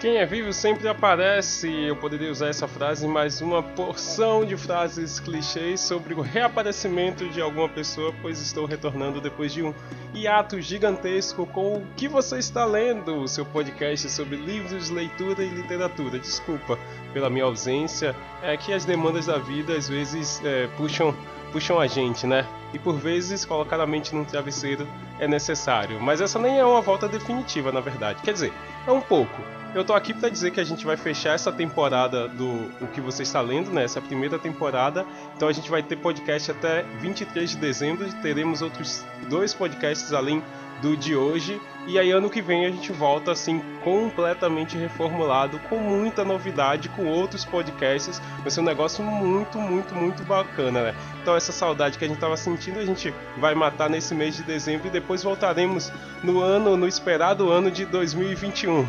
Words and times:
Quem 0.00 0.18
é 0.18 0.26
vivo 0.26 0.52
sempre 0.52 0.86
aparece. 0.86 1.70
Eu 1.70 1.96
poderia 1.96 2.30
usar 2.30 2.48
essa 2.48 2.68
frase, 2.68 3.06
mas 3.06 3.40
uma 3.40 3.62
porção 3.62 4.44
de 4.44 4.56
frases 4.56 5.18
clichês 5.18 5.80
sobre 5.80 6.12
o 6.12 6.20
reaparecimento 6.20 7.26
de 7.28 7.40
alguma 7.40 7.68
pessoa, 7.68 8.12
pois 8.20 8.40
estou 8.40 8.66
retornando 8.66 9.20
depois 9.20 9.52
de 9.52 9.62
um 9.62 9.72
hiato 10.12 10.60
gigantesco 10.60 11.46
com 11.46 11.76
o 11.76 11.86
que 11.96 12.06
você 12.06 12.38
está 12.38 12.64
lendo, 12.64 13.16
o 13.16 13.28
seu 13.28 13.46
podcast 13.46 14.10
sobre 14.10 14.36
livros, 14.36 14.90
leitura 14.90 15.42
e 15.42 15.48
literatura. 15.48 16.18
Desculpa 16.18 16.78
pela 17.12 17.30
minha 17.30 17.44
ausência, 17.44 18.14
é 18.42 18.56
que 18.56 18.72
as 18.72 18.84
demandas 18.84 19.26
da 19.26 19.38
vida 19.38 19.74
às 19.74 19.88
vezes 19.88 20.40
é, 20.44 20.66
puxam 20.76 21.14
puxam 21.50 21.78
a 21.78 21.86
gente, 21.86 22.26
né? 22.26 22.44
E 22.72 22.80
por 22.80 22.96
vezes 22.96 23.44
colocar 23.44 23.80
a 23.80 23.86
mente 23.86 24.12
num 24.12 24.24
travesseiro 24.24 24.88
é 25.20 25.28
necessário. 25.28 26.00
Mas 26.00 26.20
essa 26.20 26.36
nem 26.36 26.58
é 26.58 26.64
uma 26.64 26.80
volta 26.80 27.08
definitiva, 27.08 27.70
na 27.70 27.78
verdade. 27.78 28.20
Quer 28.22 28.32
dizer, 28.32 28.52
é 28.84 28.90
um 28.90 29.00
pouco. 29.00 29.40
Eu 29.74 29.84
tô 29.84 29.92
aqui 29.92 30.14
para 30.14 30.28
dizer 30.28 30.52
que 30.52 30.60
a 30.60 30.64
gente 30.64 30.86
vai 30.86 30.96
fechar 30.96 31.34
essa 31.34 31.50
temporada 31.50 32.28
do 32.28 32.70
o 32.80 32.86
que 32.86 33.00
você 33.00 33.24
está 33.24 33.40
lendo, 33.40 33.72
né? 33.72 33.82
Essa 33.82 34.00
primeira 34.00 34.38
temporada. 34.38 35.04
Então 35.36 35.48
a 35.48 35.52
gente 35.52 35.68
vai 35.68 35.82
ter 35.82 35.96
podcast 35.96 36.52
até 36.52 36.82
23 37.00 37.50
de 37.50 37.56
dezembro. 37.56 38.06
Teremos 38.22 38.62
outros 38.62 39.04
dois 39.28 39.52
podcasts 39.52 40.12
além 40.12 40.40
do 40.80 40.96
de 40.96 41.16
hoje. 41.16 41.60
E 41.88 41.98
aí 41.98 42.12
ano 42.12 42.30
que 42.30 42.40
vem 42.40 42.64
a 42.64 42.70
gente 42.70 42.92
volta 42.92 43.32
assim 43.32 43.60
completamente 43.82 44.78
reformulado, 44.78 45.58
com 45.68 45.78
muita 45.78 46.24
novidade, 46.24 46.88
com 46.90 47.06
outros 47.06 47.44
podcasts. 47.44 48.22
Vai 48.42 48.52
ser 48.52 48.60
um 48.60 48.64
negócio 48.64 49.02
muito, 49.02 49.58
muito, 49.58 49.92
muito 49.92 50.22
bacana, 50.22 50.82
né? 50.82 50.94
Então 51.20 51.34
essa 51.34 51.50
saudade 51.50 51.98
que 51.98 52.04
a 52.04 52.08
gente 52.08 52.18
estava 52.18 52.36
sentindo, 52.36 52.78
a 52.78 52.86
gente 52.86 53.12
vai 53.38 53.56
matar 53.56 53.90
nesse 53.90 54.14
mês 54.14 54.36
de 54.36 54.44
dezembro 54.44 54.86
e 54.86 54.90
depois 54.90 55.24
voltaremos 55.24 55.92
no 56.22 56.40
ano, 56.40 56.76
no 56.76 56.86
esperado 56.86 57.50
ano 57.50 57.72
de 57.72 57.84
2021. 57.84 58.86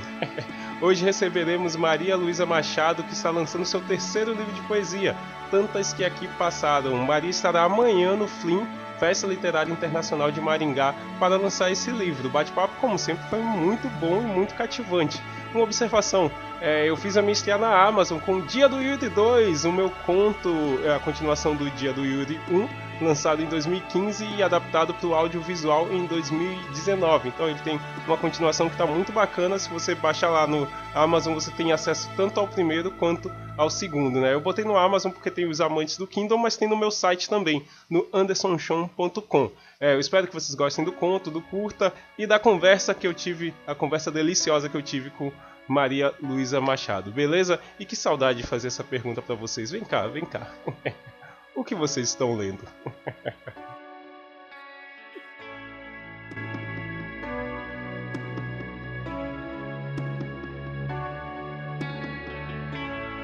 Hoje 0.82 1.06
receberemos 1.06 1.78
Maria 1.78 2.18
Luísa 2.18 2.46
Machado, 2.46 3.02
que 3.02 3.14
está 3.14 3.30
lançando 3.30 3.66
seu 3.66 3.80
terceiro 3.80 4.34
livro 4.34 4.52
de 4.54 4.62
poesia, 4.64 5.16
Tantas 5.50 5.94
que 5.94 6.04
Aqui 6.04 6.28
Passaram. 6.38 6.98
Maria 6.98 7.30
estará 7.30 7.64
amanhã 7.64 8.16
no 8.16 8.28
Flim, 8.28 8.68
Festa 9.00 9.26
Literária 9.26 9.72
Internacional 9.72 10.32
de 10.32 10.42
Maringá, 10.42 10.94
para 11.18 11.38
lançar 11.38 11.72
esse 11.72 11.92
livro. 11.92 12.28
O 12.28 12.32
bate-papo, 12.32 12.74
como 12.82 13.00
sempre, 13.00 13.26
foi 13.30 13.40
muito 13.40 13.88
bom 14.02 14.22
e 14.22 14.26
muito 14.26 14.54
cativante. 14.54 15.22
Uma 15.54 15.64
observação, 15.64 16.30
é, 16.60 16.90
eu 16.90 16.98
fiz 16.98 17.16
a 17.16 17.22
minha 17.22 17.32
estreia 17.32 17.58
na 17.58 17.86
Amazon 17.86 18.20
com 18.20 18.36
o 18.36 18.42
Dia 18.42 18.68
do 18.68 18.82
Yuri 18.82 19.08
2, 19.08 19.64
o 19.64 19.72
meu 19.72 19.90
conto, 20.06 20.50
é 20.84 20.94
a 20.94 21.00
continuação 21.00 21.56
do 21.56 21.70
Dia 21.72 21.94
do 21.94 22.06
Yuri 22.06 22.38
1, 22.52 22.68
lançado 23.02 23.42
em 23.42 23.46
2015 23.48 24.26
e 24.38 24.44
adaptado 24.44 24.94
para 24.94 25.08
o 25.08 25.14
audiovisual 25.14 25.92
em 25.92 26.06
2019. 26.06 27.30
Então 27.30 27.50
ele 27.50 27.60
tem 27.60 27.80
uma 28.06 28.18
continuação 28.18 28.68
que 28.68 28.76
está 28.76 28.86
muito 28.86 29.12
bacana. 29.12 29.60
Se 29.60 29.70
você 29.70 29.96
baixar 29.96 30.30
lá 30.30 30.48
no 30.48 30.68
Amazon, 30.94 31.34
você 31.34 31.52
tem 31.52 31.72
acesso 31.72 32.10
tanto 32.16 32.40
ao 32.40 32.48
primeiro 32.48 32.92
quanto 32.92 33.32
ao 33.58 33.70
segundo. 33.70 34.20
Né? 34.20 34.34
Eu 34.34 34.42
botei 34.42 34.64
no 34.64 34.78
Amazon 34.78 35.12
porque 35.12 35.32
tem 35.32 35.48
os 35.48 35.62
amantes 35.62 35.98
do 35.98 36.08
Kindle, 36.08 36.38
mas 36.38 36.58
tem 36.58 36.68
no 36.68 36.78
meu 36.78 36.92
site 36.92 37.30
também, 37.30 37.66
no 37.90 38.08
andersonchon.com. 38.14 39.52
É, 39.80 39.94
eu 39.94 40.00
espero 40.00 40.28
que 40.28 40.34
vocês 40.34 40.56
gostem 40.56 40.86
do 40.86 40.92
conto, 40.92 41.30
do 41.30 41.42
curta 41.42 41.94
e 42.18 42.26
da 42.26 42.40
conversa 42.40 42.94
que 42.94 43.06
eu 43.06 43.14
tive, 43.14 43.54
a 43.68 43.76
conversa 43.76 44.12
deliciosa 44.12 44.70
que 44.70 44.78
eu 44.78 44.82
tive 44.82 45.10
com 45.10 45.32
Maria 45.68 46.14
Luísa 46.22 46.62
Machado, 46.62 47.12
beleza? 47.12 47.60
E 47.80 47.86
que 47.86 47.96
saudade 47.96 48.42
de 48.42 48.48
fazer 48.48 48.68
essa 48.68 48.84
pergunta 48.84 49.22
para 49.22 49.36
vocês. 49.36 49.72
Vem 49.72 49.84
cá, 49.84 50.08
vem 50.08 50.26
cá. 50.26 50.48
O 51.56 51.64
que 51.64 51.74
vocês 51.74 52.10
estão 52.10 52.36
lendo? 52.36 52.68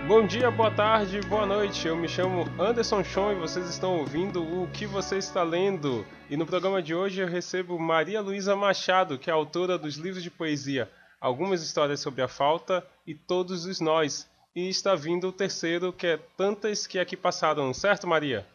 Bom 0.08 0.26
dia, 0.26 0.50
boa 0.50 0.72
tarde, 0.72 1.20
boa 1.22 1.46
noite. 1.46 1.88
Eu 1.88 1.96
me 1.96 2.08
chamo 2.08 2.46
Anderson 2.58 3.04
Chon 3.04 3.34
e 3.34 3.36
vocês 3.36 3.70
estão 3.70 3.98
ouvindo 3.98 4.42
o 4.44 4.68
que 4.68 4.86
você 4.86 5.18
está 5.18 5.44
lendo. 5.44 6.06
E 6.30 6.38
no 6.38 6.46
programa 6.46 6.82
de 6.82 6.96
hoje 6.96 7.22
eu 7.22 7.28
recebo 7.28 7.78
Maria 7.78 8.22
Luísa 8.22 8.56
Machado, 8.56 9.18
que 9.18 9.30
é 9.30 9.34
autora 9.34 9.78
dos 9.78 9.96
livros 9.96 10.24
de 10.24 10.32
poesia 10.32 10.90
Algumas 11.22 11.62
histórias 11.62 12.00
sobre 12.00 12.24
a 12.24 12.28
falta 12.28 12.84
e 13.06 13.14
Todos 13.14 13.66
os 13.66 13.80
Nós, 13.80 14.28
e 14.56 14.70
está 14.70 14.96
vindo 14.96 15.28
o 15.28 15.32
terceiro, 15.32 15.94
que 15.94 16.08
é 16.08 16.18
Tantas 16.38 16.86
que 16.86 17.00
Aqui 17.00 17.16
Passaram, 17.16 17.74
certo, 17.74 18.08
Maria? 18.08 18.46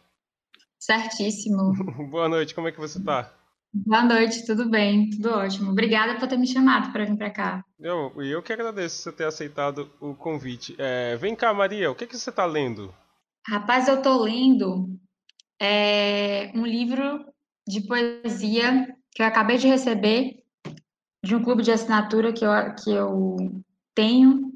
Certíssimo. 0.78 1.72
Boa 2.10 2.28
noite, 2.28 2.54
como 2.54 2.68
é 2.68 2.72
que 2.72 2.80
você 2.80 2.98
está? 2.98 3.32
Boa 3.72 4.04
noite, 4.04 4.46
tudo 4.46 4.70
bem, 4.70 5.10
tudo 5.10 5.30
ótimo. 5.30 5.70
Obrigada 5.70 6.18
por 6.18 6.28
ter 6.28 6.38
me 6.38 6.46
chamado 6.46 6.92
para 6.92 7.04
vir 7.04 7.16
para 7.16 7.30
cá. 7.30 7.64
Eu, 7.78 8.12
eu 8.22 8.42
que 8.42 8.52
agradeço 8.52 9.02
você 9.02 9.12
ter 9.12 9.24
aceitado 9.24 9.90
o 10.00 10.14
convite. 10.14 10.74
É, 10.78 11.16
vem 11.16 11.34
cá, 11.34 11.52
Maria, 11.52 11.90
o 11.90 11.94
que, 11.94 12.06
que 12.06 12.16
você 12.16 12.30
está 12.30 12.46
lendo? 12.46 12.94
Rapaz, 13.46 13.86
eu 13.86 13.96
estou 13.96 14.22
lendo 14.22 14.98
é, 15.60 16.50
um 16.54 16.66
livro 16.66 17.26
de 17.66 17.82
poesia 17.82 18.96
que 19.12 19.22
eu 19.22 19.26
acabei 19.26 19.58
de 19.58 19.66
receber 19.66 20.42
de 21.24 21.34
um 21.34 21.42
clube 21.42 21.62
de 21.62 21.72
assinatura 21.72 22.32
que 22.32 22.44
eu, 22.44 22.50
que 22.82 22.90
eu 22.90 23.36
tenho, 23.94 24.52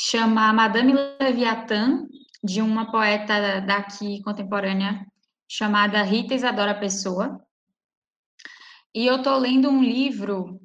chama 0.00 0.52
Madame 0.52 0.94
Leviathan, 1.20 2.06
de 2.42 2.62
uma 2.62 2.88
poeta 2.88 3.60
daqui 3.60 4.22
contemporânea 4.22 5.04
chamada 5.50 6.04
Rita 6.04 6.34
Isadora 6.34 6.72
Pessoa. 6.72 7.44
E 8.94 9.04
eu 9.06 9.16
estou 9.16 9.36
lendo 9.36 9.68
um 9.68 9.82
livro 9.82 10.60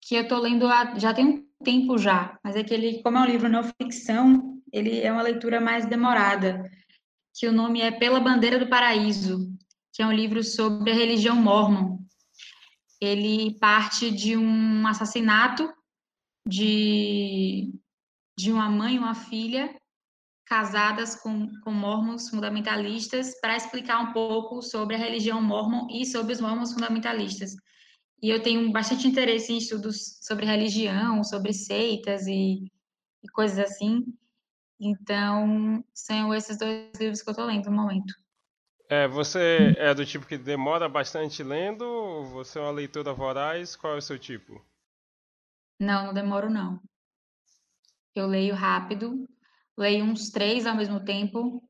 que 0.00 0.16
eu 0.16 0.22
estou 0.22 0.40
lendo 0.40 0.66
há, 0.66 0.98
já 0.98 1.14
tem 1.14 1.24
um 1.24 1.46
tempo 1.62 1.96
já, 1.96 2.36
mas 2.42 2.56
é 2.56 2.64
que 2.64 2.74
ele, 2.74 3.00
como 3.02 3.18
é 3.18 3.20
um 3.20 3.26
livro 3.26 3.48
não 3.48 3.62
ficção, 3.62 4.60
ele 4.72 5.00
é 5.00 5.12
uma 5.12 5.22
leitura 5.22 5.60
mais 5.60 5.86
demorada, 5.86 6.68
que 7.32 7.46
o 7.46 7.52
nome 7.52 7.80
é 7.80 7.92
Pela 7.92 8.18
Bandeira 8.18 8.58
do 8.58 8.68
Paraíso, 8.68 9.48
que 9.92 10.02
é 10.02 10.06
um 10.06 10.12
livro 10.12 10.42
sobre 10.42 10.90
a 10.90 10.94
religião 10.94 11.36
mormon. 11.36 11.98
Ele 13.00 13.56
parte 13.60 14.10
de 14.10 14.36
um 14.36 14.86
assassinato 14.88 15.72
de, 16.44 17.72
de 18.40 18.52
uma 18.52 18.68
mãe 18.68 18.94
e 18.94 18.98
uma 18.98 19.14
filha 19.14 19.74
casadas 20.46 21.14
com, 21.14 21.48
com 21.60 21.70
mormons 21.70 22.28
fundamentalistas 22.28 23.38
para 23.40 23.56
explicar 23.56 24.00
um 24.00 24.12
pouco 24.12 24.62
sobre 24.62 24.96
a 24.96 24.98
religião 24.98 25.40
mormon 25.40 25.86
e 25.90 26.04
sobre 26.04 26.32
os 26.32 26.40
mormons 26.40 26.72
fundamentalistas. 26.72 27.54
E 28.22 28.28
eu 28.28 28.42
tenho 28.42 28.70
bastante 28.72 29.06
interesse 29.06 29.52
em 29.52 29.58
estudos 29.58 30.18
sobre 30.22 30.44
religião, 30.44 31.22
sobre 31.22 31.52
seitas 31.52 32.26
e, 32.26 32.64
e 33.22 33.28
coisas 33.32 33.58
assim. 33.58 34.04
Então, 34.80 35.84
são 35.94 36.34
esses 36.34 36.58
dois 36.58 36.98
livros 36.98 37.22
que 37.22 37.28
eu 37.28 37.32
estou 37.32 37.46
lendo 37.46 37.70
no 37.70 37.76
momento. 37.76 38.12
É, 38.88 39.06
você 39.06 39.72
é 39.78 39.94
do 39.94 40.04
tipo 40.04 40.26
que 40.26 40.36
demora 40.36 40.88
bastante 40.88 41.44
lendo? 41.44 42.24
Você 42.32 42.58
é 42.58 42.62
uma 42.62 42.72
leitora 42.72 43.12
voraz? 43.12 43.76
Qual 43.76 43.94
é 43.94 43.98
o 43.98 44.02
seu 44.02 44.18
tipo? 44.18 44.60
Não, 45.78 46.06
não 46.06 46.14
demoro 46.14 46.50
não. 46.50 46.80
Eu 48.20 48.26
leio 48.26 48.54
rápido, 48.54 49.28
leio 49.76 50.04
uns 50.04 50.30
três 50.30 50.66
ao 50.66 50.76
mesmo 50.76 51.00
tempo, 51.04 51.62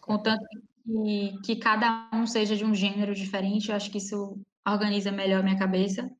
contanto 0.00 0.44
que, 0.84 1.38
que 1.44 1.56
cada 1.56 2.08
um 2.12 2.26
seja 2.26 2.56
de 2.56 2.64
um 2.64 2.74
gênero 2.74 3.14
diferente, 3.14 3.70
eu 3.70 3.76
acho 3.76 3.90
que 3.90 3.98
isso 3.98 4.40
organiza 4.66 5.12
melhor 5.12 5.40
a 5.40 5.42
minha 5.42 5.58
cabeça. 5.58 6.10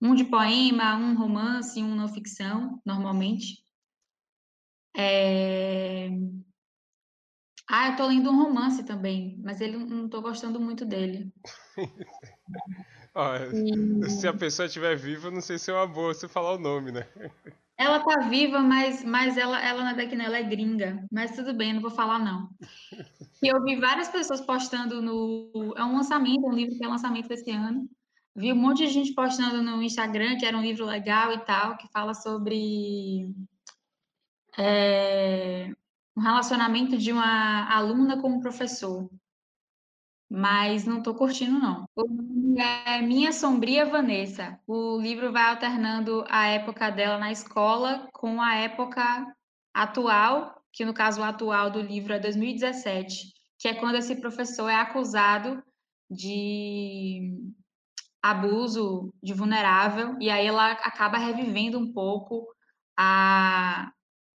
Um 0.00 0.14
de 0.14 0.24
poema, 0.24 0.96
um 0.96 1.16
romance, 1.16 1.80
um 1.82 1.94
não 1.94 2.08
ficção, 2.08 2.80
normalmente. 2.84 3.62
É... 4.96 6.08
Ah, 7.68 7.88
eu 7.88 7.96
tô 7.96 8.06
lendo 8.08 8.30
um 8.30 8.42
romance 8.42 8.84
também, 8.84 9.40
mas 9.42 9.60
ele 9.60 9.76
não 9.76 10.08
tô 10.08 10.20
gostando 10.20 10.60
muito 10.60 10.84
dele. 10.84 11.32
E... 13.14 14.08
Se 14.08 14.26
a 14.26 14.32
pessoa 14.32 14.64
estiver 14.64 14.96
viva, 14.96 15.30
não 15.30 15.42
sei 15.42 15.58
se 15.58 15.70
é 15.70 15.74
uma 15.74 15.86
boa 15.86 16.14
você 16.14 16.26
falar 16.26 16.54
o 16.54 16.58
nome, 16.58 16.92
né? 16.92 17.06
Ela 17.82 17.98
tá 17.98 18.20
viva, 18.28 18.60
mas, 18.60 19.02
mas 19.02 19.36
ela, 19.36 19.60
ela 19.60 19.82
não 19.82 19.90
é 19.90 19.94
daqui, 19.94 20.14
não, 20.14 20.24
ela 20.24 20.38
é 20.38 20.42
gringa. 20.42 21.04
Mas 21.10 21.34
tudo 21.34 21.52
bem, 21.52 21.72
não 21.72 21.80
vou 21.80 21.90
falar, 21.90 22.20
não. 22.20 22.48
E 23.42 23.48
eu 23.48 23.60
vi 23.64 23.74
várias 23.74 24.08
pessoas 24.08 24.40
postando 24.40 25.02
no. 25.02 25.74
É 25.76 25.84
um 25.84 25.96
lançamento, 25.96 26.46
um 26.46 26.54
livro 26.54 26.76
que 26.76 26.84
é 26.84 26.88
lançamento 26.88 27.28
desse 27.28 27.50
ano. 27.50 27.88
Vi 28.36 28.52
um 28.52 28.56
monte 28.56 28.86
de 28.86 28.92
gente 28.92 29.12
postando 29.14 29.60
no 29.62 29.82
Instagram 29.82 30.36
que 30.38 30.46
era 30.46 30.56
um 30.56 30.62
livro 30.62 30.86
legal 30.86 31.32
e 31.32 31.38
tal, 31.40 31.76
que 31.76 31.88
fala 31.88 32.14
sobre 32.14 33.28
é, 34.56 35.68
um 36.16 36.20
relacionamento 36.20 36.96
de 36.96 37.10
uma 37.10 37.68
aluna 37.68 38.20
com 38.20 38.28
um 38.28 38.40
professor 38.40 39.10
mas 40.32 40.86
não 40.86 40.98
estou 40.98 41.14
curtindo, 41.14 41.58
não. 41.58 41.84
O 41.94 42.04
nome 42.08 42.58
é 42.58 43.02
Minha 43.02 43.32
Sombria 43.32 43.84
Vanessa. 43.84 44.58
O 44.66 44.98
livro 44.98 45.30
vai 45.30 45.50
alternando 45.50 46.24
a 46.26 46.46
época 46.46 46.88
dela 46.88 47.18
na 47.18 47.30
escola 47.30 48.08
com 48.14 48.40
a 48.40 48.54
época 48.54 49.26
atual, 49.74 50.64
que 50.72 50.86
no 50.86 50.94
caso 50.94 51.22
atual 51.22 51.70
do 51.70 51.82
livro 51.82 52.14
é 52.14 52.18
2017, 52.18 53.30
que 53.58 53.68
é 53.68 53.74
quando 53.74 53.96
esse 53.96 54.16
professor 54.16 54.70
é 54.70 54.76
acusado 54.76 55.62
de 56.10 57.36
abuso 58.22 59.12
de 59.22 59.34
vulnerável, 59.34 60.16
e 60.18 60.30
aí 60.30 60.46
ela 60.46 60.72
acaba 60.72 61.18
revivendo 61.18 61.78
um 61.78 61.92
pouco 61.92 62.46
a, 62.96 63.92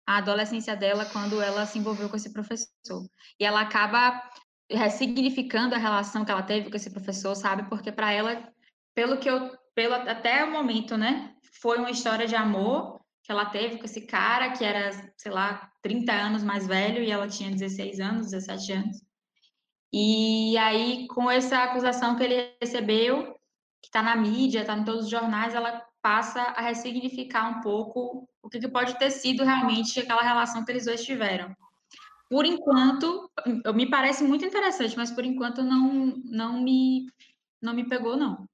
a 0.06 0.18
adolescência 0.18 0.76
dela 0.76 1.06
quando 1.06 1.40
ela 1.40 1.64
se 1.64 1.78
envolveu 1.78 2.10
com 2.10 2.16
esse 2.16 2.34
professor. 2.34 3.08
E 3.40 3.46
ela 3.46 3.62
acaba 3.62 4.22
ressignificando 4.70 5.74
a 5.74 5.78
relação 5.78 6.24
que 6.24 6.30
ela 6.30 6.42
teve 6.42 6.70
com 6.70 6.76
esse 6.76 6.90
professor, 6.90 7.34
sabe? 7.34 7.68
Porque 7.68 7.92
para 7.92 8.12
ela, 8.12 8.52
pelo 8.94 9.18
que 9.18 9.28
eu, 9.28 9.56
pelo 9.74 9.94
até 9.94 10.44
o 10.44 10.50
momento, 10.50 10.96
né, 10.96 11.34
foi 11.60 11.78
uma 11.78 11.90
história 11.90 12.26
de 12.26 12.34
amor 12.34 13.00
que 13.22 13.32
ela 13.32 13.46
teve 13.46 13.78
com 13.78 13.84
esse 13.84 14.06
cara 14.06 14.52
que 14.52 14.64
era, 14.64 14.90
sei 15.16 15.32
lá, 15.32 15.70
30 15.82 16.12
anos 16.12 16.44
mais 16.44 16.66
velho 16.66 17.02
e 17.02 17.10
ela 17.10 17.28
tinha 17.28 17.50
16 17.50 17.98
anos, 18.00 18.30
17 18.30 18.72
anos. 18.72 19.06
E 19.92 20.56
aí, 20.58 21.06
com 21.08 21.30
essa 21.30 21.58
acusação 21.64 22.16
que 22.16 22.22
ele 22.22 22.54
recebeu, 22.60 23.34
que 23.82 23.88
está 23.88 24.02
na 24.02 24.16
mídia, 24.16 24.60
está 24.60 24.76
em 24.76 24.84
todos 24.84 25.04
os 25.04 25.10
jornais, 25.10 25.54
ela 25.54 25.84
passa 26.02 26.40
a 26.40 26.60
ressignificar 26.60 27.48
um 27.48 27.60
pouco 27.60 28.28
o 28.42 28.48
que, 28.48 28.60
que 28.60 28.68
pode 28.68 28.96
ter 28.98 29.10
sido 29.10 29.42
realmente 29.42 29.98
aquela 29.98 30.22
relação 30.22 30.64
que 30.64 30.70
eles 30.70 30.84
dois 30.84 31.04
tiveram. 31.04 31.54
Por 32.28 32.44
enquanto, 32.44 33.30
me 33.74 33.88
parece 33.88 34.24
muito 34.24 34.44
interessante, 34.44 34.96
mas 34.96 35.10
por 35.10 35.24
enquanto 35.24 35.62
não, 35.62 36.16
não, 36.24 36.60
me, 36.60 37.06
não 37.62 37.72
me 37.72 37.88
pegou, 37.88 38.16
não. 38.16 38.48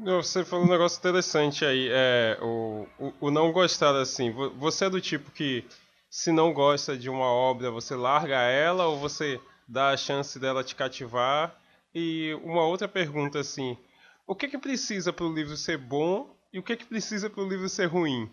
Você 0.00 0.44
falou 0.44 0.66
um 0.66 0.70
negócio 0.70 0.98
interessante 0.98 1.64
aí, 1.64 1.88
é, 1.90 2.36
o, 2.42 2.86
o, 2.98 3.12
o, 3.20 3.30
não 3.30 3.52
gostar 3.52 3.94
assim. 3.96 4.30
Você 4.58 4.86
é 4.86 4.90
do 4.90 5.00
tipo 5.00 5.30
que, 5.30 5.64
se 6.10 6.32
não 6.32 6.52
gosta 6.52 6.96
de 6.96 7.08
uma 7.08 7.26
obra, 7.26 7.70
você 7.70 7.94
larga 7.94 8.40
ela 8.40 8.86
ou 8.86 8.98
você 8.98 9.40
dá 9.68 9.90
a 9.90 9.96
chance 9.96 10.38
dela 10.38 10.64
te 10.64 10.74
cativar? 10.74 11.56
E 11.94 12.34
uma 12.42 12.66
outra 12.66 12.88
pergunta 12.88 13.38
assim, 13.38 13.78
o 14.26 14.34
que 14.34 14.48
que 14.48 14.58
precisa 14.58 15.12
para 15.12 15.24
o 15.24 15.32
livro 15.32 15.56
ser 15.56 15.78
bom 15.78 16.36
e 16.52 16.58
o 16.58 16.62
que 16.62 16.76
que 16.76 16.84
precisa 16.84 17.30
para 17.30 17.42
o 17.42 17.48
livro 17.48 17.68
ser 17.68 17.86
ruim? 17.86 18.28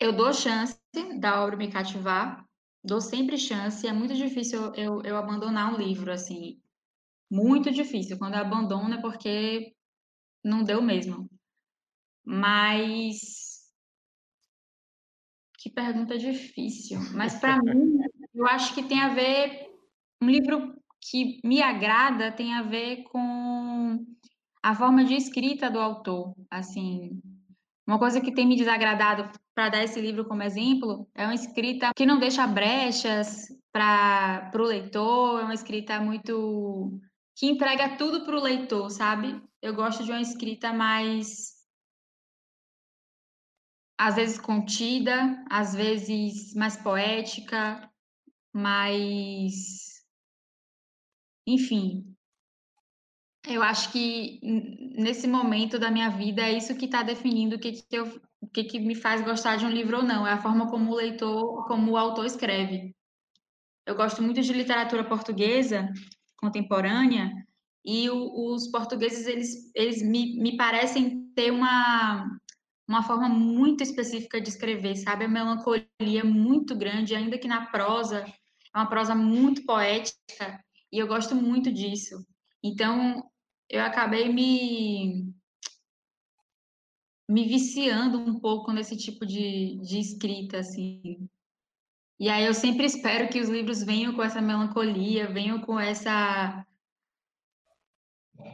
Eu 0.00 0.12
dou 0.12 0.32
chance 0.32 0.76
da 1.20 1.42
obra 1.42 1.56
me 1.56 1.70
cativar, 1.70 2.44
dou 2.84 3.00
sempre 3.00 3.38
chance. 3.38 3.86
É 3.86 3.92
muito 3.92 4.14
difícil 4.14 4.74
eu, 4.74 5.02
eu 5.02 5.16
abandonar 5.16 5.72
um 5.72 5.78
livro 5.78 6.12
assim, 6.12 6.60
muito 7.30 7.70
difícil. 7.70 8.18
Quando 8.18 8.34
eu 8.34 8.40
abandono 8.40 8.94
é 8.94 9.00
porque 9.00 9.74
não 10.44 10.64
deu 10.64 10.82
mesmo. 10.82 11.30
Mas 12.24 13.52
que 15.58 15.70
pergunta 15.70 16.18
difícil. 16.18 16.98
Mas 17.14 17.38
para 17.38 17.62
mim, 17.62 17.98
eu 18.34 18.46
acho 18.46 18.74
que 18.74 18.82
tem 18.82 19.00
a 19.00 19.08
ver 19.08 19.70
um 20.20 20.28
livro 20.28 20.74
que 21.00 21.40
me 21.44 21.60
agrada 21.60 22.30
tem 22.32 22.54
a 22.54 22.62
ver 22.62 23.02
com 23.04 24.04
a 24.62 24.74
forma 24.74 25.04
de 25.04 25.14
escrita 25.14 25.70
do 25.70 25.78
autor. 25.78 26.34
Assim, 26.50 27.20
uma 27.92 27.98
coisa 27.98 28.22
que 28.22 28.32
tem 28.32 28.46
me 28.46 28.56
desagradado 28.56 29.30
para 29.54 29.68
dar 29.68 29.84
esse 29.84 30.00
livro 30.00 30.24
como 30.24 30.42
exemplo 30.42 31.06
é 31.14 31.24
uma 31.24 31.34
escrita 31.34 31.92
que 31.94 32.06
não 32.06 32.18
deixa 32.18 32.46
brechas 32.46 33.48
para 33.70 34.50
o 34.54 34.62
leitor, 34.62 35.40
é 35.40 35.44
uma 35.44 35.52
escrita 35.52 36.00
muito 36.00 36.98
que 37.36 37.46
entrega 37.46 37.96
tudo 37.98 38.24
para 38.24 38.34
o 38.34 38.42
leitor, 38.42 38.88
sabe? 38.90 39.42
Eu 39.60 39.74
gosto 39.74 40.04
de 40.04 40.10
uma 40.10 40.22
escrita 40.22 40.72
mais 40.72 41.52
às 43.98 44.16
vezes 44.16 44.38
contida, 44.38 45.44
às 45.50 45.74
vezes 45.74 46.54
mais 46.54 46.78
poética, 46.78 47.92
mais 48.54 50.02
enfim, 51.46 52.11
eu 53.46 53.62
acho 53.62 53.90
que 53.90 54.38
nesse 54.96 55.26
momento 55.26 55.78
da 55.78 55.90
minha 55.90 56.10
vida 56.10 56.42
é 56.42 56.52
isso 56.52 56.76
que 56.76 56.84
está 56.84 57.02
definindo 57.02 57.56
o 57.56 57.58
que, 57.58 57.72
que, 57.72 57.96
eu, 57.96 58.20
o 58.40 58.46
que, 58.46 58.64
que 58.64 58.78
me 58.78 58.94
faz 58.94 59.20
gostar 59.22 59.56
de 59.56 59.66
um 59.66 59.70
livro 59.70 59.98
ou 59.98 60.02
não, 60.02 60.26
é 60.26 60.32
a 60.32 60.40
forma 60.40 60.70
como 60.70 60.92
o 60.92 60.94
leitor, 60.94 61.66
como 61.66 61.92
o 61.92 61.96
autor 61.96 62.24
escreve. 62.26 62.94
Eu 63.84 63.96
gosto 63.96 64.22
muito 64.22 64.40
de 64.40 64.52
literatura 64.52 65.04
portuguesa 65.04 65.92
contemporânea 66.36 67.32
e 67.84 68.08
o, 68.10 68.52
os 68.52 68.68
portugueses 68.68 69.26
eles, 69.26 69.70
eles 69.74 70.02
me, 70.02 70.40
me 70.40 70.56
parecem 70.56 71.32
ter 71.34 71.50
uma 71.50 72.28
uma 72.88 73.02
forma 73.02 73.28
muito 73.28 73.82
específica 73.82 74.40
de 74.40 74.50
escrever, 74.50 74.96
sabe? 74.96 75.24
A 75.24 75.28
melancolia 75.28 76.24
muito 76.24 76.74
grande, 76.74 77.14
ainda 77.14 77.38
que 77.38 77.48
na 77.48 77.66
prosa 77.66 78.18
é 78.74 78.78
uma 78.78 78.86
prosa 78.86 79.14
muito 79.14 79.64
poética 79.64 80.62
e 80.92 80.98
eu 80.98 81.06
gosto 81.06 81.34
muito 81.34 81.72
disso. 81.72 82.16
Então, 82.62 83.22
eu 83.72 83.82
acabei 83.82 84.30
me 84.30 85.34
me 87.28 87.48
viciando 87.48 88.18
um 88.18 88.38
pouco 88.38 88.70
nesse 88.72 88.94
tipo 88.94 89.24
de, 89.24 89.78
de 89.78 89.98
escrita, 89.98 90.58
assim. 90.58 91.26
E 92.20 92.28
aí 92.28 92.44
eu 92.44 92.52
sempre 92.52 92.84
espero 92.84 93.30
que 93.30 93.40
os 93.40 93.48
livros 93.48 93.82
venham 93.82 94.14
com 94.14 94.22
essa 94.22 94.42
melancolia, 94.42 95.32
venham 95.32 95.58
com 95.62 95.80
essa 95.80 96.66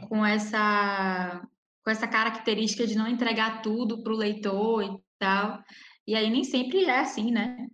com 0.09 0.25
essa 0.25 1.45
com 1.85 1.91
essa 1.91 2.07
característica 2.07 2.87
de 2.87 2.95
não 2.95 3.09
entregar 3.09 3.61
tudo 3.63 4.03
para 4.03 4.13
o 4.13 4.17
leitor 4.17 4.85
e 4.85 5.03
tal. 5.19 5.65
E 6.07 6.15
aí 6.15 6.31
nem 6.31 6.45
sempre 6.45 6.85
é 6.85 7.01
assim, 7.01 7.33
né? 7.33 7.67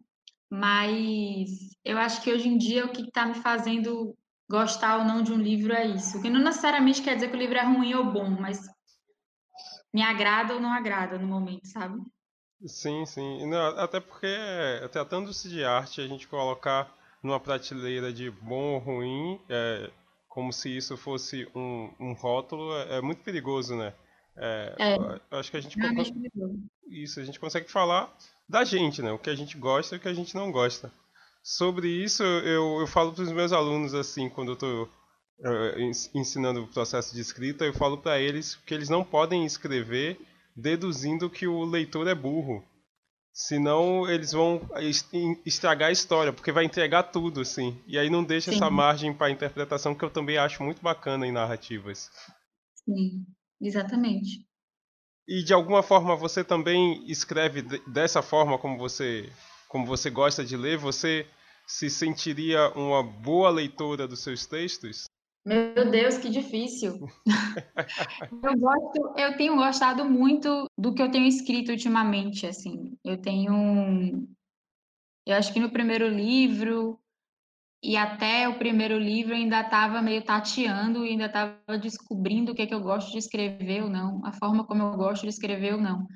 Mas 0.50 1.50
eu 1.85 1.99
acho 1.99 2.23
que 2.23 2.32
hoje 2.32 2.49
em 2.49 2.56
dia 2.56 2.87
o 2.87 2.93
que 2.93 3.02
está 3.02 3.26
me 3.26 3.35
fazendo 3.35 4.17
gostar 4.49 4.99
ou 4.99 5.05
não 5.05 5.23
de 5.23 5.32
um 5.32 5.38
livro 5.38 5.73
é 5.73 5.87
isso. 5.87 6.20
Que 6.20 6.31
não 6.31 6.41
necessariamente 6.41 7.02
quer 7.02 7.14
dizer 7.14 7.29
que 7.29 7.37
o 7.37 7.38
livro 7.38 7.56
é 7.56 7.64
ruim 7.64 7.94
ou 7.94 8.05
bom, 8.05 8.29
mas 8.29 8.61
me 9.93 10.02
agrada 10.02 10.55
ou 10.55 10.61
não 10.61 10.73
agrada 10.73 11.19
no 11.19 11.26
momento, 11.26 11.67
sabe? 11.67 12.00
Sim, 12.67 13.05
sim. 13.06 13.46
Não, 13.46 13.79
até 13.79 14.00
porque, 14.00 14.26
tratando-se 14.91 15.49
de 15.49 15.64
arte, 15.64 16.00
a 16.00 16.06
gente 16.06 16.26
colocar 16.26 16.93
numa 17.23 17.41
prateleira 17.41 18.12
de 18.12 18.31
bom 18.31 18.75
ou 18.75 18.79
ruim, 18.79 19.41
é, 19.49 19.91
como 20.29 20.52
se 20.52 20.75
isso 20.75 20.97
fosse 20.97 21.49
um, 21.55 21.90
um 22.00 22.12
rótulo, 22.12 22.75
é, 22.75 22.99
é 22.99 23.00
muito 23.00 23.23
perigoso, 23.23 23.76
né? 23.76 23.94
É, 24.37 24.75
é. 24.79 24.97
Eu 25.31 25.38
acho 25.38 25.50
que 25.50 25.56
a 25.56 25.61
gente 25.61 25.79
isso 26.88 27.20
a 27.20 27.25
gente 27.25 27.40
consegue 27.40 27.70
falar 27.70 28.14
da 28.49 28.64
gente, 28.64 29.00
né? 29.00 29.12
O 29.12 29.19
que 29.19 29.31
a 29.31 29.35
gente 29.35 29.56
gosta 29.56 29.94
e 29.94 29.99
o 29.99 30.00
que 30.00 30.08
a 30.08 30.14
gente 30.14 30.35
não 30.35 30.50
gosta. 30.50 30.93
Sobre 31.44 31.88
isso, 31.88 32.23
eu, 32.23 32.80
eu 32.80 32.87
falo 32.87 33.12
para 33.12 33.23
os 33.23 33.30
meus 33.30 33.52
alunos, 33.52 33.95
assim, 33.95 34.30
quando 34.30 34.52
eu 34.52 34.54
estou 34.54 34.85
uh, 34.85 35.78
ensinando 36.14 36.62
o 36.62 36.68
processo 36.68 37.14
de 37.14 37.21
escrita, 37.21 37.66
eu 37.66 37.75
falo 37.75 37.99
para 37.99 38.18
eles 38.18 38.54
que 38.54 38.73
eles 38.73 38.88
não 38.88 39.04
podem 39.04 39.45
escrever 39.45 40.18
deduzindo 40.57 41.28
que 41.28 41.47
o 41.47 41.62
leitor 41.64 42.09
é 42.09 42.14
burro. 42.14 42.64
Senão 43.30 44.09
eles 44.09 44.33
vão 44.33 44.62
estragar 45.45 45.90
a 45.90 45.92
história, 45.92 46.33
porque 46.33 46.52
vai 46.52 46.64
entregar 46.64 47.02
tudo, 47.02 47.42
assim. 47.42 47.78
E 47.87 47.99
aí 47.99 48.09
não 48.09 48.25
deixa 48.25 48.50
Sim. 48.50 48.57
essa 48.57 48.71
margem 48.71 49.12
para 49.12 49.30
interpretação 49.30 49.95
que 49.95 50.04
eu 50.04 50.11
também 50.11 50.38
acho 50.38 50.62
muito 50.62 50.80
bacana 50.80 51.26
em 51.26 51.33
narrativas. 51.33 52.11
Sim, 52.76 53.26
exatamente. 53.61 54.47
E 55.28 55.42
de 55.45 55.52
alguma 55.52 55.83
forma 55.83 56.16
você 56.16 56.42
também 56.42 57.04
escreve 57.11 57.61
dessa 57.87 58.23
forma 58.23 58.57
como 58.57 58.78
você 58.78 59.30
como 59.75 59.85
você 59.85 60.09
gosta 60.09 60.45
de 60.45 60.57
ler, 60.57 60.78
você 60.78 61.26
se 61.66 61.88
sentiria 61.90 62.71
uma 62.71 63.02
boa 63.02 63.50
leitora 63.50 64.06
dos 64.06 64.21
seus 64.21 64.47
textos? 64.47 65.04
Meu 65.47 65.90
Deus, 65.90 66.16
que 66.16 66.30
difícil. 66.30 67.06
eu 68.42 68.59
gosto, 68.59 69.14
eu 69.18 69.37
tenho 69.37 69.56
gostado 69.56 70.04
muito 70.04 70.66
do 70.76 70.94
que 70.94 71.02
eu 71.02 71.11
tenho 71.11 71.26
escrito 71.26 71.71
ultimamente, 71.71 72.47
assim. 72.47 72.97
Eu 73.04 73.21
tenho 73.21 74.26
eu 75.26 75.37
acho 75.37 75.52
que 75.52 75.61
no 75.61 75.71
primeiro 75.71 76.06
livro 76.06 76.99
e 77.83 77.97
até 77.97 78.49
o 78.49 78.59
primeiro 78.59 78.99
livro 78.99 79.33
eu 79.33 79.37
ainda 79.37 79.61
estava 79.61 80.02
meio 80.02 80.23
tateando 80.23 81.04
e 81.04 81.11
ainda 81.11 81.26
estava 81.26 81.78
descobrindo 81.80 82.52
o 82.52 82.54
que 82.54 82.62
é 82.62 82.66
que 82.66 82.75
eu 82.75 82.80
gosto 82.80 83.11
de 83.12 83.18
escrever 83.18 83.83
ou 83.83 83.90
não, 83.90 84.25
a 84.25 84.33
forma 84.33 84.64
como 84.66 84.83
eu 84.83 84.97
gosto 84.97 85.23
de 85.23 85.28
escrever 85.28 85.75
ou 85.75 85.80
não. 85.80 86.06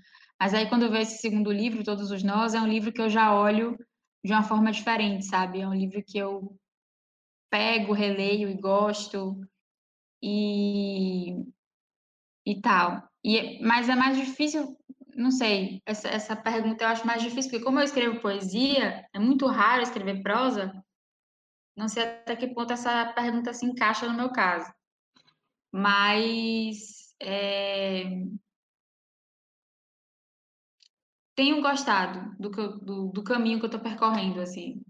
Mas 0.41 0.55
aí, 0.55 0.69
quando 0.69 0.85
eu 0.85 0.91
vejo 0.91 1.03
esse 1.03 1.19
segundo 1.19 1.51
livro, 1.51 1.83
Todos 1.83 2.11
os 2.11 2.23
Nós, 2.23 2.55
é 2.55 2.61
um 2.61 2.69
livro 2.69 2.93
que 2.93 3.01
eu 3.01 3.11
já 3.11 3.35
olho 3.35 3.77
de 4.29 4.35
uma 4.35 4.43
forma 4.43 4.71
diferente, 4.71 5.25
sabe? 5.25 5.63
É 5.63 5.67
um 5.67 5.73
livro 5.73 6.05
que 6.05 6.19
eu 6.19 6.55
pego, 7.51 7.95
releio 7.95 8.51
e 8.51 8.61
gosto 8.61 9.41
e, 10.23 11.33
e 12.45 12.61
tal. 12.61 13.09
E, 13.25 13.59
mas 13.65 13.89
é 13.89 13.97
mais 13.97 14.19
difícil, 14.19 14.77
não 15.17 15.31
sei, 15.31 15.81
essa, 15.87 16.09
essa 16.09 16.37
pergunta 16.37 16.85
eu 16.85 16.89
acho 16.89 17.07
mais 17.07 17.23
difícil, 17.23 17.51
porque 17.51 17.65
como 17.65 17.81
eu 17.81 17.85
escrevo 17.85 18.21
poesia, 18.21 19.09
é 19.15 19.19
muito 19.19 19.47
raro 19.47 19.81
escrever 19.81 20.23
prosa, 20.23 20.75
não 21.75 21.89
sei 21.89 22.03
até 22.03 22.37
que 22.37 22.49
ponto 22.49 22.71
essa 22.71 23.11
pergunta 23.15 23.55
se 23.55 23.65
encaixa 23.65 24.07
no 24.07 24.15
meu 24.15 24.31
caso. 24.31 24.71
Mas 25.73 27.15
é, 27.19 28.05
tenho 31.39 31.63
gostado 31.63 32.35
do, 32.37 32.51
eu, 32.61 32.79
do, 32.81 33.13
do 33.13 33.23
caminho 33.23 33.61
que 33.61 33.65
eu 33.65 33.69
estou 33.69 33.81
percorrendo, 33.81 34.41
assim. 34.41 34.83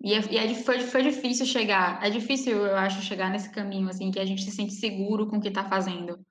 E, 0.00 0.14
é, 0.14 0.20
e 0.30 0.38
é, 0.38 0.54
foi, 0.54 0.78
foi 0.78 1.02
difícil 1.02 1.44
chegar, 1.44 2.00
é 2.00 2.08
difícil, 2.08 2.64
eu 2.64 2.76
acho, 2.76 3.02
chegar 3.02 3.28
nesse 3.28 3.50
caminho, 3.50 3.88
assim, 3.88 4.12
que 4.12 4.20
a 4.20 4.24
gente 4.24 4.44
se 4.44 4.52
sente 4.52 4.72
seguro 4.74 5.26
com 5.26 5.38
o 5.38 5.40
que 5.40 5.48
está 5.48 5.64
fazendo. 5.68 6.24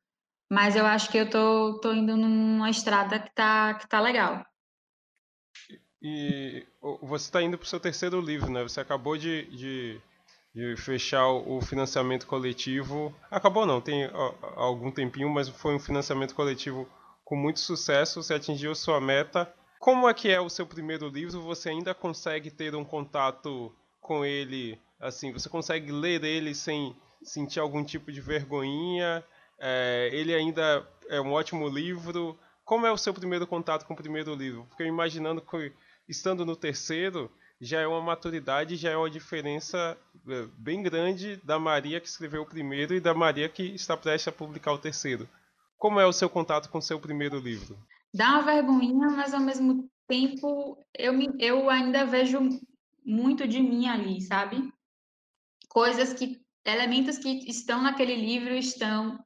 Mas 0.50 0.78
eu 0.78 0.86
acho 0.86 1.12
que 1.12 1.18
eu 1.18 1.30
tô, 1.30 1.78
tô 1.82 1.92
indo 1.92 2.16
numa 2.16 2.70
estrada 2.70 3.20
que 3.20 3.36
tá, 3.36 3.74
que 3.74 3.86
tá 3.86 4.00
legal. 4.00 4.46
E 6.02 6.66
você 7.02 7.26
está 7.26 7.42
indo 7.42 7.58
para 7.58 7.66
o 7.66 7.68
seu 7.68 7.82
terceiro 7.82 8.22
livro, 8.22 8.50
né? 8.50 8.64
Você 8.64 8.80
acabou 8.80 9.18
de, 9.18 9.46
de, 9.48 10.02
de, 10.56 10.78
fechar 10.78 11.28
o 11.28 11.62
financiamento 11.62 12.26
coletivo. 12.26 13.14
Acabou 13.30 13.66
não, 13.66 13.82
tem 13.82 14.10
algum 14.56 14.90
tempinho, 14.90 15.30
mas 15.30 15.50
foi 15.50 15.76
um 15.76 15.80
financiamento 15.80 16.34
coletivo 16.34 16.88
com 17.32 17.38
muito 17.38 17.62
sucesso. 17.62 18.22
Você 18.22 18.34
atingiu 18.34 18.76
sua 18.76 19.00
meta. 19.00 19.50
Como 19.80 20.10
é 20.10 20.14
que 20.14 20.30
é 20.30 20.42
o 20.42 20.50
seu 20.50 20.68
primeiro 20.68 21.08
livro? 21.08 21.42
Você 21.44 21.70
ainda 21.70 21.94
consegue 21.94 22.52
ter 22.52 22.76
um 22.76 22.84
contato 22.84 23.74
com 24.02 24.26
ele? 24.26 24.78
Assim, 25.00 25.32
você 25.32 25.48
consegue 25.48 25.94
ler 25.94 26.22
ele 26.26 26.54
sem 26.54 26.94
sentir 27.24 27.62
algum 27.62 27.86
tipo 27.86 28.12
de 28.12 28.20
vergonhinha? 28.20 29.24
É, 29.58 30.10
ele 30.12 30.36
ainda 30.36 30.86
é 31.08 31.22
um 31.22 31.32
ótimo 31.32 31.70
livro. 31.70 32.38
Como 32.66 32.86
é 32.86 32.92
o 32.92 32.98
seu 32.98 33.14
primeiro 33.14 33.48
contato 33.48 33.86
com 33.86 33.94
o 33.94 33.98
primeiro 33.98 34.36
livro? 34.36 34.66
Porque 34.68 34.84
imaginando 34.84 35.40
que 35.42 35.72
estando 36.10 36.46
no 36.46 36.58
terceiro, 36.58 37.32
já 37.62 37.80
é 37.80 37.88
uma 37.88 38.02
maturidade, 38.02 38.76
já 38.76 38.92
é 38.92 38.98
uma 38.98 39.10
diferença 39.10 39.98
é, 40.28 40.48
bem 40.58 40.84
grande 40.84 41.38
da 41.46 41.58
Maria 41.58 42.02
que 42.02 42.10
escreveu 42.10 42.42
o 42.42 42.46
primeiro 42.46 42.94
e 42.94 43.00
da 43.00 43.14
Maria 43.14 43.48
que 43.48 43.64
está 43.64 43.96
prestes 43.96 44.28
a 44.28 44.34
publicar 44.34 44.74
o 44.74 44.78
terceiro. 44.78 45.30
Como 45.82 46.00
é 46.00 46.06
o 46.06 46.14
seu 46.14 46.30
contato 46.30 46.70
com 46.70 46.78
o 46.78 46.82
seu 46.82 47.00
primeiro 47.00 47.40
livro? 47.40 47.76
Dá 48.14 48.34
uma 48.34 48.44
vergonhinha, 48.44 49.10
mas 49.10 49.34
ao 49.34 49.40
mesmo 49.40 49.90
tempo 50.08 50.78
eu, 50.96 51.12
me, 51.12 51.28
eu 51.40 51.72
ainda 51.72 52.06
vejo 52.06 52.38
muito 53.04 53.48
de 53.48 53.60
mim 53.60 53.88
ali, 53.88 54.22
sabe? 54.22 54.72
Coisas 55.68 56.14
que, 56.14 56.40
elementos 56.64 57.18
que 57.18 57.50
estão 57.50 57.82
naquele 57.82 58.14
livro 58.14 58.54
estão 58.54 59.18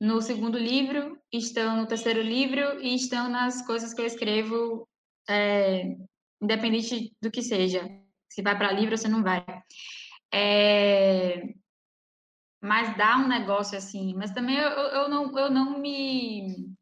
no 0.00 0.20
segundo 0.20 0.58
livro, 0.58 1.16
estão 1.32 1.76
no 1.76 1.86
terceiro 1.86 2.22
livro 2.22 2.80
e 2.80 2.96
estão 2.96 3.28
nas 3.28 3.64
coisas 3.64 3.94
que 3.94 4.00
eu 4.00 4.06
escrevo 4.06 4.88
é, 5.30 5.96
independente 6.42 7.16
do 7.22 7.30
que 7.30 7.40
seja. 7.40 7.88
Se 8.28 8.42
vai 8.42 8.58
para 8.58 8.72
livro 8.72 8.98
se 8.98 9.06
não 9.06 9.22
vai. 9.22 9.46
É, 10.32 11.54
mas 12.64 12.96
dá 12.96 13.18
um 13.18 13.28
negócio 13.28 13.76
assim. 13.76 14.14
Mas 14.14 14.30
também 14.30 14.56
eu, 14.56 14.70
eu, 14.70 15.08
não, 15.08 15.38
eu 15.38 15.50
não 15.50 15.78
me. 15.78 16.74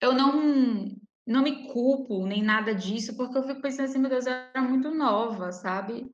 Eu 0.00 0.12
não, 0.12 0.96
não 1.24 1.42
me 1.42 1.72
culpo 1.72 2.26
nem 2.26 2.42
nada 2.42 2.74
disso, 2.74 3.16
porque 3.16 3.38
eu 3.38 3.44
fico 3.44 3.62
pensando 3.62 3.84
assim, 3.84 4.00
meu 4.00 4.10
Deus, 4.10 4.26
eu 4.26 4.32
era 4.32 4.60
muito 4.60 4.90
nova, 4.90 5.52
sabe? 5.52 6.10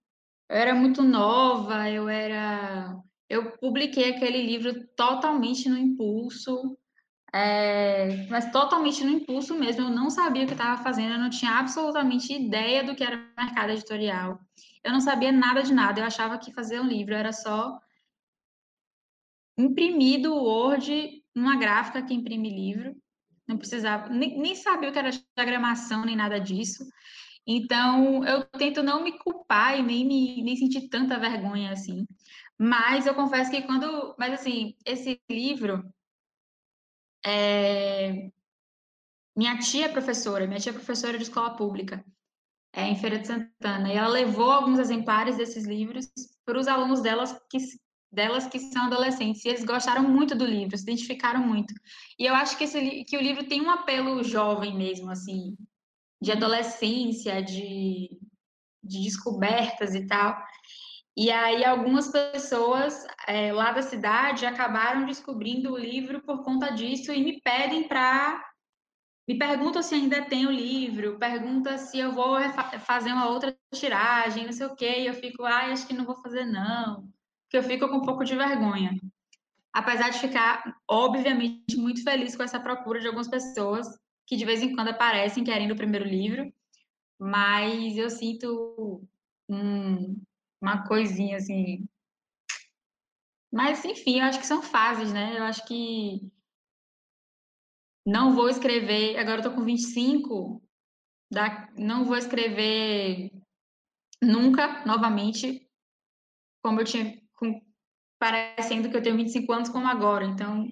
Eu 0.51 0.57
era 0.57 0.75
muito 0.75 1.03
nova, 1.03 1.89
eu 1.89 2.11
era. 2.11 2.95
Eu 3.27 3.57
publiquei 3.57 4.11
aquele 4.11 4.43
livro 4.43 4.87
totalmente 4.95 5.67
no 5.71 5.79
impulso. 5.79 6.77
É, 7.33 8.27
mas 8.29 8.51
totalmente 8.51 9.05
no 9.05 9.11
impulso 9.11 9.55
mesmo, 9.55 9.83
eu 9.83 9.91
não 9.91 10.09
sabia 10.09 10.45
o 10.45 10.47
que 10.47 10.53
estava 10.53 10.83
fazendo, 10.83 11.13
eu 11.13 11.19
não 11.19 11.29
tinha 11.29 11.53
absolutamente 11.53 12.33
ideia 12.33 12.83
do 12.83 12.95
que 12.95 13.05
era 13.05 13.23
mercado 13.37 13.71
editorial. 13.71 14.41
Eu 14.83 14.93
não 14.93 15.01
sabia 15.01 15.31
nada 15.31 15.63
de 15.63 15.75
nada, 15.75 16.01
eu 16.01 16.05
achava 16.05 16.39
que 16.39 16.53
fazer 16.53 16.81
um 16.81 16.87
livro 16.87 17.15
era 17.15 17.33
só 17.33 17.79
imprimir 19.59 20.23
do 20.23 20.35
Word 20.35 21.23
uma 21.35 21.57
gráfica 21.57 22.03
que 22.03 22.15
imprime 22.15 22.49
livro, 22.49 22.97
não 23.47 23.59
precisava, 23.59 24.09
nem, 24.09 24.39
nem 24.39 24.55
sabia 24.55 24.89
o 24.89 24.93
que 24.93 24.99
era 24.99 25.11
diagramação, 25.37 26.05
nem 26.05 26.17
nada 26.17 26.39
disso. 26.39 26.85
Então, 27.47 28.23
eu 28.25 28.45
tento 28.45 28.83
não 28.83 29.03
me 29.03 29.19
culpar 29.19 29.79
e 29.79 29.83
nem, 29.83 30.05
me, 30.07 30.43
nem 30.43 30.55
sentir 30.55 30.89
tanta 30.89 31.19
vergonha 31.19 31.73
assim. 31.73 32.07
Mas 32.59 33.07
eu 33.07 33.15
confesso 33.15 33.51
que 33.51 33.63
quando. 33.63 34.15
Mas 34.19 34.35
assim, 34.35 34.75
esse 34.85 35.19
livro 35.31 35.83
é... 37.29 38.31
Minha 39.37 39.59
tia 39.59 39.87
é 39.87 39.89
professora, 39.89 40.47
minha 40.47 40.59
tia 40.59 40.71
é 40.71 40.75
professora 40.75 41.17
de 41.17 41.23
escola 41.23 41.55
pública, 41.55 42.05
é, 42.73 42.89
em 42.89 42.97
Feira 42.97 43.19
de 43.19 43.27
Santana, 43.27 43.93
e 43.93 43.97
ela 43.97 44.09
levou 44.09 44.51
alguns 44.51 44.79
exemplares 44.79 45.37
desses 45.37 45.65
livros 45.65 46.11
para 46.45 46.59
os 46.59 46.67
alunos 46.67 47.01
delas 47.01 47.33
que, 47.49 47.59
delas 48.11 48.47
que 48.47 48.59
são 48.59 48.87
adolescentes, 48.87 49.45
e 49.45 49.49
eles 49.49 49.65
gostaram 49.65 50.03
muito 50.03 50.35
do 50.35 50.45
livro, 50.45 50.77
se 50.77 50.83
identificaram 50.83 51.41
muito. 51.41 51.73
E 52.19 52.27
eu 52.27 52.35
acho 52.35 52.59
que, 52.59 52.65
esse, 52.65 53.05
que 53.05 53.17
o 53.17 53.23
livro 53.23 53.45
tem 53.47 53.61
um 53.63 53.71
apelo 53.71 54.25
jovem 54.25 54.77
mesmo, 54.77 55.11
assim, 55.11 55.57
de 56.21 56.33
adolescência, 56.33 57.41
de, 57.41 58.11
de 58.83 59.05
descobertas 59.05 59.95
e 59.95 60.05
tal. 60.07 60.37
E 61.19 61.33
aí 61.33 61.65
algumas 61.65 62.13
pessoas 62.13 63.05
é, 63.27 63.53
lá 63.53 63.73
da 63.73 63.83
cidade 63.83 64.47
acabaram 64.47 65.05
descobrindo 65.05 65.73
o 65.73 65.77
livro 65.77 66.23
por 66.23 66.45
conta 66.45 66.71
disso 66.71 67.13
e 67.13 67.21
me 67.21 67.41
pedem 67.41 67.89
para 67.89 68.41
me 69.27 69.37
perguntam 69.37 69.83
se 69.83 69.97
ainda 69.97 70.25
tem 70.27 70.47
o 70.47 70.51
livro, 70.51 71.19
pergunta 71.19 71.77
se 71.77 71.99
eu 71.99 72.13
vou 72.13 72.39
fazer 72.87 73.11
uma 73.11 73.29
outra 73.29 73.53
tiragem, 73.75 74.45
não 74.45 74.53
sei 74.53 74.67
o 74.67 74.77
quê, 74.77 75.01
e 75.01 75.07
eu 75.07 75.15
fico, 75.15 75.45
ai, 75.45 75.73
acho 75.73 75.89
que 75.89 75.93
não 75.93 76.05
vou 76.05 76.15
fazer 76.23 76.45
não, 76.45 77.03
porque 77.43 77.59
eu 77.59 77.65
fico 77.65 77.89
com 77.89 77.97
um 77.97 78.03
pouco 78.03 78.25
de 78.25 78.37
vergonha. 78.37 78.97
Apesar 79.73 80.11
de 80.11 80.21
ficar, 80.21 80.73
obviamente, 80.89 81.77
muito 81.77 82.05
feliz 82.05 82.37
com 82.37 82.45
essa 82.45 82.61
procura 82.61 83.01
de 83.01 83.09
algumas 83.09 83.29
pessoas 83.29 83.89
que 84.25 84.37
de 84.37 84.45
vez 84.45 84.63
em 84.63 84.73
quando 84.73 84.89
aparecem 84.89 85.43
querendo 85.43 85.73
o 85.73 85.77
primeiro 85.77 86.07
livro, 86.07 86.51
mas 87.19 87.99
eu 87.99 88.09
sinto 88.09 89.03
um, 89.49 90.17
uma 90.61 90.87
coisinha 90.87 91.37
assim. 91.37 91.89
Mas, 93.53 93.85
enfim, 93.85 94.21
eu 94.21 94.27
acho 94.27 94.41
que 94.41 94.47
são 94.47 94.63
fases, 94.63 95.13
né? 95.13 95.39
Eu 95.39 95.45
acho 95.45 95.65
que 95.67 96.21
não 98.07 98.35
vou 98.35 98.49
escrever. 98.49 99.19
Agora 99.19 99.39
eu 99.39 99.43
tô 99.43 99.55
com 99.55 99.65
25, 99.65 100.63
da, 101.31 101.69
não 101.77 102.05
vou 102.05 102.17
escrever 102.17 103.31
nunca 104.23 104.85
novamente, 104.85 105.67
como 106.63 106.81
eu 106.81 106.85
tinha. 106.85 107.21
Com, 107.37 107.61
parecendo 108.19 108.91
que 108.91 108.97
eu 108.97 109.03
tenho 109.03 109.17
25 109.17 109.53
anos, 109.53 109.69
como 109.69 109.87
agora. 109.87 110.25
Então, 110.25 110.69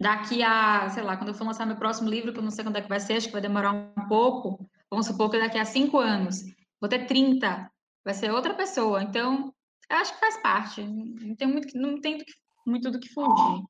daqui 0.00 0.42
a, 0.42 0.88
sei 0.90 1.02
lá, 1.02 1.16
quando 1.16 1.28
eu 1.28 1.34
for 1.34 1.44
lançar 1.44 1.66
meu 1.66 1.76
próximo 1.76 2.08
livro, 2.08 2.32
que 2.32 2.38
eu 2.38 2.42
não 2.42 2.50
sei 2.50 2.64
quando 2.64 2.76
é 2.76 2.82
que 2.82 2.88
vai 2.88 3.00
ser, 3.00 3.14
acho 3.14 3.26
que 3.26 3.32
vai 3.32 3.42
demorar 3.42 3.72
um 3.72 4.08
pouco, 4.08 4.68
vamos 4.90 5.06
supor 5.06 5.30
que 5.30 5.38
daqui 5.38 5.58
a 5.58 5.64
cinco 5.64 5.98
anos, 5.98 6.42
vou 6.80 6.88
ter 6.88 7.06
30, 7.06 7.70
vai 8.04 8.14
ser 8.14 8.30
outra 8.30 8.54
pessoa. 8.54 9.02
Então, 9.02 9.52
eu 9.90 9.96
acho 9.96 10.14
que 10.14 10.20
faz 10.20 10.36
parte. 10.38 10.82
Não 10.82 11.34
tem 11.34 11.48
muito, 11.48 11.78
não 11.78 12.00
tem 12.00 12.24
muito 12.66 12.90
do 12.90 13.00
que 13.00 13.08
fugir. 13.08 13.64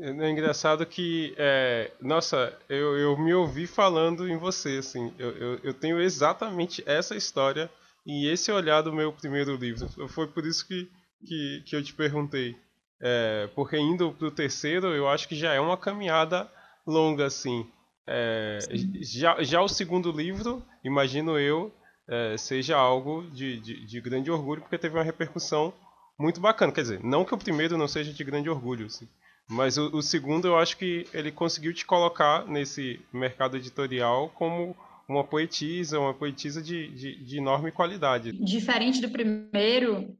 É 0.00 0.30
engraçado 0.30 0.84
que, 0.86 1.34
é, 1.36 1.92
nossa, 2.00 2.56
eu, 2.68 2.96
eu 2.98 3.18
me 3.18 3.34
ouvi 3.34 3.66
falando 3.66 4.26
em 4.26 4.36
você, 4.36 4.78
assim, 4.78 5.12
eu, 5.18 5.30
eu, 5.32 5.60
eu, 5.62 5.74
tenho 5.74 6.00
exatamente 6.00 6.82
essa 6.86 7.14
história 7.14 7.70
e 8.04 8.26
esse 8.26 8.50
olhar 8.50 8.80
do 8.80 8.92
meu 8.92 9.12
primeiro 9.12 9.54
livro. 9.54 9.86
Foi 10.08 10.26
por 10.26 10.46
isso 10.46 10.66
que, 10.66 10.90
que, 11.24 11.62
que 11.66 11.76
eu 11.76 11.82
te 11.82 11.92
perguntei. 11.92 12.56
É, 13.00 13.48
porque 13.54 13.76
indo 13.76 14.12
pro 14.12 14.30
terceiro, 14.30 14.88
eu 14.88 15.06
acho 15.06 15.28
que 15.28 15.36
já 15.36 15.52
é 15.52 15.60
uma 15.60 15.76
caminhada 15.76 16.50
longa, 16.86 17.26
assim. 17.26 17.70
É, 18.06 18.58
já, 19.02 19.42
já 19.42 19.60
o 19.60 19.68
segundo 19.68 20.10
livro, 20.10 20.64
imagino 20.82 21.38
eu, 21.38 21.72
é, 22.08 22.36
seja 22.36 22.76
algo 22.76 23.22
de, 23.30 23.58
de, 23.60 23.86
de, 23.86 24.00
grande 24.00 24.30
orgulho, 24.30 24.60
porque 24.60 24.78
teve 24.78 24.96
uma 24.96 25.04
repercussão 25.04 25.72
muito 26.18 26.40
bacana. 26.40 26.72
Quer 26.72 26.82
dizer, 26.82 27.04
não 27.04 27.24
que 27.24 27.34
o 27.34 27.38
primeiro 27.38 27.78
não 27.78 27.88
seja 27.88 28.12
de 28.12 28.24
grande 28.24 28.48
orgulho, 28.48 28.86
assim, 28.86 29.08
mas 29.48 29.76
o, 29.76 29.96
o, 29.96 30.02
segundo 30.02 30.46
eu 30.46 30.58
acho 30.58 30.76
que 30.76 31.06
ele 31.12 31.30
conseguiu 31.30 31.72
te 31.72 31.84
colocar 31.84 32.46
nesse 32.46 33.00
mercado 33.12 33.56
editorial 33.56 34.30
como 34.30 34.76
uma 35.08 35.24
poetisa, 35.24 36.00
uma 36.00 36.14
poetisa 36.14 36.62
de, 36.62 36.88
de, 36.88 37.24
de 37.24 37.38
enorme 37.38 37.70
qualidade. 37.70 38.32
Diferente 38.32 39.00
do 39.00 39.10
primeiro, 39.10 40.16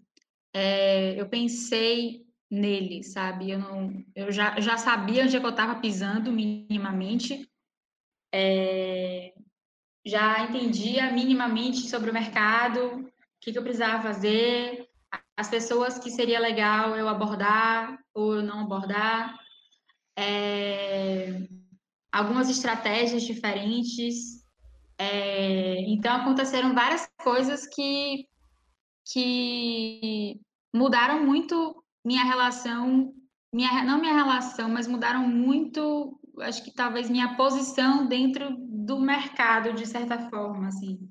é, 0.54 1.20
eu 1.20 1.26
pensei 1.26 2.24
nele, 2.50 3.02
sabe? 3.02 3.50
Eu, 3.50 3.58
não, 3.58 4.04
eu 4.14 4.30
já, 4.30 4.60
já 4.60 4.76
sabia 4.76 5.24
onde 5.24 5.36
é 5.36 5.40
que 5.40 5.46
eu 5.46 5.50
estava 5.50 5.80
pisando 5.80 6.30
minimamente. 6.30 7.48
É, 8.32 9.33
já 10.04 10.44
entendia 10.44 11.10
minimamente 11.10 11.88
sobre 11.88 12.10
o 12.10 12.14
mercado, 12.14 12.80
o 12.80 13.10
que, 13.40 13.52
que 13.52 13.58
eu 13.58 13.62
precisava 13.62 14.02
fazer, 14.02 14.86
as 15.36 15.48
pessoas 15.48 15.98
que 15.98 16.10
seria 16.10 16.38
legal 16.38 16.96
eu 16.96 17.08
abordar 17.08 17.98
ou 18.12 18.36
eu 18.36 18.42
não 18.42 18.60
abordar, 18.60 19.36
é, 20.16 21.48
algumas 22.12 22.48
estratégias 22.48 23.22
diferentes. 23.22 24.44
É, 24.96 25.80
então 25.88 26.14
aconteceram 26.14 26.74
várias 26.74 27.08
coisas 27.22 27.66
que, 27.66 28.28
que 29.10 30.40
mudaram 30.72 31.26
muito 31.26 31.82
minha 32.04 32.22
relação, 32.22 33.12
minha, 33.52 33.82
não 33.82 34.00
minha 34.00 34.14
relação, 34.14 34.68
mas 34.68 34.86
mudaram 34.86 35.26
muito, 35.26 36.20
acho 36.40 36.62
que 36.62 36.72
talvez 36.72 37.10
minha 37.10 37.36
posição 37.36 38.06
dentro 38.06 38.56
do 38.84 38.98
mercado, 38.98 39.72
de 39.72 39.86
certa 39.86 40.28
forma, 40.30 40.68
assim. 40.68 41.08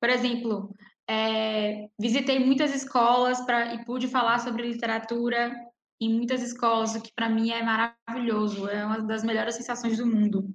Por 0.00 0.08
exemplo, 0.08 0.74
é, 1.08 1.88
visitei 1.98 2.38
muitas 2.38 2.74
escolas 2.74 3.40
pra, 3.40 3.74
e 3.74 3.84
pude 3.84 4.08
falar 4.08 4.38
sobre 4.38 4.70
literatura 4.70 5.54
em 6.00 6.14
muitas 6.14 6.42
escolas, 6.42 6.94
o 6.94 7.02
que 7.02 7.12
para 7.14 7.28
mim 7.28 7.50
é 7.50 7.62
maravilhoso, 7.62 8.68
é 8.68 8.84
uma 8.84 9.02
das 9.02 9.22
melhores 9.22 9.54
sensações 9.54 9.98
do 9.98 10.06
mundo. 10.06 10.48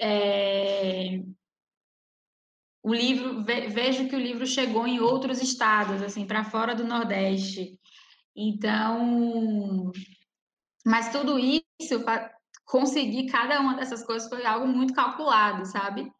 É, 0.00 1.20
o 2.82 2.94
livro 2.94 3.42
ve, 3.42 3.68
vejo 3.68 4.08
que 4.08 4.16
o 4.16 4.20
livro 4.20 4.46
chegou 4.46 4.86
em 4.86 5.00
outros 5.00 5.42
estados, 5.42 6.02
assim, 6.02 6.26
para 6.26 6.44
fora 6.44 6.74
do 6.74 6.84
Nordeste. 6.84 7.78
Então, 8.34 9.92
mas 10.84 11.10
tudo 11.10 11.38
isso 11.38 12.04
para 12.04 12.35
conseguir 12.66 13.30
cada 13.30 13.60
uma 13.60 13.74
dessas 13.76 14.04
coisas 14.04 14.28
foi 14.28 14.44
algo 14.44 14.66
muito 14.66 14.92
calculado, 14.92 15.64
sabe? 15.64 16.12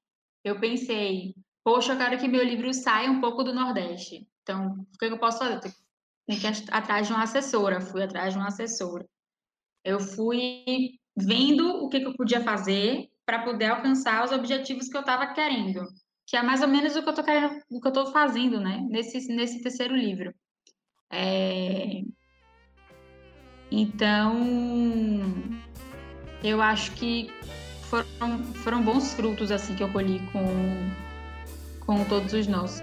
Eu 0.42 0.58
pensei, 0.60 1.34
poxa, 1.64 1.92
eu 1.92 1.98
quero 1.98 2.18
que 2.18 2.28
meu 2.28 2.44
livro 2.44 2.72
saia 2.72 3.10
um 3.10 3.20
pouco 3.20 3.42
do 3.42 3.52
Nordeste. 3.52 4.26
Então, 4.42 4.86
o 4.94 4.98
que 4.98 5.04
eu 5.04 5.18
posso 5.18 5.38
fazer? 5.38 5.60
Tem 6.26 6.38
que 6.38 6.46
ir 6.46 6.64
atrás 6.70 7.08
de 7.08 7.12
uma 7.12 7.24
assessora. 7.24 7.80
Fui 7.80 8.02
atrás 8.02 8.32
de 8.32 8.38
uma 8.38 8.48
assessora. 8.48 9.04
Eu 9.84 9.98
fui 9.98 10.98
vendo 11.16 11.84
o 11.84 11.88
que, 11.88 11.98
eu 11.98 12.14
podia 12.14 12.40
fazer 12.42 13.08
para 13.24 13.42
poder 13.42 13.66
alcançar 13.66 14.24
os 14.24 14.30
objetivos 14.30 14.88
que 14.88 14.96
eu 14.96 15.00
estava 15.00 15.32
querendo, 15.32 15.84
que 16.26 16.36
é 16.36 16.42
mais 16.42 16.62
ou 16.62 16.68
menos 16.68 16.94
o 16.94 17.02
que 17.02 17.08
eu 17.08 17.14
estou 17.14 17.24
o 17.70 17.80
que 17.80 17.88
eu 17.88 18.06
fazendo, 18.12 18.60
né? 18.60 18.86
Nesse 18.88 19.26
nesse 19.34 19.62
terceiro 19.62 19.96
livro. 19.96 20.32
É... 21.10 22.02
Então, 23.70 24.34
eu 26.48 26.62
acho 26.62 26.92
que 26.92 27.30
foram, 27.82 28.44
foram 28.62 28.82
bons 28.82 29.14
frutos 29.14 29.50
assim 29.50 29.74
que 29.74 29.82
eu 29.82 29.88
colhi 29.88 30.20
com 30.32 30.44
com 31.86 32.04
todos 32.04 32.32
os 32.32 32.46
nossos. 32.46 32.82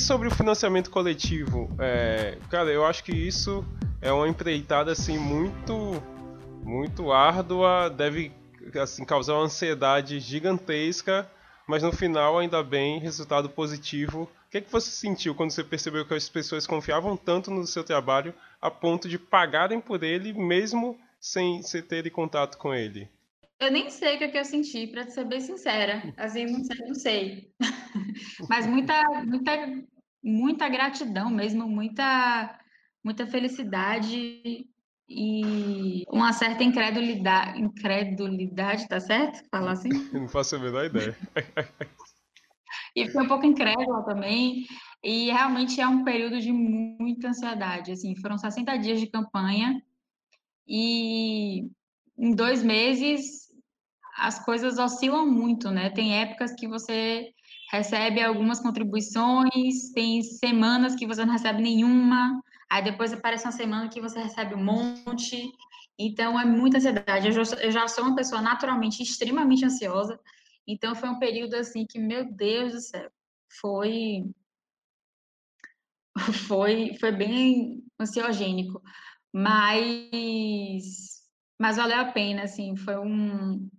E, 0.00 0.02
sobre 0.02 0.28
o 0.28 0.30
financiamento 0.30 0.90
coletivo, 0.90 1.68
é, 1.78 2.38
cara, 2.48 2.70
eu 2.70 2.86
acho 2.86 3.04
que 3.04 3.12
isso 3.12 3.62
é 4.00 4.10
uma 4.10 4.26
empreitada 4.26 4.92
assim 4.92 5.18
muito, 5.18 6.02
muito 6.64 7.12
árdua, 7.12 7.90
deve 7.90 8.32
assim 8.80 9.04
causar 9.04 9.34
uma 9.34 9.44
ansiedade 9.44 10.18
gigantesca, 10.18 11.30
mas 11.66 11.82
no 11.82 11.92
final 11.92 12.38
ainda 12.38 12.62
bem 12.62 12.98
resultado 12.98 13.50
positivo. 13.50 14.22
O 14.22 14.50
que, 14.50 14.56
é 14.56 14.60
que 14.62 14.72
você 14.72 14.90
sentiu 14.90 15.34
quando 15.34 15.50
você 15.50 15.62
percebeu 15.62 16.06
que 16.06 16.14
as 16.14 16.30
pessoas 16.30 16.66
confiavam 16.66 17.14
tanto 17.14 17.50
no 17.50 17.66
seu 17.66 17.84
trabalho 17.84 18.32
a 18.58 18.70
ponto 18.70 19.06
de 19.06 19.18
pagarem 19.18 19.82
por 19.82 20.02
ele 20.02 20.32
mesmo 20.32 20.98
sem, 21.20 21.60
sem 21.62 21.82
terem 21.82 22.10
contato 22.10 22.56
com 22.56 22.72
ele? 22.72 23.06
Eu 23.60 23.70
nem 23.70 23.90
sei 23.90 24.14
o 24.14 24.18
que, 24.18 24.24
é 24.24 24.28
que 24.28 24.38
eu 24.38 24.44
senti, 24.44 24.86
para 24.86 25.08
ser 25.10 25.24
bem 25.26 25.38
sincera. 25.38 26.14
Assim, 26.16 26.46
não 26.46 26.64
sei. 26.64 26.86
Não 26.86 26.94
sei. 26.94 27.52
Mas 28.48 28.66
muita, 28.66 29.02
muita, 29.26 29.52
muita 30.24 30.68
gratidão 30.68 31.28
mesmo, 31.28 31.68
muita, 31.68 32.58
muita 33.04 33.26
felicidade 33.26 34.66
e 35.06 36.04
uma 36.08 36.32
certa 36.32 36.64
incredulidade, 36.64 37.60
incredulidade, 37.60 38.88
tá 38.88 38.98
certo? 38.98 39.46
Falar 39.50 39.72
assim? 39.72 39.90
Não 40.10 40.26
faço 40.26 40.56
a 40.56 40.58
menor 40.58 40.86
ideia. 40.86 41.14
e 42.96 43.06
fiquei 43.06 43.20
um 43.20 43.28
pouco 43.28 43.44
incrédula 43.44 44.04
também. 44.04 44.64
E 45.04 45.26
realmente 45.26 45.80
é 45.80 45.86
um 45.86 46.02
período 46.02 46.40
de 46.40 46.50
muita 46.50 47.28
ansiedade. 47.28 47.92
Assim, 47.92 48.16
foram 48.16 48.38
60 48.38 48.76
dias 48.78 49.00
de 49.00 49.06
campanha 49.06 49.82
e 50.66 51.68
em 52.16 52.34
dois 52.34 52.62
meses 52.62 53.49
as 54.16 54.44
coisas 54.44 54.78
oscilam 54.78 55.26
muito, 55.26 55.70
né? 55.70 55.90
Tem 55.90 56.20
épocas 56.20 56.52
que 56.54 56.68
você 56.68 57.32
recebe 57.70 58.20
algumas 58.20 58.60
contribuições, 58.60 59.92
tem 59.94 60.22
semanas 60.22 60.94
que 60.94 61.06
você 61.06 61.24
não 61.24 61.32
recebe 61.32 61.62
nenhuma, 61.62 62.42
aí 62.68 62.82
depois 62.82 63.12
aparece 63.12 63.44
uma 63.44 63.52
semana 63.52 63.88
que 63.88 64.00
você 64.00 64.20
recebe 64.20 64.54
um 64.54 64.64
monte. 64.64 65.50
Então 65.98 66.38
é 66.38 66.44
muita 66.44 66.78
ansiedade. 66.78 67.28
Eu 67.28 67.70
já, 67.70 67.88
sou 67.88 68.04
uma 68.04 68.16
pessoa 68.16 68.40
naturalmente 68.40 69.02
extremamente 69.02 69.64
ansiosa, 69.64 70.18
então 70.66 70.94
foi 70.94 71.08
um 71.08 71.18
período 71.18 71.54
assim 71.54 71.86
que, 71.86 71.98
meu 71.98 72.24
Deus 72.32 72.72
do 72.72 72.80
céu, 72.80 73.10
foi 73.60 74.24
foi 76.48 76.96
foi 76.98 77.12
bem 77.12 77.84
ansiogênico, 78.00 78.82
mas 79.32 81.20
mas 81.60 81.76
valeu 81.76 81.98
a 82.00 82.06
pena, 82.06 82.44
assim, 82.44 82.74
foi 82.74 82.96
um, 82.98 83.70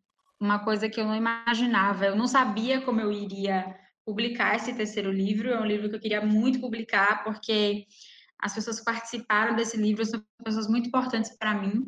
uma 0.42 0.58
coisa 0.58 0.90
que 0.90 1.00
eu 1.00 1.06
não 1.06 1.16
imaginava. 1.16 2.06
Eu 2.06 2.16
não 2.16 2.28
sabia 2.28 2.82
como 2.82 3.00
eu 3.00 3.12
iria 3.12 3.78
publicar 4.04 4.56
esse 4.56 4.74
terceiro 4.74 5.12
livro. 5.12 5.52
É 5.52 5.62
um 5.62 5.66
livro 5.66 5.88
que 5.88 5.96
eu 5.96 6.00
queria 6.00 6.26
muito 6.26 6.60
publicar, 6.60 7.24
porque 7.24 7.86
as 8.40 8.56
pessoas 8.56 8.80
que 8.80 8.86
participaram 8.86 9.56
desse 9.56 9.78
livro 9.78 10.04
são 10.04 10.24
pessoas 10.44 10.68
muito 10.68 10.88
importantes 10.88 11.38
para 11.38 11.54
mim. 11.54 11.86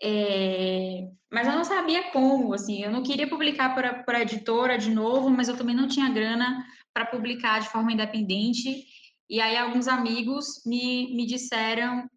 É... 0.00 1.08
mas 1.32 1.48
eu 1.48 1.54
não 1.54 1.64
sabia 1.64 2.12
como, 2.12 2.54
assim, 2.54 2.84
eu 2.84 2.90
não 2.90 3.02
queria 3.02 3.28
publicar 3.28 3.74
por, 3.74 4.04
por 4.04 4.14
editora 4.14 4.78
de 4.78 4.90
novo, 4.90 5.28
mas 5.28 5.48
eu 5.48 5.56
também 5.56 5.74
não 5.74 5.88
tinha 5.88 6.08
grana 6.08 6.64
para 6.94 7.06
publicar 7.06 7.60
de 7.60 7.68
forma 7.68 7.92
independente. 7.92 8.84
E 9.30 9.40
aí 9.40 9.56
alguns 9.56 9.86
amigos 9.86 10.62
me, 10.66 11.14
me 11.14 11.26
disseram, 11.26 12.08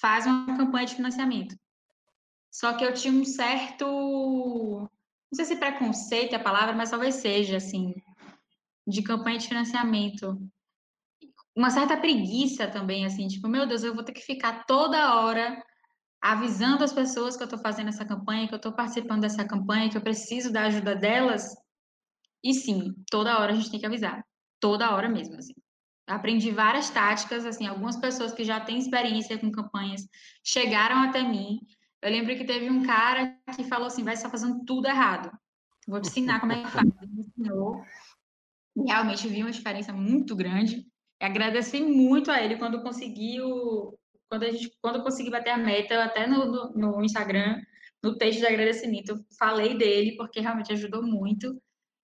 faz 0.00 0.26
uma 0.26 0.56
campanha 0.56 0.86
de 0.86 0.96
financiamento. 0.96 1.54
Só 2.52 2.74
que 2.74 2.84
eu 2.84 2.92
tinha 2.92 3.14
um 3.14 3.24
certo, 3.24 3.86
não 3.86 5.34
sei 5.34 5.46
se 5.46 5.56
preconceito 5.56 6.34
é 6.34 6.36
a 6.36 6.42
palavra, 6.42 6.74
mas 6.74 6.90
talvez 6.90 7.14
seja, 7.14 7.56
assim, 7.56 7.94
de 8.86 9.02
campanha 9.02 9.38
de 9.38 9.48
financiamento. 9.48 10.38
Uma 11.56 11.70
certa 11.70 11.96
preguiça 11.96 12.68
também, 12.68 13.06
assim, 13.06 13.26
tipo, 13.26 13.48
meu 13.48 13.66
Deus, 13.66 13.82
eu 13.82 13.94
vou 13.94 14.04
ter 14.04 14.12
que 14.12 14.20
ficar 14.20 14.66
toda 14.66 15.14
hora 15.16 15.64
avisando 16.20 16.84
as 16.84 16.92
pessoas 16.92 17.36
que 17.36 17.42
eu 17.42 17.46
estou 17.46 17.58
fazendo 17.58 17.88
essa 17.88 18.04
campanha, 18.04 18.46
que 18.46 18.54
eu 18.54 18.58
estou 18.58 18.72
participando 18.72 19.22
dessa 19.22 19.46
campanha, 19.46 19.88
que 19.88 19.96
eu 19.96 20.02
preciso 20.02 20.52
da 20.52 20.64
ajuda 20.64 20.94
delas. 20.94 21.54
E 22.44 22.52
sim, 22.52 22.94
toda 23.10 23.38
hora 23.38 23.52
a 23.52 23.56
gente 23.56 23.70
tem 23.70 23.80
que 23.80 23.86
avisar. 23.86 24.22
Toda 24.60 24.94
hora 24.94 25.08
mesmo, 25.08 25.36
assim. 25.36 25.54
Aprendi 26.06 26.50
várias 26.50 26.90
táticas, 26.90 27.46
assim, 27.46 27.66
algumas 27.66 27.96
pessoas 27.96 28.32
que 28.32 28.44
já 28.44 28.60
têm 28.60 28.78
experiência 28.78 29.38
com 29.38 29.50
campanhas 29.50 30.06
chegaram 30.44 30.98
até 31.02 31.22
mim 31.22 31.58
eu 32.02 32.10
lembro 32.10 32.36
que 32.36 32.44
teve 32.44 32.68
um 32.68 32.84
cara 32.84 33.38
que 33.54 33.64
falou 33.64 33.86
assim: 33.86 34.02
vai 34.02 34.14
estar 34.14 34.28
fazendo 34.28 34.64
tudo 34.64 34.88
errado. 34.88 35.30
Vou 35.86 36.00
te 36.00 36.08
ensinar 36.08 36.40
como 36.40 36.52
é 36.52 36.62
que 36.62 36.70
faz. 36.70 36.84
Ele 37.00 37.12
me 37.12 37.20
ensinou. 37.20 37.84
Realmente 38.86 39.28
vi 39.28 39.42
uma 39.42 39.52
diferença 39.52 39.92
muito 39.92 40.34
grande. 40.34 40.84
E 41.20 41.24
agradeci 41.24 41.80
muito 41.80 42.30
a 42.30 42.42
ele 42.42 42.56
quando 42.56 42.82
conseguiu, 42.82 43.96
quando 44.28 44.42
a 44.42 44.50
gente, 44.50 44.72
quando 44.80 45.02
consegui 45.02 45.30
bater 45.30 45.50
a 45.50 45.56
meta, 45.56 46.02
até 46.02 46.26
no, 46.26 46.46
no, 46.46 46.72
no 46.72 47.04
Instagram, 47.04 47.62
no 48.02 48.16
texto 48.16 48.40
de 48.40 48.46
agradecimento, 48.46 49.24
falei 49.38 49.76
dele 49.76 50.16
porque 50.16 50.40
realmente 50.40 50.72
ajudou 50.72 51.02
muito. 51.02 51.56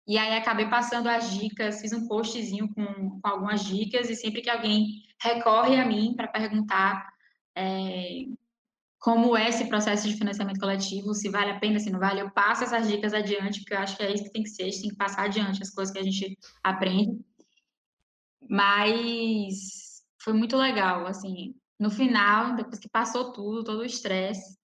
E 0.07 0.17
aí 0.17 0.37
acabei 0.37 0.69
passando 0.69 1.07
as 1.07 1.31
dicas, 1.31 1.81
fiz 1.81 1.93
um 1.93 2.07
postzinho 2.07 2.67
com, 2.73 3.19
com 3.19 3.27
algumas 3.27 3.63
dicas 3.63 4.09
e 4.09 4.15
sempre 4.15 4.41
que 4.41 4.49
alguém 4.49 5.03
recorre 5.21 5.77
a 5.77 5.85
mim 5.85 6.13
para 6.15 6.27
perguntar 6.27 7.09
é, 7.55 8.25
como 9.05 9.37
é 9.37 9.49
esse 9.49 9.65
processo 9.65 10.09
de 10.09 10.17
financiamento 10.17 10.59
coletivo, 10.59 11.13
se 11.13 11.29
vale 11.29 11.51
a 11.51 11.59
pena, 11.59 11.79
se 11.79 11.91
não 11.91 11.99
vale, 11.99 12.21
eu 12.21 12.31
passo 12.31 12.63
essas 12.63 12.87
dicas 12.87 13.13
adiante, 13.13 13.59
porque 13.59 13.75
eu 13.75 13.77
acho 13.77 13.95
que 13.95 14.01
é 14.01 14.11
isso 14.11 14.23
que 14.23 14.31
tem 14.31 14.41
que 14.41 14.49
ser, 14.49 14.63
a 14.63 14.65
gente 14.65 14.81
tem 14.81 14.89
que 14.89 14.95
passar 14.95 15.25
adiante 15.25 15.61
as 15.61 15.69
coisas 15.69 15.93
que 15.93 15.99
a 15.99 16.03
gente 16.03 16.35
aprende. 16.63 17.23
Mas 18.49 20.01
foi 20.19 20.33
muito 20.33 20.57
legal, 20.57 21.05
assim, 21.05 21.53
no 21.79 21.91
final, 21.91 22.55
depois 22.55 22.79
que 22.79 22.89
passou 22.89 23.31
tudo, 23.31 23.63
todo 23.63 23.81
o 23.81 23.85
estresse, 23.85 24.57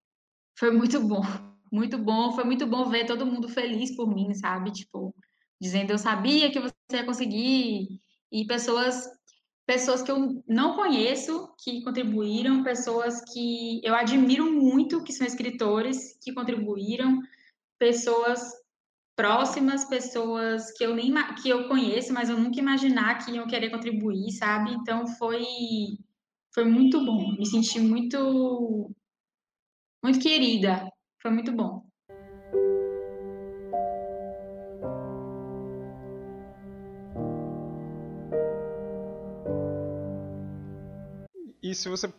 foi 0.58 0.70
muito 0.70 0.98
bom, 1.06 1.20
muito 1.70 1.98
bom, 1.98 2.32
foi 2.32 2.44
muito 2.44 2.66
bom 2.66 2.88
ver 2.88 3.04
todo 3.04 3.26
mundo 3.26 3.46
feliz 3.46 3.94
por 3.94 4.08
mim, 4.08 4.32
sabe? 4.32 4.72
Tipo, 4.72 5.14
dizendo 5.60 5.90
eu 5.90 5.98
sabia 5.98 6.50
que 6.50 6.60
você 6.60 6.72
ia 6.94 7.04
conseguir, 7.04 8.00
e 8.32 8.46
pessoas 8.46 9.06
pessoas 9.70 10.02
que 10.02 10.10
eu 10.10 10.42
não 10.48 10.74
conheço 10.74 11.54
que 11.56 11.80
contribuíram, 11.84 12.64
pessoas 12.64 13.20
que 13.32 13.80
eu 13.84 13.94
admiro 13.94 14.50
muito 14.50 15.00
que 15.04 15.12
são 15.12 15.24
escritores 15.24 16.18
que 16.20 16.34
contribuíram, 16.34 17.20
pessoas 17.78 18.40
próximas, 19.14 19.84
pessoas 19.84 20.72
que 20.72 20.84
eu 20.84 20.92
nem 20.92 21.14
que 21.40 21.48
eu 21.48 21.68
conheço, 21.68 22.12
mas 22.12 22.28
eu 22.28 22.36
nunca 22.36 22.58
imaginar 22.58 23.18
que 23.18 23.30
iam 23.30 23.46
querer 23.46 23.70
contribuir, 23.70 24.32
sabe? 24.32 24.72
Então 24.72 25.06
foi 25.06 25.44
foi 26.52 26.64
muito 26.64 27.04
bom, 27.04 27.36
me 27.38 27.46
senti 27.46 27.78
muito 27.78 28.90
muito 30.02 30.18
querida, 30.18 30.90
foi 31.22 31.30
muito 31.30 31.52
bom. 31.52 31.88
E 41.70 41.74
se 41.74 41.88
você 41.88 42.12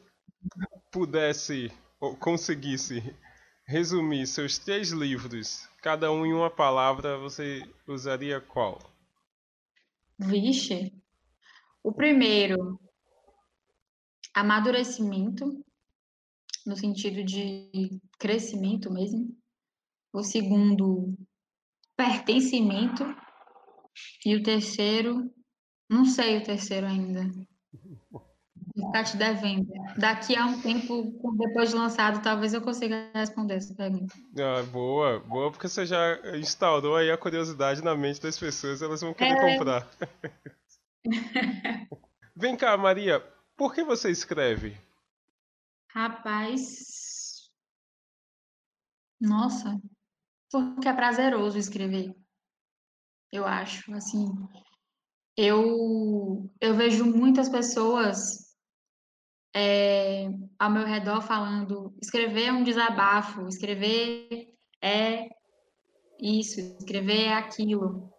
pudesse 0.90 1.70
ou 2.00 2.16
conseguisse 2.16 3.14
resumir 3.66 4.26
seus 4.26 4.58
três 4.58 4.92
livros, 4.92 5.68
cada 5.82 6.10
um 6.10 6.26
em 6.26 6.34
uma 6.34 6.50
palavra, 6.50 7.18
você 7.18 7.62
usaria 7.86 8.40
qual? 8.40 8.80
Vixe. 10.18 10.94
O 11.84 11.92
primeiro, 11.92 12.80
amadurecimento, 14.34 15.66
no 16.66 16.78
sentido 16.78 17.22
de 17.22 18.00
crescimento 18.18 18.90
mesmo. 18.90 19.38
O 20.14 20.24
segundo, 20.24 21.14
pertencimento. 21.98 23.04
E 24.26 24.34
o 24.34 24.44
terceiro, 24.44 25.30
não 25.90 26.06
sei 26.06 26.38
o 26.38 26.44
terceiro 26.44 26.88
ainda. 26.88 27.30
Ficar 28.74 29.04
te 29.04 29.18
devendo. 29.18 29.68
Daqui 29.98 30.36
a 30.36 30.46
um 30.46 30.62
tempo, 30.62 31.04
depois 31.38 31.70
de 31.70 31.76
lançado, 31.76 32.22
talvez 32.22 32.54
eu 32.54 32.62
consiga 32.62 33.10
responder 33.14 33.56
essa 33.56 33.74
pergunta. 33.76 34.14
Ah, 34.38 34.64
boa, 34.72 35.20
boa, 35.20 35.52
porque 35.52 35.68
você 35.68 35.86
já 35.86 36.18
instaurou 36.38 36.96
aí 36.96 37.12
a 37.12 37.18
curiosidade 37.18 37.84
na 37.84 37.96
mente 37.96 38.22
das 38.22 38.38
pessoas, 38.38 38.82
elas 38.82 39.02
vão 39.02 39.14
querer 39.14 39.34
é... 39.34 39.58
comprar. 39.58 39.90
Vem 42.36 42.56
cá, 42.56 42.78
Maria, 42.78 43.20
por 43.58 43.74
que 43.74 43.84
você 43.84 44.10
escreve? 44.10 44.78
Rapaz. 45.94 47.50
Nossa, 49.20 49.80
porque 50.50 50.88
é 50.88 50.94
prazeroso 50.94 51.58
escrever. 51.58 52.16
Eu 53.32 53.46
acho, 53.46 53.94
assim, 53.94 54.28
eu 55.38 56.50
eu 56.60 56.76
vejo 56.76 57.06
muitas 57.06 57.50
pessoas 57.50 58.51
é, 59.54 60.30
ao 60.58 60.70
meu 60.70 60.86
redor 60.86 61.22
falando, 61.22 61.94
escrever 62.02 62.46
é 62.46 62.54
um 62.54 62.64
desabafo, 62.64 63.48
escrever 63.48 64.54
é 64.82 65.28
isso, 66.20 66.60
escrever 66.80 67.26
é 67.26 67.34
aquilo. 67.34 68.12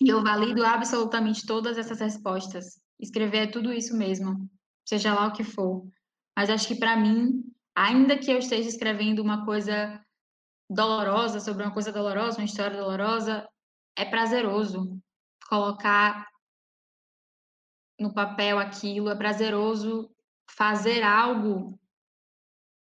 E 0.00 0.08
eu 0.08 0.22
valido 0.22 0.64
absolutamente 0.64 1.46
todas 1.46 1.76
essas 1.76 1.98
respostas. 1.98 2.80
Escrever 3.00 3.48
é 3.48 3.50
tudo 3.50 3.72
isso 3.72 3.96
mesmo, 3.96 4.48
seja 4.84 5.14
lá 5.14 5.26
o 5.26 5.32
que 5.32 5.42
for. 5.42 5.86
Mas 6.36 6.50
acho 6.50 6.68
que 6.68 6.76
para 6.76 6.96
mim, 6.96 7.42
ainda 7.74 8.16
que 8.16 8.30
eu 8.30 8.38
esteja 8.38 8.68
escrevendo 8.68 9.20
uma 9.20 9.44
coisa 9.44 10.00
dolorosa 10.70 11.40
sobre 11.40 11.64
uma 11.64 11.72
coisa 11.72 11.90
dolorosa, 11.90 12.38
uma 12.38 12.44
história 12.44 12.76
dolorosa, 12.76 13.48
é 13.96 14.04
prazeroso 14.04 15.00
colocar 15.48 16.28
no 17.98 18.12
papel 18.14 18.58
aquilo, 18.58 19.08
é 19.08 19.16
prazeroso 19.16 20.08
fazer 20.50 21.02
algo 21.02 21.78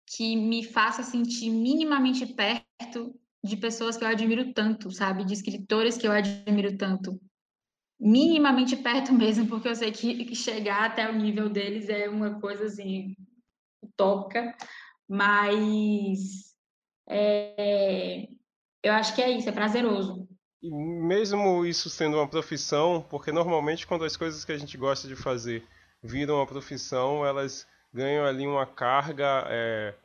que 0.06 0.36
me 0.36 0.64
faça 0.64 1.04
sentir 1.04 1.50
minimamente 1.50 2.26
perto 2.26 3.14
de 3.44 3.58
pessoas 3.58 3.98
que 3.98 4.04
eu 4.04 4.08
admiro 4.08 4.54
tanto, 4.54 4.92
sabe? 4.92 5.26
De 5.26 5.34
escritores 5.34 5.98
que 5.98 6.08
eu 6.08 6.12
admiro 6.12 6.78
tanto. 6.78 7.20
Minimamente 8.00 8.76
perto 8.76 9.12
mesmo, 9.14 9.48
porque 9.48 9.68
eu 9.68 9.76
sei 9.76 9.92
que 9.92 10.36
chegar 10.36 10.86
até 10.86 11.10
o 11.10 11.16
nível 11.16 11.50
deles 11.50 11.90
é 11.90 12.08
uma 12.08 12.40
coisa 12.40 12.66
assim 12.66 13.16
utópica, 13.84 14.56
mas 15.08 16.56
é, 17.10 18.28
eu 18.84 18.94
acho 18.94 19.16
que 19.16 19.22
é 19.22 19.32
isso, 19.32 19.50
é 19.50 19.52
prazeroso. 19.52 20.28
Mesmo 20.62 21.66
isso 21.66 21.90
sendo 21.90 22.18
uma 22.18 22.28
profissão, 22.28 23.06
porque 23.10 23.32
normalmente 23.32 23.86
quando 23.86 24.04
as 24.04 24.18
coisas 24.18 24.44
que 24.44 24.52
a 24.52 24.58
gente 24.58 24.76
gosta 24.78 25.08
de 25.08 25.16
fazer 25.16 25.64
viram 26.04 26.36
uma 26.36 26.48
profissão, 26.48 27.26
elas 27.26 27.68
ganham 27.94 28.26
ali 28.26 28.46
uma 28.46 28.66
carga, 28.66 29.46
é, 29.48 29.96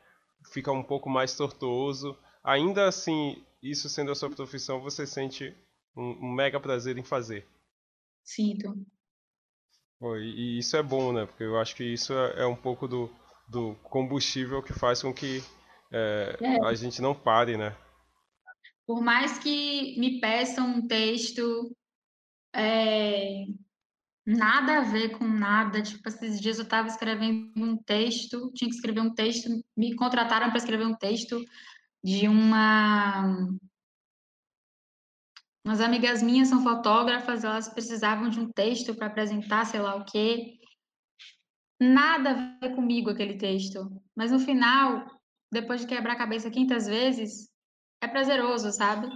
fica 0.51 0.71
um 0.71 0.83
pouco 0.83 1.09
mais 1.09 1.35
tortuoso. 1.35 2.17
Ainda 2.43 2.87
assim, 2.87 3.43
isso 3.61 3.87
sendo 3.89 4.11
a 4.11 4.15
sua 4.15 4.29
profissão, 4.29 4.81
você 4.81 5.05
sente 5.05 5.55
um, 5.95 6.27
um 6.27 6.31
mega 6.31 6.59
prazer 6.59 6.97
em 6.97 7.03
fazer. 7.03 7.47
Sinto. 8.23 8.75
e 10.21 10.57
isso 10.57 10.75
é 10.77 10.83
bom, 10.83 11.13
né? 11.13 11.25
Porque 11.25 11.43
eu 11.43 11.59
acho 11.59 11.75
que 11.75 11.83
isso 11.83 12.13
é, 12.13 12.43
é 12.43 12.45
um 12.45 12.55
pouco 12.55 12.87
do, 12.87 13.09
do 13.47 13.75
combustível 13.83 14.61
que 14.61 14.73
faz 14.73 15.01
com 15.01 15.13
que 15.13 15.43
é, 15.91 16.37
é. 16.41 16.65
a 16.65 16.73
gente 16.73 17.01
não 17.01 17.13
pare, 17.13 17.57
né? 17.57 17.75
Por 18.85 19.01
mais 19.01 19.39
que 19.39 19.97
me 19.99 20.19
peçam 20.19 20.67
um 20.67 20.87
texto 20.87 21.73
é, 22.53 23.45
nada 24.25 24.79
a 24.79 24.81
ver 24.81 25.17
com 25.17 25.25
nada. 25.27 25.81
Tipo, 25.81 26.07
esses 26.07 26.39
dias 26.39 26.57
eu 26.57 26.63
estava 26.63 26.87
escrevendo 26.87 27.51
um 27.57 27.77
texto, 27.77 28.51
tinha 28.53 28.69
que 28.69 28.75
escrever 28.75 29.01
um 29.01 29.13
texto, 29.13 29.49
me 29.75 29.95
contrataram 29.95 30.49
para 30.49 30.57
escrever 30.57 30.85
um 30.85 30.95
texto 30.95 31.43
de 32.03 32.27
uma. 32.27 33.49
Umas 35.65 35.79
amigas 35.79 36.21
minhas 36.21 36.49
são 36.49 36.61
fotógrafas, 36.61 37.43
elas 37.43 37.69
precisavam 37.69 38.29
de 38.29 38.39
um 38.39 38.51
texto 38.51 38.93
para 38.93 39.07
apresentar, 39.07 39.65
sei 39.65 39.79
lá 39.79 39.95
o 39.95 40.03
quê. 40.03 40.59
Nada 41.79 42.31
a 42.31 42.67
ver 42.67 42.75
comigo 42.75 43.09
aquele 43.09 43.37
texto. 43.37 43.89
Mas 44.13 44.31
no 44.31 44.39
final, 44.39 45.05
depois 45.51 45.81
de 45.81 45.87
quebrar 45.87 46.13
a 46.13 46.17
cabeça 46.17 46.51
quintas 46.51 46.85
vezes, 46.85 47.49
é 48.01 48.07
prazeroso, 48.07 48.71
sabe? 48.73 49.07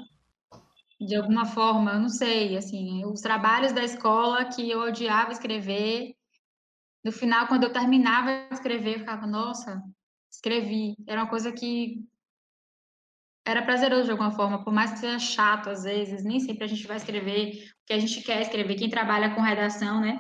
De 1.00 1.16
alguma 1.16 1.46
forma, 1.46 1.92
eu 1.92 2.00
não 2.00 2.10
sei, 2.10 2.58
assim, 2.58 3.06
os 3.06 3.22
trabalhos 3.22 3.72
da 3.72 3.84
escola 3.84 4.46
que 4.46 4.70
eu 4.70 4.80
odiava 4.80 5.32
escrever, 5.32 6.16
no 7.04 7.12
final, 7.12 7.48
quando 7.48 7.64
eu 7.64 7.72
terminava 7.72 8.48
de 8.50 8.56
escrever, 8.56 8.96
eu 8.96 9.00
ficava, 9.00 9.26
nossa, 9.26 9.82
escrevi. 10.32 10.96
Era 11.08 11.24
uma 11.24 11.30
coisa 11.30 11.52
que 11.52 12.04
era 13.46 13.62
prazeroso 13.62 14.06
de 14.06 14.12
alguma 14.12 14.32
forma, 14.32 14.64
por 14.64 14.74
mais 14.74 14.92
que 14.92 15.00
seja 15.00 15.20
chato 15.20 15.70
às 15.70 15.84
vezes, 15.84 16.24
nem 16.24 16.40
sempre 16.40 16.66
a 16.66 16.68
gente 16.68 16.86
vai 16.86 16.98
escrever 16.98 17.72
o 17.82 17.86
que 17.86 17.94
a 17.94 18.00
gente 18.00 18.22
quer 18.22 18.42
escrever. 18.42 18.76
Quem 18.76 18.90
trabalha 18.90 19.34
com 19.34 19.42
redação, 19.42 20.02
né? 20.02 20.20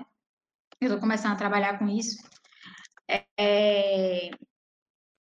Eu 0.79 0.87
estou 0.87 0.99
começando 0.99 1.33
a 1.33 1.37
trabalhar 1.37 1.77
com 1.77 1.89
isso. 1.89 2.17
É, 3.09 3.25
é, 3.37 4.31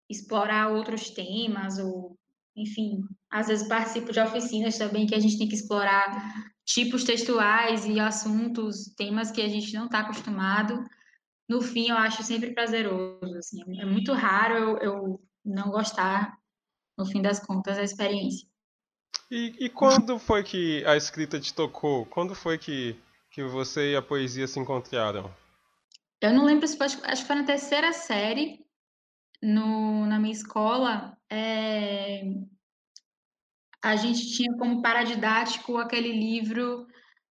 explorar 0.09 0.69
outros 0.69 1.11
temas, 1.11 1.79
ou 1.79 2.17
enfim, 2.57 3.05
às 3.31 3.49
vezes 3.49 3.69
participo 3.69 4.13
de 4.13 4.19
oficinas 4.19 4.79
também 4.79 5.07
que 5.07 5.15
a 5.15 5.21
gente 5.21 5.37
tem 5.37 5.49
que 5.49 5.55
explorar 5.55 6.53
tipos 6.65 7.05
textuais 7.05 7.85
e 7.85 8.01
assuntos, 8.01 8.93
temas 8.97 9.31
que 9.31 9.43
a 9.43 9.49
gente 9.49 9.73
não 9.75 9.85
está 9.85 10.01
acostumado. 10.01 10.83
No 11.49 11.61
fim, 11.61 11.91
eu 11.91 11.97
acho 11.97 12.23
sempre 12.23 12.55
prazeroso. 12.55 13.37
Assim, 13.37 13.61
é 13.81 13.85
muito 13.85 14.13
raro 14.13 14.55
eu, 14.55 14.79
eu 14.79 15.21
não 15.45 15.71
gostar, 15.71 16.37
no 16.99 17.05
fim 17.05 17.21
das 17.21 17.39
contas, 17.39 17.77
da 17.77 17.85
experiência. 17.85 18.49
E, 19.31 19.55
e, 19.67 19.69
quando 19.69 20.19
foi 20.19 20.43
que 20.43 20.85
a 20.87 20.97
escrita 20.97 21.39
te 21.39 21.53
tocou? 21.53 22.07
Quando 22.07 22.35
foi 22.35 22.59
que, 22.59 22.97
que 23.31 23.43
você 23.43 23.93
e 23.93 23.97
a 23.97 24.03
poesia 24.03 24.47
se 24.47 24.59
encontraram? 24.59 25.33
Eu 26.21 26.33
não 26.33 26.45
lembro 26.45 26.67
se 26.67 26.77
foi, 26.77 26.87
acho 26.87 27.23
que 27.23 27.27
foi 27.27 27.37
na 27.37 27.45
terceira 27.45 27.93
série, 27.93 28.65
no, 29.43 30.07
na 30.07 30.19
minha 30.19 30.33
escola, 30.33 31.16
é, 31.31 32.23
a 33.83 33.97
gente 33.97 34.35
tinha 34.35 34.57
como 34.57 34.83
paradidático 34.83 35.77
aquele 35.79 36.13
livro 36.13 36.87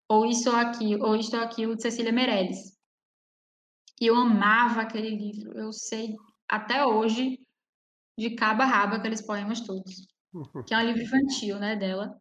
Ou 0.08 0.26
Isso 0.26 0.50
ou 0.50 0.56
Aquilo, 0.56 1.06
ou 1.06 1.16
Isto 1.16 1.36
ou 1.36 1.42
Aquilo, 1.42 1.76
de 1.76 1.82
Cecília 1.82 2.12
Meirelles. 2.12 2.78
E 4.00 4.06
eu 4.06 4.16
amava 4.16 4.82
aquele 4.82 5.10
livro. 5.10 5.56
Eu 5.58 5.72
sei 5.72 6.14
até 6.48 6.84
hoje, 6.84 7.38
de 8.18 8.34
cabo 8.34 8.62
a 8.62 8.66
rabo, 8.66 8.94
aqueles 8.96 9.24
poemas 9.24 9.60
todos. 9.60 10.06
Que 10.66 10.74
é 10.74 10.78
um 10.78 10.86
livro 10.86 11.02
infantil, 11.04 11.58
né, 11.58 11.76
dela. 11.76 12.18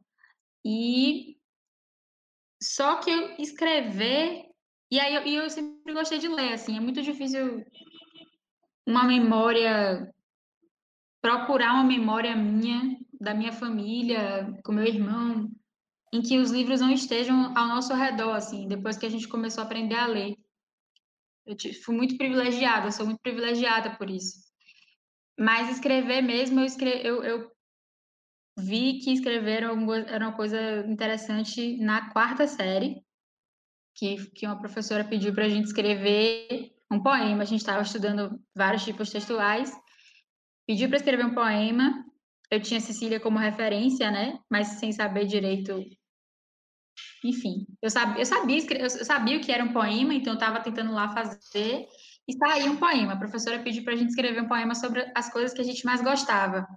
E 0.66 1.38
só 2.62 3.00
que 3.02 3.10
eu 3.10 3.36
escrever 3.38 4.54
e 4.94 5.00
aí 5.00 5.16
eu, 5.16 5.26
e 5.26 5.36
eu 5.36 5.50
sempre 5.50 5.92
gostei 5.92 6.20
de 6.20 6.28
ler, 6.28 6.54
assim, 6.54 6.78
é 6.78 6.80
muito 6.80 7.02
difícil 7.02 7.66
uma 8.86 9.06
memória, 9.06 10.13
procurar 11.24 11.74
uma 11.74 11.86
memória 11.86 12.36
minha, 12.36 13.00
da 13.20 13.34
minha 13.34 13.54
família, 13.54 14.54
com 14.62 14.74
meu 14.74 14.84
irmão, 14.84 15.50
em 16.14 16.22
que 16.22 16.38
os 16.38 16.52
livros 16.52 16.82
não 16.82 16.92
estejam 16.92 17.58
ao 17.58 17.70
nosso 17.70 17.94
redor, 17.94 18.34
assim, 18.34 18.68
depois 18.68 18.98
que 18.98 19.06
a 19.06 19.10
gente 19.10 19.30
começou 19.30 19.62
a 19.62 19.66
aprender 19.66 19.96
a 19.96 20.06
ler. 20.06 20.36
Eu 21.46 21.56
fui 21.86 21.96
muito 21.96 22.18
privilegiada, 22.18 22.92
sou 22.92 23.06
muito 23.06 23.22
privilegiada 23.22 23.96
por 23.96 24.10
isso. 24.10 24.44
Mas 25.40 25.70
escrever 25.70 26.22
mesmo, 26.22 26.60
eu, 26.60 26.66
escre... 26.66 27.02
eu, 27.08 27.24
eu 27.24 27.52
vi 28.60 29.00
que 29.00 29.14
escrever 29.14 29.64
era 29.64 30.28
uma 30.28 30.36
coisa 30.36 30.86
interessante 30.88 31.78
na 31.78 32.12
quarta 32.12 32.46
série, 32.48 33.02
que, 33.96 34.30
que 34.32 34.46
uma 34.46 34.60
professora 34.60 35.06
pediu 35.06 35.34
para 35.34 35.46
a 35.46 35.50
gente 35.50 35.68
escrever 35.68 36.76
um 36.92 37.02
poema. 37.02 37.44
A 37.44 37.46
gente 37.46 37.62
estava 37.62 37.82
estudando 37.82 38.38
vários 38.54 38.84
tipos 38.84 39.10
textuais. 39.10 39.72
Pediu 40.68 40.88
para 40.88 40.98
escrever 40.98 41.26
um 41.26 41.34
poema. 41.34 42.06
Eu 42.50 42.62
tinha 42.62 42.80
Cecília 42.80 43.20
como 43.20 43.38
referência, 43.40 44.12
né? 44.12 44.40
Mas 44.50 44.68
sem 44.80 44.92
saber 44.92 45.26
direito 45.26 45.84
enfim, 47.24 47.66
eu 47.82 47.90
sabia, 47.90 48.22
eu 48.22 48.26
sabia, 48.26 48.60
eu 48.80 48.90
sabia 48.90 49.38
o 49.38 49.42
que 49.42 49.52
era 49.52 49.64
um 49.64 49.72
poema, 49.72 50.14
então 50.14 50.34
eu 50.34 50.38
estava 50.38 50.60
tentando 50.60 50.92
lá 50.92 51.10
fazer 51.10 51.88
e 52.28 52.34
saía 52.34 52.70
um 52.70 52.78
poema. 52.78 53.14
A 53.14 53.18
professora 53.18 53.64
pediu 53.64 53.84
para 53.84 53.94
a 53.94 53.96
gente 53.96 54.10
escrever 54.10 54.42
um 54.42 54.48
poema 54.48 54.76
sobre 54.76 55.10
as 55.16 55.32
coisas 55.32 55.54
que 55.54 55.62
a 55.62 55.64
gente 55.64 55.86
mais 55.86 56.02
gostava. 56.02 56.68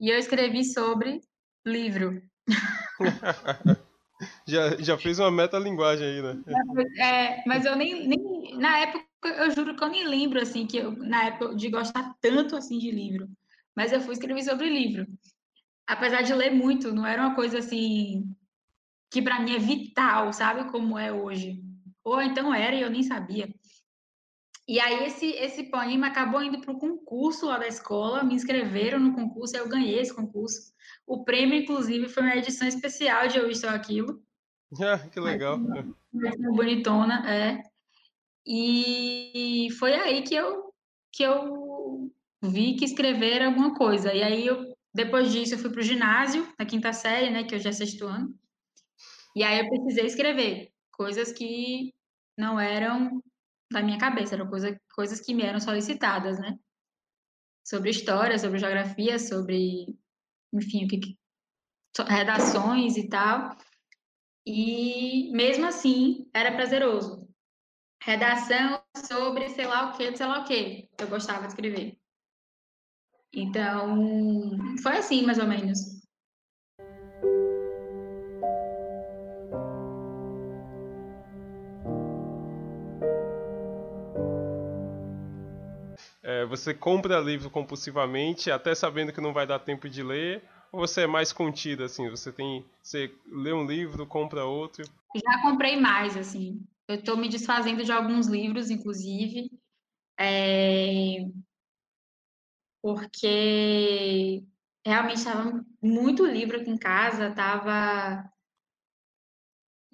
E 0.00 0.08
eu 0.10 0.18
escrevi 0.18 0.64
sobre 0.64 1.20
livro. 1.66 2.22
já, 4.46 4.76
já 4.76 4.98
fez 4.98 5.18
uma 5.18 5.30
metalinguagem 5.30 6.06
aí, 6.06 6.22
né? 6.22 6.42
É, 6.98 7.42
mas 7.46 7.64
eu 7.64 7.76
nem, 7.76 8.06
nem. 8.06 8.56
Na 8.56 8.78
época, 8.78 9.04
eu 9.28 9.50
juro 9.50 9.76
que 9.76 9.82
eu 9.82 9.88
nem 9.88 10.06
lembro, 10.06 10.40
assim, 10.40 10.66
que 10.66 10.76
eu, 10.76 10.92
na 10.92 11.24
época 11.24 11.54
de 11.54 11.68
gostar 11.68 12.14
tanto 12.20 12.56
assim 12.56 12.78
de 12.78 12.90
livro. 12.90 13.28
Mas 13.74 13.92
eu 13.92 14.00
fui 14.00 14.12
escrever 14.12 14.42
sobre 14.42 14.68
livro. 14.68 15.06
Apesar 15.86 16.22
de 16.22 16.32
ler 16.32 16.50
muito, 16.50 16.92
não 16.92 17.06
era 17.06 17.22
uma 17.22 17.34
coisa 17.34 17.58
assim 17.58 18.24
que 19.10 19.22
para 19.22 19.40
mim 19.40 19.54
é 19.54 19.58
vital, 19.58 20.32
sabe 20.32 20.70
como 20.70 20.98
é 20.98 21.12
hoje. 21.12 21.62
Ou 22.02 22.20
então 22.20 22.52
era 22.52 22.74
e 22.74 22.82
eu 22.82 22.90
nem 22.90 23.02
sabia. 23.02 23.48
E 24.66 24.80
aí 24.80 25.04
esse, 25.04 25.26
esse 25.26 25.64
poema 25.64 26.06
acabou 26.06 26.42
indo 26.42 26.60
para 26.60 26.72
o 26.72 26.78
concurso 26.78 27.46
lá 27.46 27.58
da 27.58 27.68
escola, 27.68 28.24
me 28.24 28.34
inscreveram 28.34 28.98
no 28.98 29.14
concurso, 29.14 29.56
eu 29.56 29.68
ganhei 29.68 30.00
esse 30.00 30.12
concurso. 30.12 30.73
O 31.06 31.24
prêmio, 31.24 31.58
inclusive, 31.58 32.08
foi 32.08 32.22
uma 32.22 32.36
edição 32.36 32.66
especial 32.66 33.28
de 33.28 33.38
Eu 33.38 33.50
Estou 33.50 33.70
Aquilo. 33.70 34.22
Ah, 34.82 34.98
que 35.08 35.20
legal. 35.20 35.56
bonitona, 36.56 37.22
é. 37.30 37.62
E 38.44 39.68
foi 39.78 39.94
aí 39.94 40.22
que 40.22 40.34
eu, 40.34 40.74
que 41.12 41.22
eu 41.22 42.10
vi 42.42 42.74
que 42.74 42.84
escrever 42.84 43.34
era 43.34 43.46
alguma 43.46 43.74
coisa. 43.76 44.12
E 44.12 44.20
aí, 44.20 44.44
eu, 44.44 44.74
depois 44.92 45.30
disso, 45.30 45.54
eu 45.54 45.58
fui 45.58 45.70
para 45.70 45.78
o 45.78 45.84
ginásio, 45.84 46.52
na 46.58 46.66
quinta 46.66 46.92
série, 46.92 47.30
né, 47.30 47.44
que 47.44 47.54
eu 47.54 47.60
já 47.60 47.72
sexto 47.72 48.06
ano. 48.06 48.34
E 49.36 49.42
aí 49.42 49.60
eu 49.60 49.68
precisei 49.68 50.06
escrever 50.06 50.72
coisas 50.92 51.32
que 51.32 51.92
não 52.36 52.58
eram 52.58 53.22
da 53.72 53.82
minha 53.82 53.98
cabeça, 53.98 54.34
eram 54.34 54.48
coisa, 54.48 54.78
coisas 54.94 55.20
que 55.20 55.34
me 55.34 55.42
eram 55.42 55.60
solicitadas, 55.60 56.38
né? 56.38 56.56
Sobre 57.64 57.90
história, 57.90 58.38
sobre 58.38 58.58
geografia, 58.58 59.18
sobre, 59.18 59.86
enfim, 60.54 60.84
o 60.84 60.88
que, 60.88 61.18
redações 62.08 62.96
e 62.96 63.08
tal. 63.08 63.56
E 64.46 65.30
mesmo 65.32 65.66
assim, 65.66 66.28
era 66.34 66.52
prazeroso. 66.52 67.28
Redação 68.02 68.82
sobre 69.08 69.48
sei 69.48 69.66
lá 69.66 69.90
o 69.90 69.96
que, 69.96 70.16
sei 70.16 70.26
lá 70.26 70.40
o 70.40 70.44
que, 70.44 70.88
eu 70.98 71.08
gostava 71.08 71.42
de 71.42 71.48
escrever. 71.48 71.98
Então, 73.32 73.98
foi 74.82 74.98
assim, 74.98 75.24
mais 75.24 75.38
ou 75.38 75.46
menos. 75.46 76.03
É, 86.44 86.46
você 86.46 86.74
compra 86.74 87.18
livro 87.18 87.50
compulsivamente, 87.50 88.50
até 88.50 88.74
sabendo 88.74 89.12
que 89.12 89.20
não 89.20 89.32
vai 89.32 89.46
dar 89.46 89.58
tempo 89.58 89.88
de 89.88 90.02
ler, 90.02 90.44
ou 90.70 90.80
você 90.80 91.02
é 91.02 91.06
mais 91.06 91.32
contida, 91.32 91.86
assim? 91.86 92.08
Você 92.10 92.30
tem. 92.30 92.64
Você 92.82 93.12
lê 93.26 93.52
um 93.52 93.66
livro, 93.66 94.06
compra 94.06 94.44
outro? 94.44 94.84
Já 95.14 95.42
comprei 95.42 95.80
mais, 95.80 96.16
assim. 96.16 96.62
Eu 96.86 96.96
estou 96.96 97.16
me 97.16 97.28
desfazendo 97.28 97.82
de 97.82 97.90
alguns 97.90 98.26
livros, 98.26 98.70
inclusive. 98.70 99.50
É... 100.18 101.26
Porque 102.82 104.44
realmente 104.86 105.16
estava 105.16 105.64
muito 105.82 106.26
livro 106.26 106.60
aqui 106.60 106.70
em 106.70 106.76
casa, 106.76 107.28
estava 107.28 108.30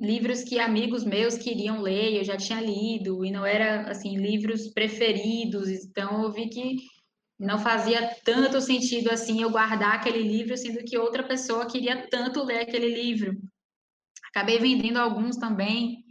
livros 0.00 0.42
que 0.42 0.58
amigos 0.58 1.04
meus 1.04 1.36
queriam 1.36 1.82
ler, 1.82 2.16
eu 2.16 2.24
já 2.24 2.36
tinha 2.36 2.60
lido, 2.60 3.22
e 3.22 3.30
não 3.30 3.44
era, 3.44 3.82
assim, 3.90 4.16
livros 4.16 4.68
preferidos, 4.68 5.68
então 5.68 6.22
eu 6.22 6.32
vi 6.32 6.48
que 6.48 6.76
não 7.38 7.58
fazia 7.58 8.14
tanto 8.24 8.60
sentido, 8.62 9.10
assim, 9.10 9.42
eu 9.42 9.50
guardar 9.50 9.96
aquele 9.96 10.22
livro, 10.22 10.56
sendo 10.56 10.82
que 10.84 10.96
outra 10.96 11.22
pessoa 11.22 11.66
queria 11.66 12.08
tanto 12.08 12.42
ler 12.42 12.60
aquele 12.62 12.88
livro. 12.88 13.38
Acabei 14.30 14.58
vendendo 14.58 14.96
alguns 14.96 15.36
também, 15.36 16.02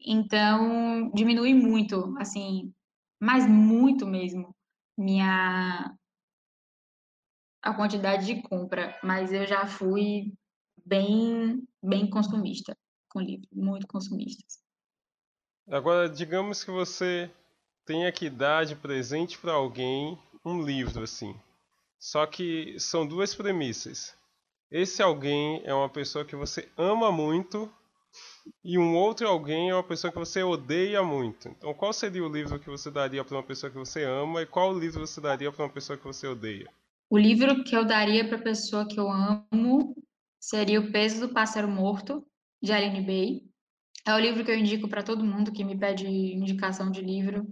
então 0.00 1.10
diminui 1.14 1.52
muito, 1.52 2.14
assim, 2.18 2.72
mas 3.20 3.46
muito 3.46 4.06
mesmo, 4.06 4.54
minha 4.96 5.94
a 7.62 7.74
quantidade 7.74 8.26
de 8.26 8.42
compra, 8.42 8.98
mas 9.02 9.32
eu 9.32 9.46
já 9.46 9.66
fui 9.66 10.34
bem 10.86 11.66
bem 11.82 12.08
consumista 12.08 12.76
com 13.14 13.20
livros, 13.20 13.48
muito 13.52 13.86
consumistas. 13.86 14.58
Agora, 15.68 16.08
digamos 16.08 16.64
que 16.64 16.70
você 16.70 17.30
tenha 17.86 18.10
que 18.10 18.28
dar 18.28 18.66
de 18.66 18.74
presente 18.74 19.38
para 19.38 19.52
alguém 19.52 20.18
um 20.44 20.60
livro 20.60 21.04
assim. 21.04 21.34
Só 21.98 22.26
que 22.26 22.78
são 22.78 23.06
duas 23.06 23.34
premissas. 23.34 24.14
Esse 24.70 25.00
alguém 25.00 25.62
é 25.64 25.72
uma 25.72 25.88
pessoa 25.88 26.24
que 26.24 26.34
você 26.34 26.68
ama 26.76 27.12
muito 27.12 27.72
e 28.62 28.76
um 28.76 28.96
outro 28.96 29.28
alguém 29.28 29.70
é 29.70 29.74
uma 29.74 29.82
pessoa 29.82 30.12
que 30.12 30.18
você 30.18 30.42
odeia 30.42 31.02
muito. 31.02 31.48
Então, 31.48 31.72
qual 31.72 31.92
seria 31.92 32.24
o 32.24 32.32
livro 32.32 32.58
que 32.58 32.68
você 32.68 32.90
daria 32.90 33.24
para 33.24 33.36
uma 33.36 33.42
pessoa 33.42 33.70
que 33.70 33.78
você 33.78 34.02
ama 34.04 34.42
e 34.42 34.46
qual 34.46 34.76
livro 34.76 35.06
você 35.06 35.20
daria 35.20 35.50
para 35.52 35.64
uma 35.64 35.72
pessoa 35.72 35.96
que 35.96 36.04
você 36.04 36.26
odeia? 36.26 36.68
O 37.08 37.16
livro 37.16 37.62
que 37.62 37.76
eu 37.76 37.84
daria 37.84 38.26
para 38.26 38.38
a 38.38 38.42
pessoa 38.42 38.86
que 38.86 38.98
eu 38.98 39.08
amo 39.08 39.94
seria 40.40 40.80
O 40.80 40.90
Peso 40.90 41.20
do 41.20 41.32
Pássaro 41.32 41.68
Morto, 41.68 42.26
de 42.64 42.72
Aline 42.72 43.02
Bay. 43.02 43.42
É 44.06 44.14
o 44.14 44.18
livro 44.18 44.42
que 44.42 44.50
eu 44.50 44.58
indico 44.58 44.88
para 44.88 45.02
todo 45.02 45.24
mundo 45.24 45.52
que 45.52 45.62
me 45.62 45.78
pede 45.78 46.06
indicação 46.06 46.90
de 46.90 47.02
livro. 47.02 47.46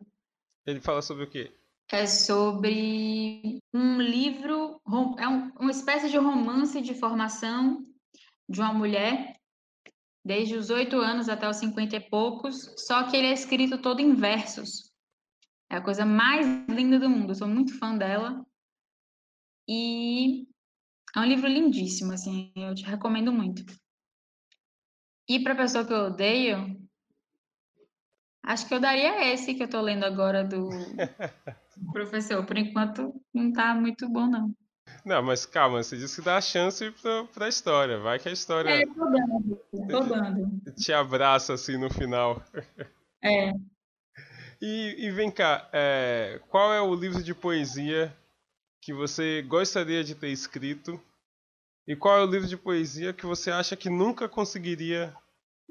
Ele 0.66 0.80
fala 0.80 1.02
sobre 1.02 1.24
o 1.24 1.30
quê? 1.30 1.52
É 1.90 2.06
sobre 2.06 3.58
um 3.74 4.00
livro, 4.00 4.80
é 5.18 5.28
um, 5.28 5.50
uma 5.60 5.70
espécie 5.70 6.08
de 6.08 6.16
romance 6.16 6.80
de 6.80 6.94
formação 6.94 7.86
de 8.48 8.60
uma 8.60 8.72
mulher, 8.72 9.34
desde 10.24 10.56
os 10.56 10.70
oito 10.70 10.96
anos 10.96 11.28
até 11.28 11.48
os 11.48 11.56
cinquenta 11.56 11.96
e 11.96 12.00
poucos, 12.00 12.74
só 12.78 13.02
que 13.10 13.16
ele 13.16 13.26
é 13.26 13.32
escrito 13.32 13.76
todo 13.78 14.00
em 14.00 14.14
versos. 14.14 14.90
É 15.70 15.76
a 15.76 15.82
coisa 15.82 16.06
mais 16.06 16.46
linda 16.68 16.98
do 16.98 17.10
mundo, 17.10 17.30
eu 17.30 17.34
sou 17.34 17.48
muito 17.48 17.78
fã 17.78 17.96
dela. 17.96 18.44
E 19.68 20.46
é 21.14 21.20
um 21.20 21.24
livro 21.24 21.48
lindíssimo, 21.48 22.12
assim, 22.12 22.52
eu 22.56 22.74
te 22.74 22.84
recomendo 22.84 23.32
muito. 23.32 23.64
E 25.32 25.42
para 25.42 25.54
a 25.54 25.56
pessoa 25.56 25.82
que 25.82 25.94
eu 25.94 26.08
odeio, 26.08 26.78
acho 28.44 28.68
que 28.68 28.74
eu 28.74 28.78
daria 28.78 29.32
esse 29.32 29.54
que 29.54 29.62
eu 29.62 29.64
estou 29.64 29.80
lendo 29.80 30.04
agora 30.04 30.44
do 30.44 30.68
professor. 31.90 32.44
Por 32.44 32.58
enquanto, 32.58 33.18
não 33.32 33.48
está 33.48 33.74
muito 33.74 34.06
bom, 34.10 34.26
não. 34.26 34.54
Não, 35.06 35.22
mas 35.22 35.46
calma, 35.46 35.82
você 35.82 35.96
disse 35.96 36.16
que 36.20 36.26
dá 36.26 36.36
a 36.36 36.42
chance 36.42 36.94
para 37.32 37.46
a 37.46 37.48
história. 37.48 37.98
Vai 37.98 38.18
que 38.18 38.28
a 38.28 38.32
história. 38.32 38.68
É, 38.68 38.84
tô 38.84 39.06
dando, 39.06 39.60
tô 39.88 40.00
dando. 40.00 40.74
Te 40.74 40.92
abraça 40.92 41.54
assim 41.54 41.78
no 41.78 41.88
final. 41.88 42.42
É. 43.24 43.52
E, 44.60 45.06
e 45.06 45.10
vem 45.12 45.30
cá, 45.30 45.66
é, 45.72 46.42
qual 46.50 46.74
é 46.74 46.80
o 46.82 46.94
livro 46.94 47.22
de 47.22 47.34
poesia 47.34 48.14
que 48.82 48.92
você 48.92 49.40
gostaria 49.40 50.04
de 50.04 50.14
ter 50.14 50.28
escrito 50.28 51.00
e 51.88 51.96
qual 51.96 52.18
é 52.18 52.22
o 52.22 52.30
livro 52.30 52.46
de 52.46 52.56
poesia 52.58 53.14
que 53.14 53.24
você 53.24 53.50
acha 53.50 53.74
que 53.74 53.88
nunca 53.88 54.28
conseguiria 54.28 55.16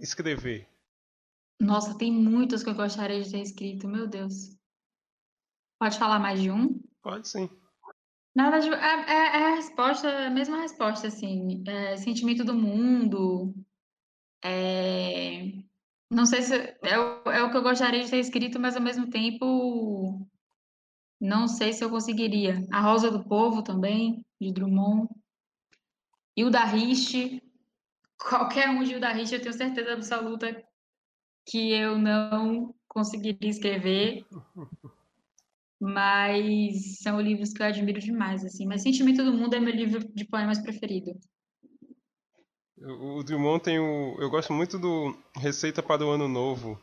escrever? 0.01 0.67
Nossa, 1.59 1.97
tem 1.97 2.11
muitos 2.11 2.63
que 2.63 2.69
eu 2.69 2.75
gostaria 2.75 3.21
de 3.21 3.31
ter 3.31 3.41
escrito, 3.41 3.87
meu 3.87 4.07
Deus. 4.07 4.57
Pode 5.79 5.97
falar 5.97 6.19
mais 6.19 6.41
de 6.41 6.49
um? 6.49 6.81
Pode 7.01 7.27
sim. 7.27 7.49
Na 8.35 8.49
verdade, 8.49 8.73
é, 8.73 9.11
é, 9.11 9.41
é 9.41 9.51
a 9.51 9.55
resposta, 9.55 10.07
é 10.07 10.27
a 10.27 10.31
mesma 10.31 10.61
resposta, 10.61 11.07
assim. 11.07 11.63
É, 11.67 11.97
sentimento 11.97 12.43
do 12.43 12.53
mundo. 12.53 13.53
É, 14.43 15.51
não 16.09 16.25
sei 16.25 16.41
se 16.41 16.55
é 16.81 16.99
o, 16.99 17.29
é 17.29 17.43
o 17.43 17.51
que 17.51 17.57
eu 17.57 17.61
gostaria 17.61 18.03
de 18.03 18.09
ter 18.09 18.19
escrito, 18.19 18.59
mas 18.59 18.75
ao 18.75 18.81
mesmo 18.81 19.09
tempo 19.09 20.27
não 21.19 21.47
sei 21.47 21.71
se 21.71 21.83
eu 21.83 21.89
conseguiria. 21.89 22.67
A 22.71 22.81
Rosa 22.81 23.11
do 23.11 23.23
Povo 23.23 23.61
também, 23.61 24.25
de 24.39 24.51
Drummond. 24.51 25.07
E 26.35 26.43
o 26.43 26.49
da 26.49 26.63
Rich, 26.63 27.41
qualquer 28.29 28.69
um 28.69 28.83
de 28.83 28.95
o 28.95 28.99
da 28.99 29.11
Rich, 29.11 29.33
eu 29.33 29.41
tenho 29.41 29.53
certeza 29.53 29.93
absoluta 29.93 30.63
que 31.45 31.71
eu 31.71 31.97
não 31.97 32.73
conseguiria 32.87 33.49
escrever. 33.49 34.25
Mas 35.79 36.99
são 36.99 37.19
livros 37.19 37.53
que 37.53 37.61
eu 37.61 37.65
admiro 37.65 37.99
demais, 37.99 38.45
assim. 38.45 38.67
Mas 38.67 38.83
Sentimento 38.83 39.23
do 39.23 39.33
Mundo 39.33 39.55
é 39.55 39.59
meu 39.59 39.73
livro 39.73 39.99
de 40.13 40.25
poemas 40.25 40.59
preferido. 40.59 41.11
O 42.77 43.23
Drummond 43.23 43.63
tem 43.63 43.79
o. 43.79 44.15
Eu 44.19 44.29
gosto 44.29 44.53
muito 44.53 44.77
do 44.77 45.15
Receita 45.35 45.81
para 45.81 46.05
o 46.05 46.09
Ano 46.09 46.27
Novo. 46.27 46.79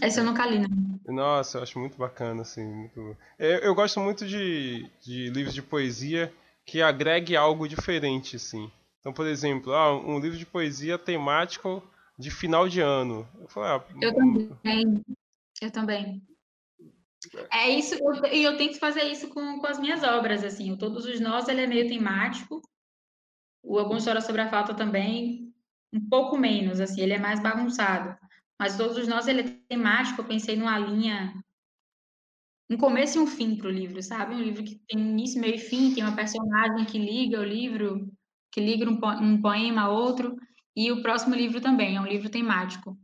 Esse 0.00 0.20
eu 0.20 0.24
nunca 0.24 0.46
li, 0.46 0.58
não. 0.58 0.68
Nossa, 1.14 1.58
eu 1.58 1.62
acho 1.62 1.78
muito 1.78 1.96
bacana, 1.96 2.42
assim. 2.42 2.64
Muito... 2.64 3.16
Eu, 3.38 3.58
eu 3.58 3.74
gosto 3.74 4.00
muito 4.00 4.26
de, 4.26 4.88
de 5.04 5.28
livros 5.30 5.54
de 5.54 5.62
poesia 5.62 6.32
que 6.64 6.80
agregue 6.80 7.36
algo 7.36 7.68
diferente, 7.68 8.36
assim. 8.36 8.70
Então, 9.02 9.12
por 9.12 9.26
exemplo, 9.26 9.74
ah, 9.74 9.98
um 9.98 10.20
livro 10.20 10.38
de 10.38 10.46
poesia 10.46 10.96
temático 10.96 11.82
de 12.16 12.30
final 12.30 12.68
de 12.68 12.80
ano. 12.80 13.28
Eu, 13.40 13.48
falei, 13.48 13.70
ah, 13.70 13.84
eu 14.00 14.14
também. 14.14 15.04
Eu 15.60 15.70
também. 15.72 16.22
É 17.52 17.68
isso, 17.68 17.96
e 17.96 18.44
eu, 18.44 18.52
eu 18.52 18.56
tento 18.56 18.78
fazer 18.78 19.02
isso 19.04 19.28
com, 19.28 19.58
com 19.58 19.66
as 19.66 19.80
minhas 19.80 20.04
obras, 20.04 20.44
assim. 20.44 20.76
Todos 20.76 21.04
os 21.04 21.18
Nós, 21.18 21.48
ele 21.48 21.62
é 21.62 21.66
meio 21.66 21.88
temático. 21.88 22.62
O 23.60 23.76
Alguma 23.76 23.98
História 23.98 24.20
sobre 24.20 24.40
a 24.40 24.48
Falta 24.48 24.72
também, 24.72 25.52
um 25.92 26.08
pouco 26.08 26.38
menos, 26.38 26.80
assim, 26.80 27.00
ele 27.00 27.12
é 27.12 27.18
mais 27.18 27.40
bagunçado. 27.40 28.16
Mas 28.58 28.76
Todos 28.76 28.96
os 28.96 29.08
Nós, 29.08 29.26
ele 29.26 29.40
é 29.40 29.58
temático. 29.68 30.20
Eu 30.20 30.26
pensei 30.26 30.54
numa 30.54 30.78
linha, 30.78 31.34
um 32.70 32.76
começo 32.76 33.18
e 33.18 33.20
um 33.20 33.26
fim 33.26 33.56
para 33.56 33.66
o 33.66 33.72
livro, 33.72 34.00
sabe? 34.00 34.34
Um 34.34 34.42
livro 34.42 34.62
que 34.62 34.80
tem 34.88 35.00
início, 35.00 35.40
meio 35.40 35.56
e 35.56 35.58
fim, 35.58 35.92
tem 35.92 36.04
uma 36.04 36.14
personagem 36.14 36.84
que 36.84 36.98
liga 36.98 37.40
o 37.40 37.44
livro, 37.44 38.11
que 38.52 38.60
liga 38.60 38.88
um, 38.88 39.00
um 39.22 39.40
poema 39.40 39.82
a 39.82 39.88
outro. 39.88 40.36
E 40.76 40.92
o 40.92 41.02
próximo 41.02 41.34
livro 41.34 41.60
também, 41.60 41.96
é 41.96 42.00
um 42.00 42.06
livro 42.06 42.30
temático. 42.30 42.96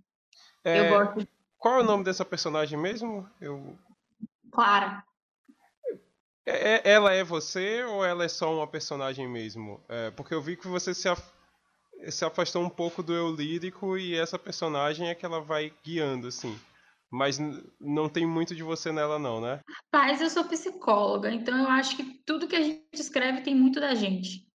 É... 0.64 0.80
Eu 0.80 0.90
gosto. 0.90 1.28
Qual 1.56 1.80
é 1.80 1.82
o 1.82 1.86
nome 1.86 2.04
dessa 2.04 2.24
personagem 2.24 2.78
mesmo? 2.78 3.28
Eu 3.40 3.76
Clara. 4.52 5.04
É, 6.46 6.90
é, 6.90 6.92
ela 6.92 7.12
é 7.12 7.22
você 7.22 7.84
ou 7.84 8.04
ela 8.04 8.24
é 8.24 8.28
só 8.28 8.54
uma 8.54 8.66
personagem 8.66 9.28
mesmo? 9.28 9.80
É, 9.88 10.10
porque 10.10 10.34
eu 10.34 10.40
vi 10.40 10.56
que 10.56 10.66
você 10.66 10.94
se, 10.94 11.08
af... 11.08 11.22
se 12.08 12.24
afastou 12.24 12.62
um 12.62 12.70
pouco 12.70 13.02
do 13.02 13.14
eu 13.14 13.34
lírico 13.34 13.98
e 13.98 14.16
essa 14.16 14.38
personagem 14.38 15.08
é 15.08 15.14
que 15.14 15.26
ela 15.26 15.40
vai 15.40 15.72
guiando, 15.84 16.28
assim. 16.28 16.58
Mas 17.10 17.38
não 17.80 18.08
tem 18.08 18.26
muito 18.26 18.54
de 18.54 18.62
você 18.62 18.92
nela, 18.92 19.18
não, 19.18 19.40
né? 19.40 19.60
Rapaz, 19.92 20.20
eu 20.20 20.28
sou 20.28 20.44
psicóloga, 20.44 21.30
então 21.30 21.56
eu 21.56 21.68
acho 21.68 21.96
que 21.96 22.02
tudo 22.24 22.48
que 22.48 22.56
a 22.56 22.62
gente 22.62 22.84
escreve 22.94 23.42
tem 23.42 23.54
muito 23.54 23.80
da 23.80 23.94
gente. 23.94 24.47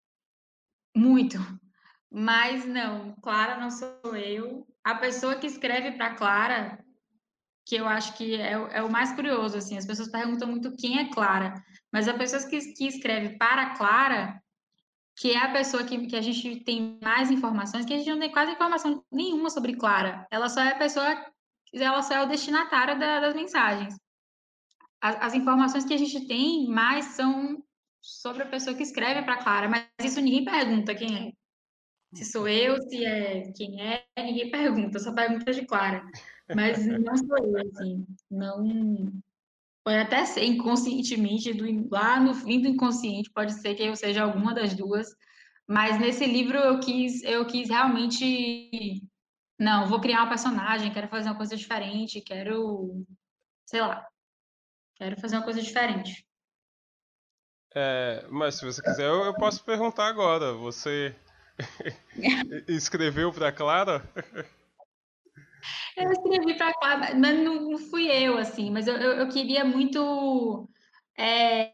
Muito. 0.94 1.38
Mas 2.10 2.66
não, 2.66 3.14
Clara 3.22 3.58
não 3.58 3.70
sou 3.70 4.16
eu. 4.16 4.66
A 4.84 4.94
pessoa 4.94 5.36
que 5.36 5.46
escreve 5.46 5.92
para 5.92 6.14
Clara 6.14 6.78
que 7.64 7.76
eu 7.76 7.86
acho 7.86 8.16
que 8.16 8.34
é, 8.34 8.52
é, 8.52 8.82
o 8.82 8.90
mais 8.90 9.12
curioso, 9.12 9.56
assim, 9.56 9.76
as 9.76 9.86
pessoas 9.86 10.08
perguntam 10.08 10.48
muito 10.48 10.74
quem 10.76 10.98
é 10.98 11.08
Clara, 11.10 11.54
mas 11.92 12.08
a 12.08 12.14
pessoa 12.14 12.42
que, 12.48 12.58
que 12.74 12.86
escreve 12.86 13.36
para 13.38 13.74
Clara, 13.74 14.42
que 15.16 15.32
é 15.32 15.38
a 15.38 15.52
pessoa 15.52 15.84
que, 15.84 16.06
que 16.06 16.16
a 16.16 16.20
gente 16.20 16.64
tem 16.64 16.98
mais 17.02 17.30
informações, 17.30 17.86
que 17.86 17.94
a 17.94 17.98
gente 17.98 18.10
não 18.10 18.18
tem 18.18 18.32
quase 18.32 18.52
informação 18.52 19.04
nenhuma 19.12 19.50
sobre 19.50 19.76
Clara, 19.76 20.26
ela 20.30 20.48
só 20.48 20.60
é 20.60 20.72
a 20.72 20.78
pessoa, 20.78 21.26
ela 21.72 22.02
só 22.02 22.14
é 22.14 22.22
o 22.22 22.28
destinatário 22.28 22.98
da, 22.98 23.20
das 23.20 23.34
mensagens. 23.34 23.94
As, 25.00 25.16
as, 25.20 25.34
informações 25.34 25.84
que 25.84 25.94
a 25.94 25.98
gente 25.98 26.26
tem 26.26 26.68
mais 26.68 27.06
são 27.06 27.62
sobre 28.02 28.42
a 28.42 28.46
pessoa 28.46 28.76
que 28.76 28.82
escreve 28.82 29.22
para 29.22 29.42
Clara, 29.42 29.68
mas 29.68 29.86
isso 30.02 30.20
ninguém 30.20 30.44
pergunta 30.44 30.94
quem 30.94 31.28
é. 31.28 31.32
Se 32.14 32.26
sou 32.26 32.46
eu, 32.46 32.76
se 32.82 33.04
é 33.04 33.52
quem 33.52 33.80
é, 33.80 34.04
ninguém 34.18 34.50
pergunta, 34.50 34.98
só 34.98 35.14
pergunta 35.14 35.52
de 35.52 35.64
Clara. 35.64 36.04
Mas 36.54 36.84
não 36.84 37.16
sou 37.16 37.38
eu, 37.38 37.56
assim, 37.58 38.06
não. 38.30 39.22
Pode 39.84 39.98
até 39.98 40.24
ser 40.26 40.44
inconscientemente, 40.44 41.54
do, 41.54 41.88
lá 41.90 42.20
no 42.20 42.34
fim 42.34 42.60
do 42.60 42.68
inconsciente, 42.68 43.30
pode 43.30 43.54
ser 43.54 43.74
que 43.74 43.82
eu 43.82 43.96
seja 43.96 44.24
alguma 44.24 44.54
das 44.54 44.74
duas, 44.74 45.08
mas 45.66 45.98
nesse 45.98 46.26
livro 46.26 46.58
eu 46.58 46.80
quis, 46.80 47.22
eu 47.22 47.46
quis 47.46 47.68
realmente. 47.68 49.02
Não, 49.58 49.86
vou 49.86 50.00
criar 50.00 50.22
uma 50.22 50.28
personagem, 50.28 50.92
quero 50.92 51.08
fazer 51.08 51.30
uma 51.30 51.36
coisa 51.36 51.56
diferente, 51.56 52.20
quero. 52.20 53.06
Sei 53.64 53.80
lá. 53.80 54.06
Quero 54.96 55.18
fazer 55.20 55.36
uma 55.36 55.44
coisa 55.44 55.62
diferente. 55.62 56.26
É, 57.74 58.26
mas 58.28 58.56
se 58.56 58.64
você 58.64 58.82
quiser, 58.82 59.06
eu, 59.06 59.24
eu 59.24 59.34
posso 59.34 59.64
perguntar 59.64 60.06
agora. 60.06 60.52
Você 60.52 61.14
escreveu 62.68 63.32
para 63.32 63.52
Clara? 63.52 64.02
Eu 65.96 66.10
escrevi 66.10 66.54
para 66.56 66.72
cá, 66.74 67.14
mas 67.14 67.38
não, 67.38 67.78
fui 67.78 68.06
eu, 68.10 68.36
assim, 68.36 68.70
mas 68.70 68.86
eu, 68.86 68.96
eu, 68.96 69.12
eu 69.12 69.28
queria 69.28 69.64
muito. 69.64 70.68
É, 71.16 71.72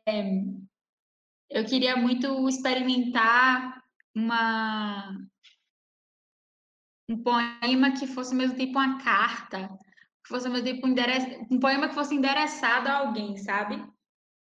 eu 1.50 1.64
queria 1.64 1.96
muito 1.96 2.48
experimentar 2.48 3.82
uma, 4.14 5.16
um 7.08 7.22
poema 7.22 7.92
que 7.92 8.06
fosse 8.06 8.32
ao 8.32 8.38
mesmo 8.38 8.56
tempo 8.56 8.72
uma 8.72 9.02
carta, 9.02 9.68
que 10.22 10.28
fosse 10.28 10.46
ao 10.46 10.52
mesmo 10.52 10.66
tempo 10.66 10.86
um, 10.86 11.54
um 11.54 11.60
poema 11.60 11.88
que 11.88 11.94
fosse 11.94 12.14
endereçado 12.14 12.88
a 12.88 12.98
alguém, 12.98 13.36
sabe? 13.36 13.82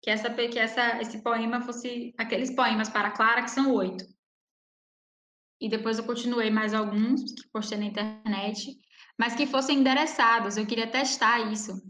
Que, 0.07 0.11
essa, 0.11 0.31
que 0.31 0.59
essa, 0.59 1.03
esse 1.03 1.21
poema 1.21 1.61
fosse 1.61 2.15
aqueles 2.17 2.55
poemas 2.55 2.89
para 2.89 3.11
Clara, 3.11 3.43
que 3.43 3.51
são 3.51 3.75
oito. 3.75 4.07
E 5.61 5.69
depois 5.69 5.99
eu 5.99 6.05
continuei 6.05 6.51
mais 6.51 6.73
alguns 6.73 7.23
que 7.35 7.51
postei 7.51 7.77
na 7.77 7.87
internet 7.87 8.79
mas 9.19 9.35
que 9.35 9.47
fossem 9.47 9.79
endereçados. 9.79 10.57
Eu 10.57 10.67
queria 10.67 10.87
testar 10.87 11.41
isso. 11.53 11.81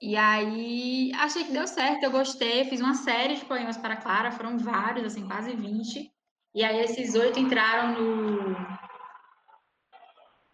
E 0.00 0.16
aí 0.16 1.12
achei 1.14 1.44
que 1.44 1.52
deu 1.52 1.66
certo, 1.66 2.04
eu 2.04 2.10
gostei, 2.10 2.64
fiz 2.66 2.80
uma 2.80 2.94
série 2.94 3.36
de 3.36 3.44
poemas 3.44 3.76
para 3.76 3.96
Clara, 3.96 4.30
foram 4.30 4.58
vários, 4.58 5.06
assim, 5.06 5.26
quase 5.26 5.54
20. 5.54 6.12
E 6.54 6.64
aí 6.64 6.80
esses 6.80 7.14
oito 7.14 7.38
entraram 7.38 8.00
no, 8.00 8.56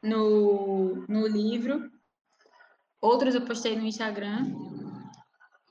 no, 0.02 1.06
no 1.08 1.26
livro. 1.26 1.90
Outros 3.00 3.34
eu 3.34 3.44
postei 3.44 3.76
no 3.76 3.86
Instagram. 3.86 4.71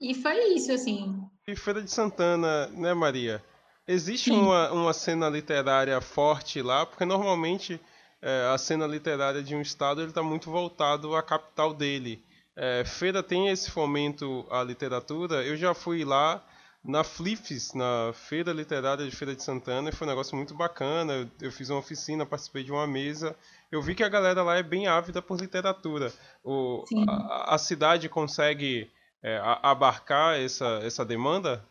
E 0.02 0.16
foi 0.16 0.56
isso, 0.56 0.72
assim. 0.72 1.24
E 1.48 1.56
Feira 1.56 1.82
de 1.82 1.92
Santana, 1.92 2.68
né, 2.68 2.94
Maria? 2.94 3.44
Existe 3.88 4.32
uma, 4.32 4.72
uma 4.72 4.94
cena 4.94 5.30
literária 5.30 6.00
forte 6.02 6.62
lá, 6.62 6.86
porque 6.86 7.06
normalmente 7.06 7.80
é, 8.22 8.50
a 8.54 8.58
cena 8.58 8.88
literária 8.88 9.44
de 9.44 9.56
um 9.56 9.62
estado 9.62 10.04
está 10.04 10.24
muito 10.24 10.50
voltado 10.50 11.16
à 11.16 11.22
capital 11.22 11.74
dele. 11.74 12.24
É, 12.56 12.84
Feira 12.86 13.22
tem 13.22 13.50
esse 13.50 13.70
fomento 13.70 14.46
à 14.50 14.64
literatura. 14.64 15.44
Eu 15.44 15.56
já 15.56 15.74
fui 15.74 16.04
lá 16.04 16.44
na 16.84 17.04
Flifes, 17.04 17.74
na 17.74 18.12
Feira 18.14 18.52
Literária 18.52 19.06
de 19.06 19.16
Feira 19.16 19.36
de 19.36 19.44
Santana, 19.44 19.90
e 19.90 19.92
foi 19.92 20.08
um 20.08 20.10
negócio 20.10 20.36
muito 20.36 20.54
bacana. 20.56 21.14
Eu, 21.14 21.30
eu, 21.42 21.52
fiz 21.52 21.70
uma 21.70 21.80
oficina, 21.80 22.26
participei 22.26 22.64
de 22.64 22.72
uma 22.72 22.88
mesa. 22.88 23.36
Eu 23.72 23.82
vi 23.82 23.94
que 23.94 24.04
a 24.04 24.10
galera 24.10 24.42
lá 24.42 24.58
é 24.58 24.64
bem 24.64 24.88
ávida 24.88 25.22
por 25.22 25.40
literatura. 25.40 26.12
O, 26.44 26.84
a, 27.08 27.56
a, 27.56 27.58
cidade 27.58 28.10
consegue 28.10 28.90
é, 29.24 29.40
abarcar 29.44 30.40
essa, 30.40 30.80
essa 30.84 31.06
demanda? 31.06 31.66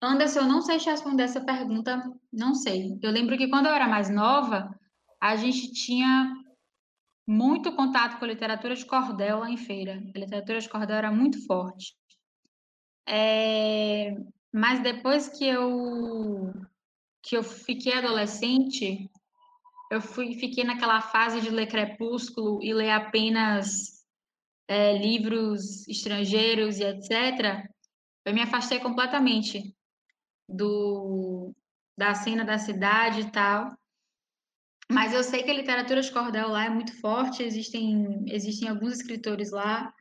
Anderson, 0.00 0.40
eu 0.40 0.46
não 0.46 0.62
sei 0.62 0.78
te 0.78 0.90
responder 0.90 1.22
essa 1.22 1.40
pergunta, 1.40 2.02
não 2.32 2.54
sei. 2.54 2.98
Eu 3.02 3.10
lembro 3.10 3.36
que 3.36 3.48
quando 3.48 3.66
eu 3.66 3.72
era 3.72 3.86
mais 3.86 4.10
nova, 4.10 4.74
a 5.20 5.36
gente 5.36 5.72
tinha 5.72 6.34
muito 7.26 7.72
contato 7.72 8.18
com 8.18 8.24
a 8.24 8.28
literatura 8.28 8.74
de 8.74 8.84
cordel 8.84 9.38
lá 9.38 9.50
em 9.50 9.56
feira. 9.56 10.02
A 10.14 10.18
literatura 10.18 10.60
de 10.60 10.68
cordel 10.68 10.96
era 10.96 11.12
muito 11.12 11.46
forte. 11.46 11.94
É, 13.06 14.16
mas 14.52 14.82
depois 14.82 15.28
que 15.28 15.46
eu 15.46 16.52
que 17.22 17.36
eu 17.36 17.42
fiquei 17.44 17.94
adolescente, 17.94 19.08
eu 19.90 20.00
fui, 20.00 20.34
fiquei 20.34 20.64
naquela 20.64 21.00
fase 21.00 21.40
de 21.40 21.50
ler 21.50 21.68
Crepúsculo 21.68 22.60
e 22.60 22.74
ler 22.74 22.90
apenas 22.90 24.01
é, 24.68 24.96
livros 24.96 25.86
estrangeiros 25.88 26.78
e 26.78 26.84
etc. 26.84 27.66
Eu 28.24 28.34
me 28.34 28.40
afastei 28.40 28.78
completamente 28.78 29.74
do 30.48 31.54
da 31.96 32.14
cena 32.14 32.44
da 32.44 32.58
cidade 32.58 33.20
e 33.20 33.30
tal. 33.30 33.76
Mas 34.90 35.12
eu 35.12 35.22
sei 35.22 35.42
que 35.42 35.50
a 35.50 35.54
literatura 35.54 36.00
de 36.00 36.12
cordel 36.12 36.48
lá 36.48 36.66
é 36.66 36.70
muito 36.70 36.98
forte, 37.00 37.42
existem, 37.42 38.24
existem 38.28 38.68
alguns 38.68 38.94
escritores 38.94 39.50
lá 39.50 39.92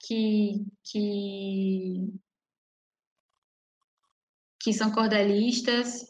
que, 0.00 0.64
que, 0.82 2.12
que 4.60 4.72
são 4.72 4.90
cordelistas, 4.90 6.06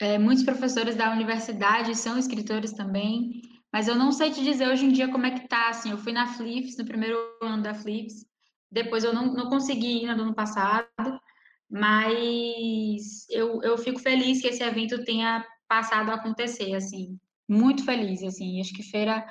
é, 0.00 0.18
muitos 0.18 0.44
professores 0.44 0.96
da 0.96 1.12
universidade 1.12 1.94
são 1.94 2.18
escritores 2.18 2.72
também, 2.72 3.42
mas 3.72 3.88
eu 3.88 3.94
não 3.94 4.12
sei 4.12 4.30
te 4.30 4.42
dizer 4.42 4.68
hoje 4.68 4.84
em 4.84 4.92
dia 4.92 5.08
como 5.08 5.26
é 5.26 5.30
que 5.30 5.48
tá, 5.48 5.68
assim, 5.68 5.90
eu 5.90 5.98
fui 5.98 6.12
na 6.12 6.26
Flips, 6.26 6.76
no 6.76 6.84
primeiro 6.84 7.16
ano 7.40 7.62
da 7.62 7.74
Flips, 7.74 8.26
depois 8.70 9.04
eu 9.04 9.12
não, 9.12 9.32
não 9.32 9.48
consegui 9.48 10.04
ir 10.04 10.14
no 10.14 10.22
ano 10.22 10.34
passado, 10.34 10.86
mas 11.70 13.26
eu, 13.30 13.62
eu 13.62 13.78
fico 13.78 13.98
feliz 13.98 14.40
que 14.40 14.48
esse 14.48 14.62
evento 14.62 15.04
tenha 15.04 15.44
passado 15.66 16.10
a 16.10 16.14
acontecer, 16.14 16.74
assim, 16.74 17.18
muito 17.48 17.84
feliz, 17.84 18.22
assim, 18.22 18.60
acho 18.60 18.74
que 18.74 18.82
Feira 18.82 19.26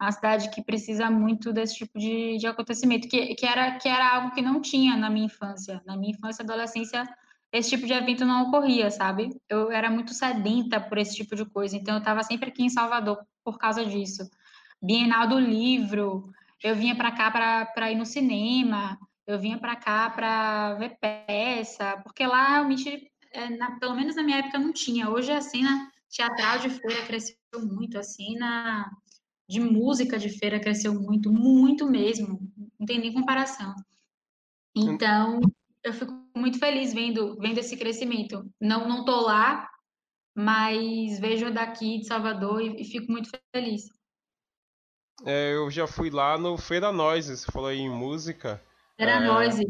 é 0.00 0.04
uma 0.04 0.12
cidade 0.12 0.50
que 0.50 0.62
precisa 0.62 1.10
muito 1.10 1.52
desse 1.52 1.74
tipo 1.74 1.98
de, 1.98 2.38
de 2.38 2.46
acontecimento, 2.46 3.06
que, 3.06 3.34
que, 3.34 3.44
era, 3.44 3.76
que 3.76 3.88
era 3.88 4.16
algo 4.16 4.30
que 4.30 4.40
não 4.40 4.60
tinha 4.60 4.96
na 4.96 5.10
minha 5.10 5.26
infância. 5.26 5.82
Na 5.84 5.94
minha 5.94 6.12
infância 6.12 6.42
e 6.42 6.44
adolescência, 6.44 7.06
esse 7.52 7.70
tipo 7.70 7.86
de 7.86 7.92
evento 7.92 8.24
não 8.24 8.44
ocorria, 8.44 8.90
sabe? 8.90 9.30
Eu 9.48 9.70
era 9.70 9.90
muito 9.90 10.14
sedenta 10.14 10.80
por 10.80 10.98
esse 10.98 11.16
tipo 11.16 11.34
de 11.34 11.44
coisa, 11.44 11.76
então 11.76 11.94
eu 11.94 11.98
estava 11.98 12.22
sempre 12.22 12.50
aqui 12.50 12.62
em 12.62 12.70
Salvador 12.70 13.18
por 13.44 13.58
causa 13.58 13.84
disso. 13.84 14.28
Bienal 14.80 15.28
do 15.28 15.38
livro, 15.38 16.32
eu 16.62 16.74
vinha 16.76 16.94
para 16.94 17.10
cá 17.10 17.30
para 17.74 17.90
ir 17.90 17.96
no 17.96 18.06
cinema, 18.06 18.98
eu 19.26 19.38
vinha 19.38 19.58
para 19.58 19.76
cá 19.76 20.10
para 20.10 20.74
ver 20.74 20.96
peça, 21.00 22.00
porque 22.04 22.26
lá 22.26 22.50
realmente, 22.50 23.10
é, 23.32 23.50
na, 23.50 23.78
pelo 23.78 23.94
menos 23.94 24.16
na 24.16 24.22
minha 24.22 24.38
época, 24.38 24.58
não 24.58 24.72
tinha. 24.72 25.10
Hoje 25.10 25.32
a 25.32 25.40
cena 25.40 25.90
teatral 26.08 26.58
de 26.60 26.70
feira 26.70 27.06
cresceu 27.06 27.36
muito, 27.62 27.98
a 27.98 28.02
cena 28.02 28.90
de 29.48 29.60
música 29.60 30.18
de 30.18 30.28
feira 30.28 30.60
cresceu 30.60 30.94
muito, 30.94 31.32
muito 31.32 31.88
mesmo, 31.88 32.40
não 32.78 32.86
tem 32.86 33.00
nem 33.00 33.12
comparação. 33.12 33.74
Então, 34.76 35.40
eu 35.82 35.92
fico 35.92 36.12
muito 36.36 36.58
feliz 36.58 36.92
vendo, 36.92 37.36
vendo 37.36 37.58
esse 37.58 37.76
crescimento. 37.76 38.48
Não 38.60 38.88
não 38.88 39.04
tô 39.04 39.20
lá, 39.20 39.68
mas 40.34 41.18
vejo 41.18 41.52
daqui 41.52 41.98
de 41.98 42.06
Salvador 42.06 42.60
e, 42.60 42.82
e 42.82 42.84
fico 42.84 43.10
muito 43.10 43.30
feliz. 43.54 43.88
É, 45.24 45.54
eu 45.54 45.70
já 45.70 45.86
fui 45.86 46.10
lá 46.10 46.38
no 46.38 46.56
Feira 46.56 46.90
Noise, 46.92 47.36
você 47.36 47.50
falou 47.50 47.68
aí 47.68 47.80
em 47.80 47.90
música. 47.90 48.62
Feira 48.96 49.12
é... 49.12 49.20
Noise. 49.20 49.66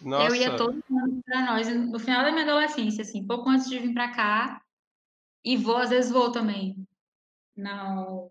Nossa. 0.00 0.28
Eu 0.28 0.34
ia 0.34 0.56
todo 0.56 0.82
ano 0.90 1.22
para 1.24 1.44
nós 1.44 1.68
no 1.68 1.98
final 1.98 2.22
da 2.22 2.30
minha 2.30 2.44
adolescência, 2.44 3.02
assim, 3.02 3.26
pouco 3.26 3.48
antes 3.48 3.68
de 3.68 3.78
vir 3.78 3.92
para 3.92 4.12
cá. 4.12 4.62
E 5.44 5.56
vou, 5.56 5.76
às 5.76 5.90
vezes 5.90 6.10
vou 6.10 6.30
também. 6.30 6.76
Não. 7.56 8.30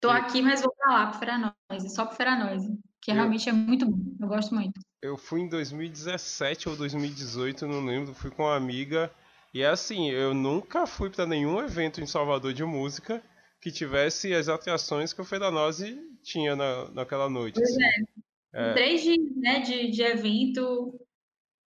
Tô 0.00 0.10
aqui, 0.10 0.42
mas 0.42 0.60
vou 0.60 0.74
para 0.74 0.92
lá, 0.92 1.06
para 1.06 1.18
Feira 1.18 1.54
Noise, 1.70 1.94
só 1.94 2.04
para 2.04 2.16
Feira 2.16 2.36
Noise, 2.36 2.78
que 3.00 3.10
eu... 3.10 3.14
realmente 3.14 3.48
é 3.48 3.52
muito 3.52 3.86
bom. 3.86 4.16
Eu 4.20 4.28
gosto 4.28 4.54
muito. 4.54 4.80
Eu 5.06 5.16
fui 5.16 5.40
em 5.40 5.48
2017 5.48 6.68
ou 6.68 6.76
2018, 6.76 7.66
não 7.66 7.84
lembro, 7.84 8.12
fui 8.12 8.30
com 8.30 8.42
uma 8.42 8.56
amiga. 8.56 9.10
E 9.54 9.62
é 9.62 9.68
assim, 9.68 10.10
eu 10.10 10.34
nunca 10.34 10.86
fui 10.86 11.08
para 11.08 11.26
nenhum 11.26 11.60
evento 11.60 12.00
em 12.00 12.06
Salvador 12.06 12.52
de 12.52 12.64
música 12.64 13.22
que 13.60 13.70
tivesse 13.70 14.34
as 14.34 14.48
atrações 14.48 15.12
que 15.12 15.20
o 15.20 15.24
Feira 15.24 15.50
Noise 15.50 15.98
tinha 16.22 16.56
na, 16.56 16.90
naquela 16.90 17.30
noite. 17.30 17.54
Pois 17.54 17.70
assim. 17.70 17.84
é. 17.84 18.26
É. 18.56 18.72
Três 18.72 19.02
dias 19.02 19.36
né, 19.36 19.60
de, 19.60 19.90
de 19.90 20.02
evento 20.02 20.98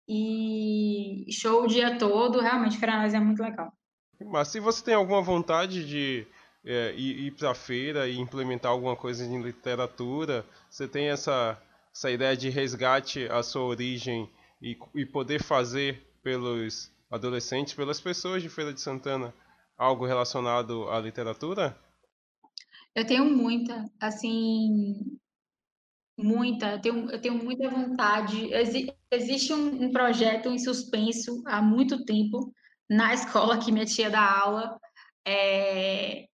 e 0.09 1.26
show 1.30 1.64
o 1.64 1.66
dia 1.66 1.99
todo, 1.99 2.41
realmente 2.41 2.78
nós 2.80 3.12
é 3.12 3.20
muito 3.20 3.43
legal. 3.43 3.70
Mas 4.24 4.49
se 4.49 4.59
você 4.59 4.82
tem 4.82 4.95
alguma 4.95 5.20
vontade 5.20 5.86
de 5.86 6.26
é, 6.64 6.95
ir, 6.97 7.26
ir 7.26 7.30
para 7.32 7.55
feira 7.55 8.09
e 8.09 8.18
implementar 8.18 8.72
alguma 8.72 8.97
coisa 8.97 9.24
em 9.24 9.43
literatura, 9.43 10.47
você 10.70 10.89
tem 10.89 11.09
essa, 11.09 11.61
essa 11.99 12.12
ideia 12.12 12.36
de 12.36 12.49
resgate 12.49 13.26
à 13.26 13.42
sua 13.42 13.62
origem 13.62 14.30
e, 14.62 14.78
e 14.94 15.05
poder 15.05 15.42
fazer 15.42 16.07
pelos 16.22 16.92
adolescentes, 17.11 17.74
pelas 17.74 18.01
pessoas 18.01 18.40
de 18.40 18.49
Feira 18.49 18.72
de 18.72 18.80
Santana, 18.80 19.34
algo 19.76 20.07
relacionado 20.07 20.88
à 20.90 21.01
literatura? 21.01 21.76
Eu 22.94 23.05
tenho 23.05 23.24
muita, 23.24 23.84
assim, 24.01 25.18
Muita, 26.16 26.72
eu 26.72 26.80
tenho, 26.80 27.11
eu 27.11 27.20
tenho 27.20 27.34
muita 27.36 27.70
vontade. 27.70 28.53
Exi, 28.53 28.92
existe 29.09 29.53
um, 29.53 29.84
um, 29.84 29.92
projeto 29.92 30.49
em 30.49 30.59
suspenso 30.59 31.44
há 31.46 31.62
muito 31.62 32.05
tempo 32.05 32.53
na 32.90 33.14
escola 33.14 33.59
que 33.59 33.70
minha 33.70 33.86
tia 33.86 34.11
dá 34.11 34.40
aula, 34.40 34.80
é, 35.24 36.28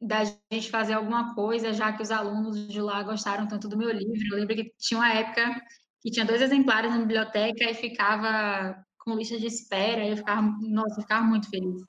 da 0.00 0.24
gente 0.52 0.70
fazer 0.70 0.94
alguma 0.94 1.34
coisa, 1.34 1.72
já 1.72 1.92
que 1.92 2.02
os 2.02 2.10
alunos 2.10 2.68
de 2.68 2.80
lá 2.80 3.02
gostaram 3.02 3.46
tanto 3.48 3.68
do 3.68 3.76
meu 3.76 3.90
livro. 3.90 4.28
Eu 4.32 4.38
lembro 4.38 4.54
que 4.54 4.72
tinha 4.78 4.98
uma 5.00 5.12
época 5.12 5.62
que 6.02 6.10
tinha 6.10 6.26
dois 6.26 6.42
exemplares 6.42 6.90
na 6.90 6.98
biblioteca 6.98 7.64
e 7.64 7.74
ficava 7.74 8.76
com 8.98 9.16
lista 9.16 9.38
de 9.38 9.46
espera, 9.46 10.04
e 10.04 10.10
eu 10.10 10.16
ficava, 10.16 10.42
nossa, 10.62 10.98
eu 10.98 11.02
ficava 11.02 11.24
muito 11.24 11.48
feliz. 11.50 11.82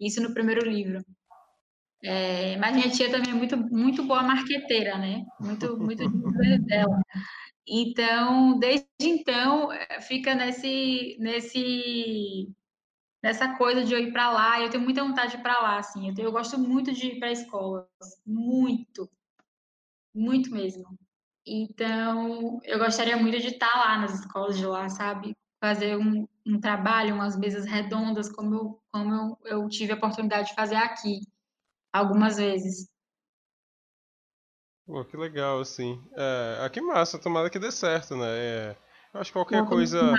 Isso 0.00 0.22
no 0.22 0.34
primeiro 0.34 0.68
livro. 0.68 1.00
É, 2.04 2.56
mas 2.56 2.74
minha 2.74 2.90
tia 2.90 3.10
também 3.10 3.30
é 3.30 3.34
muito, 3.34 3.56
muito 3.56 4.02
boa 4.04 4.22
marqueteira, 4.22 4.98
né? 4.98 5.24
Muito, 5.40 5.78
muito 5.78 6.02
dela. 6.66 7.00
Então, 7.66 8.58
desde 8.58 8.86
então, 9.00 9.72
é, 9.72 10.00
fica 10.00 10.34
nesse, 10.34 11.16
nesse, 11.20 12.48
nessa 13.22 13.56
coisa 13.56 13.84
de 13.84 13.94
eu 13.94 13.98
ir 14.00 14.12
para 14.12 14.30
lá. 14.30 14.60
Eu 14.60 14.70
tenho 14.70 14.82
muita 14.82 15.04
vontade 15.04 15.32
de 15.32 15.38
ir 15.38 15.42
para 15.42 15.60
lá, 15.60 15.78
assim. 15.78 16.08
Eu, 16.08 16.14
tenho, 16.14 16.28
eu 16.28 16.32
gosto 16.32 16.58
muito 16.58 16.92
de 16.92 17.06
ir 17.06 17.18
para 17.18 17.30
escolas, 17.30 17.86
muito, 18.26 19.08
muito 20.14 20.50
mesmo. 20.50 20.98
Então, 21.46 22.60
eu 22.64 22.78
gostaria 22.78 23.16
muito 23.16 23.38
de 23.38 23.48
estar 23.48 23.74
lá 23.74 23.98
nas 23.98 24.20
escolas 24.20 24.56
de 24.56 24.66
lá, 24.66 24.88
sabe? 24.88 25.36
Fazer 25.60 25.96
um, 25.96 26.26
um 26.46 26.60
trabalho, 26.60 27.14
umas 27.14 27.36
mesas 27.36 27.64
redondas, 27.64 28.30
como 28.30 28.54
eu, 28.54 28.82
como 28.92 29.14
eu, 29.14 29.38
eu 29.44 29.68
tive 29.68 29.92
a 29.92 29.96
oportunidade 29.96 30.48
de 30.48 30.54
fazer 30.54 30.76
aqui 30.76 31.20
algumas 31.92 32.36
vezes. 32.36 32.88
Pô, 34.86 35.04
que 35.04 35.16
legal, 35.16 35.60
assim. 35.60 36.02
É, 36.16 36.58
ah, 36.60 36.68
que 36.68 36.80
massa, 36.80 37.18
tomara 37.18 37.48
que 37.48 37.58
dê 37.58 37.70
certo, 37.70 38.16
né? 38.16 38.26
É, 38.26 38.76
eu 39.14 39.20
acho 39.20 39.30
que 39.30 39.38
qualquer 39.38 39.64
coisa 39.64 40.12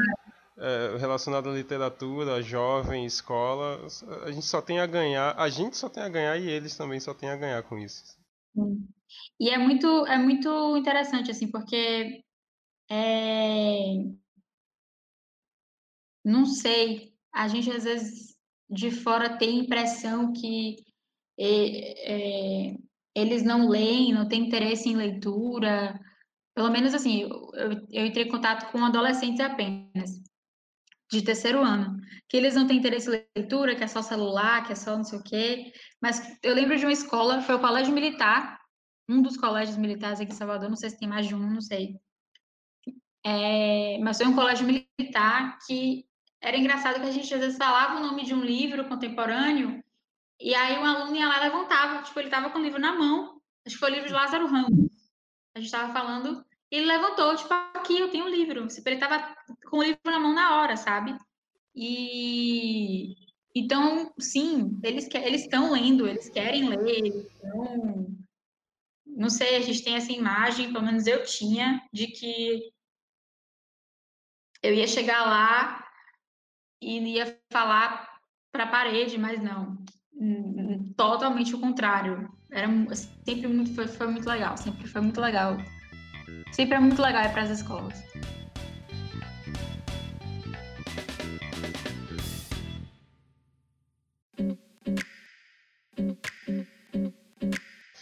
é, 0.58 0.98
relacionada 0.98 1.50
à 1.50 1.54
literatura, 1.54 2.42
jovem, 2.42 3.06
escola, 3.06 3.88
a 4.24 4.32
gente 4.32 4.46
só 4.46 4.62
tem 4.62 4.80
a 4.80 4.86
ganhar, 4.86 5.36
a 5.38 5.50
gente 5.50 5.76
só 5.78 5.90
tem 5.90 6.04
a 6.04 6.10
ganhar 6.10 6.38
e 6.38 6.50
eles 6.50 6.76
também 6.78 7.00
só 7.00 7.14
tem 7.14 7.30
a 7.30 7.36
ganhar 7.36 7.64
com 7.64 7.78
isso. 7.78 8.18
E 9.40 9.50
é 9.50 9.58
muito, 9.58 9.88
é 10.06 10.18
muito 10.18 10.78
interessante, 10.78 11.32
assim, 11.32 11.50
porque 11.50 12.24
é... 12.90 13.96
não 16.24 16.46
sei, 16.46 17.14
a 17.34 17.48
gente 17.48 17.72
às 17.72 17.84
vezes 17.84 18.38
de 18.70 18.92
fora 18.92 19.38
tem 19.38 19.60
a 19.60 19.64
impressão 19.64 20.34
que 20.34 20.78
é, 21.40 22.76
eles 23.16 23.44
não 23.44 23.68
leem, 23.68 24.14
não 24.14 24.28
têm 24.28 24.46
interesse 24.48 24.90
em 24.90 24.96
leitura. 24.96 26.00
Pelo 26.56 26.72
menos 26.72 26.94
assim, 26.94 27.22
eu, 27.22 27.82
eu 27.92 28.06
entrei 28.06 28.26
em 28.26 28.32
contato 28.32 28.72
com 28.72 28.84
adolescentes 28.84 29.40
apenas, 29.40 30.22
de 31.14 31.24
terceiro 31.24 31.62
ano, 31.64 32.00
que 32.28 32.36
eles 32.38 32.56
não 32.56 32.68
têm 32.68 32.78
interesse 32.78 33.10
em 33.10 33.24
leitura, 33.36 33.76
que 33.76 33.84
é 33.84 33.88
só 33.88 34.02
celular, 34.02 34.66
que 34.66 34.74
é 34.74 34.76
só 34.76 34.98
não 34.98 35.04
sei 35.04 35.20
o 35.20 35.24
quê. 35.24 35.72
Mas 36.02 36.22
eu 36.44 36.54
lembro 36.54 36.78
de 36.78 36.86
uma 36.86 36.92
escola, 36.92 37.42
foi 37.42 37.56
o 37.56 37.60
Colégio 37.60 37.94
Militar, 37.94 38.60
um 39.08 39.22
dos 39.22 39.38
colégios 39.38 39.78
militares 39.78 40.20
aqui 40.20 40.32
em 40.32 40.36
Salvador, 40.36 40.70
não 40.70 40.78
sei 40.78 40.90
se 40.90 41.00
tem 41.00 41.08
mais 41.08 41.28
de 41.28 41.36
um, 41.36 41.40
não 41.40 41.62
sei. 41.62 42.00
É, 43.26 43.98
mas 44.00 44.18
foi 44.18 44.28
um 44.28 44.36
colégio 44.36 44.66
militar 44.66 45.58
que 45.66 46.06
era 46.42 46.58
engraçado 46.58 47.00
que 47.00 47.08
a 47.08 47.12
gente 47.12 47.34
às 47.34 47.40
vezes 47.40 47.58
falava 47.58 47.98
o 47.98 48.02
nome 48.02 48.26
de 48.26 48.34
um 48.34 48.44
livro 48.44 48.86
contemporâneo 48.86 49.82
e 50.40 50.54
aí 50.54 50.78
um 50.78 50.86
aluno 50.86 51.16
ia 51.16 51.28
lá 51.28 51.40
levantava, 51.40 52.04
tipo, 52.04 52.20
ele 52.20 52.28
estava 52.28 52.50
com 52.50 52.60
o 52.60 52.62
livro 52.62 52.80
na 52.80 52.94
mão, 52.94 53.42
acho 53.66 53.76
que 53.76 53.80
foi 53.80 53.92
o 53.92 53.94
livro 53.94 54.10
de 54.10 54.14
Lázaro 54.14 54.48
Ramos. 54.48 54.92
A 55.56 55.60
gente 55.60 55.68
estava 55.68 55.94
falando, 55.94 56.46
ele 56.76 56.88
levantou, 56.88 57.36
tipo, 57.36 57.54
aqui 57.54 58.00
eu 58.00 58.10
tenho 58.10 58.26
um 58.26 58.30
livro. 58.30 58.68
Tipo, 58.68 58.90
ele 58.90 58.96
estava 58.96 59.36
com 59.70 59.78
o 59.78 59.84
livro 59.84 60.00
na 60.06 60.20
mão 60.20 60.34
na 60.34 60.58
hora, 60.58 60.76
sabe? 60.76 61.16
E 61.76 63.16
então, 63.56 64.12
sim, 64.20 64.80
eles 64.84 65.08
eles 65.14 65.42
estão 65.42 65.72
lendo, 65.72 66.08
eles 66.08 66.30
querem 66.30 66.68
ler, 66.70 67.06
então, 67.06 68.08
não 69.06 69.30
sei, 69.30 69.56
a 69.56 69.62
gente 69.62 69.84
tem 69.84 69.96
essa 69.96 70.12
imagem, 70.12 70.74
pelo 70.74 70.86
menos 70.86 71.06
eu 71.06 71.24
tinha, 71.24 71.88
de 71.94 72.08
que 72.08 72.72
eu 74.64 74.74
ia 74.74 74.88
chegar 74.88 75.24
lá 75.26 75.88
e 76.82 77.00
ia 77.00 77.40
falar 77.52 78.20
para 78.52 78.64
a 78.64 78.68
parede, 78.68 79.18
mas 79.18 79.42
não 79.42 79.78
totalmente 80.96 81.56
o 81.56 81.60
contrário. 81.60 82.32
Era 82.52 82.68
sempre 83.26 83.48
muito, 83.48 83.74
foi, 83.76 83.88
foi 83.88 84.08
muito 84.08 84.28
legal, 84.28 84.58
sempre 84.58 84.88
foi 84.88 85.02
muito 85.02 85.20
legal. 85.20 85.58
Sempre 86.52 86.76
é 86.76 86.80
muito 86.80 87.02
legal 87.02 87.24
ir 87.24 87.32
para 87.32 87.44
as 87.44 87.50
escolas. 87.50 88.04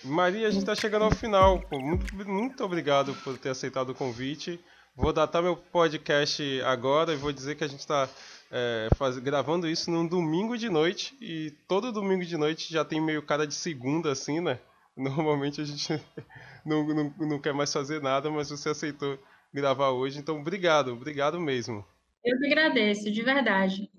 Maria, 0.04 0.48
a 0.48 0.52
gente 0.52 0.62
está 0.62 0.76
chegando 0.76 1.06
ao 1.06 1.12
final. 1.12 1.64
Muito, 1.72 2.16
muito 2.28 2.64
obrigado 2.64 3.14
por 3.24 3.38
ter 3.38 3.50
aceitado 3.50 3.90
o 3.90 3.96
convite. 3.96 4.60
Vou 4.96 5.14
datar 5.14 5.42
meu 5.42 5.56
podcast 5.56 6.62
agora 6.64 7.14
e 7.14 7.16
vou 7.16 7.32
dizer 7.32 7.56
que 7.56 7.64
a 7.64 7.68
gente 7.68 7.80
está 7.80 8.10
é, 8.52 8.90
gravando 9.24 9.68
isso 9.68 9.90
num 9.90 10.06
domingo 10.06 10.58
de 10.58 10.70
noite 10.70 11.16
e 11.22 11.52
todo 11.68 11.94
domingo 11.94 12.26
de 12.26 12.36
noite 12.36 12.72
já 12.72 12.84
tem 12.84 13.00
meio 13.00 13.24
cara 13.24 13.48
de 13.48 13.56
segunda 13.56 14.12
assim, 14.12 14.42
né? 14.42 14.60
Normalmente 14.96 15.62
a 15.62 15.64
gente 15.64 15.88
não, 16.66 16.86
não, 16.88 17.14
não 17.18 17.42
quer 17.42 17.54
mais 17.54 17.72
fazer 17.72 18.02
nada, 18.02 18.30
mas 18.30 18.50
você 18.50 18.70
aceitou 18.70 19.18
gravar 19.54 19.90
hoje, 19.90 20.20
então 20.20 20.40
obrigado, 20.40 20.94
obrigado 20.94 21.40
mesmo. 21.40 21.86
Eu 22.24 22.38
que 22.38 22.46
agradeço, 22.46 23.12
de 23.12 23.22
verdade. 23.22 23.90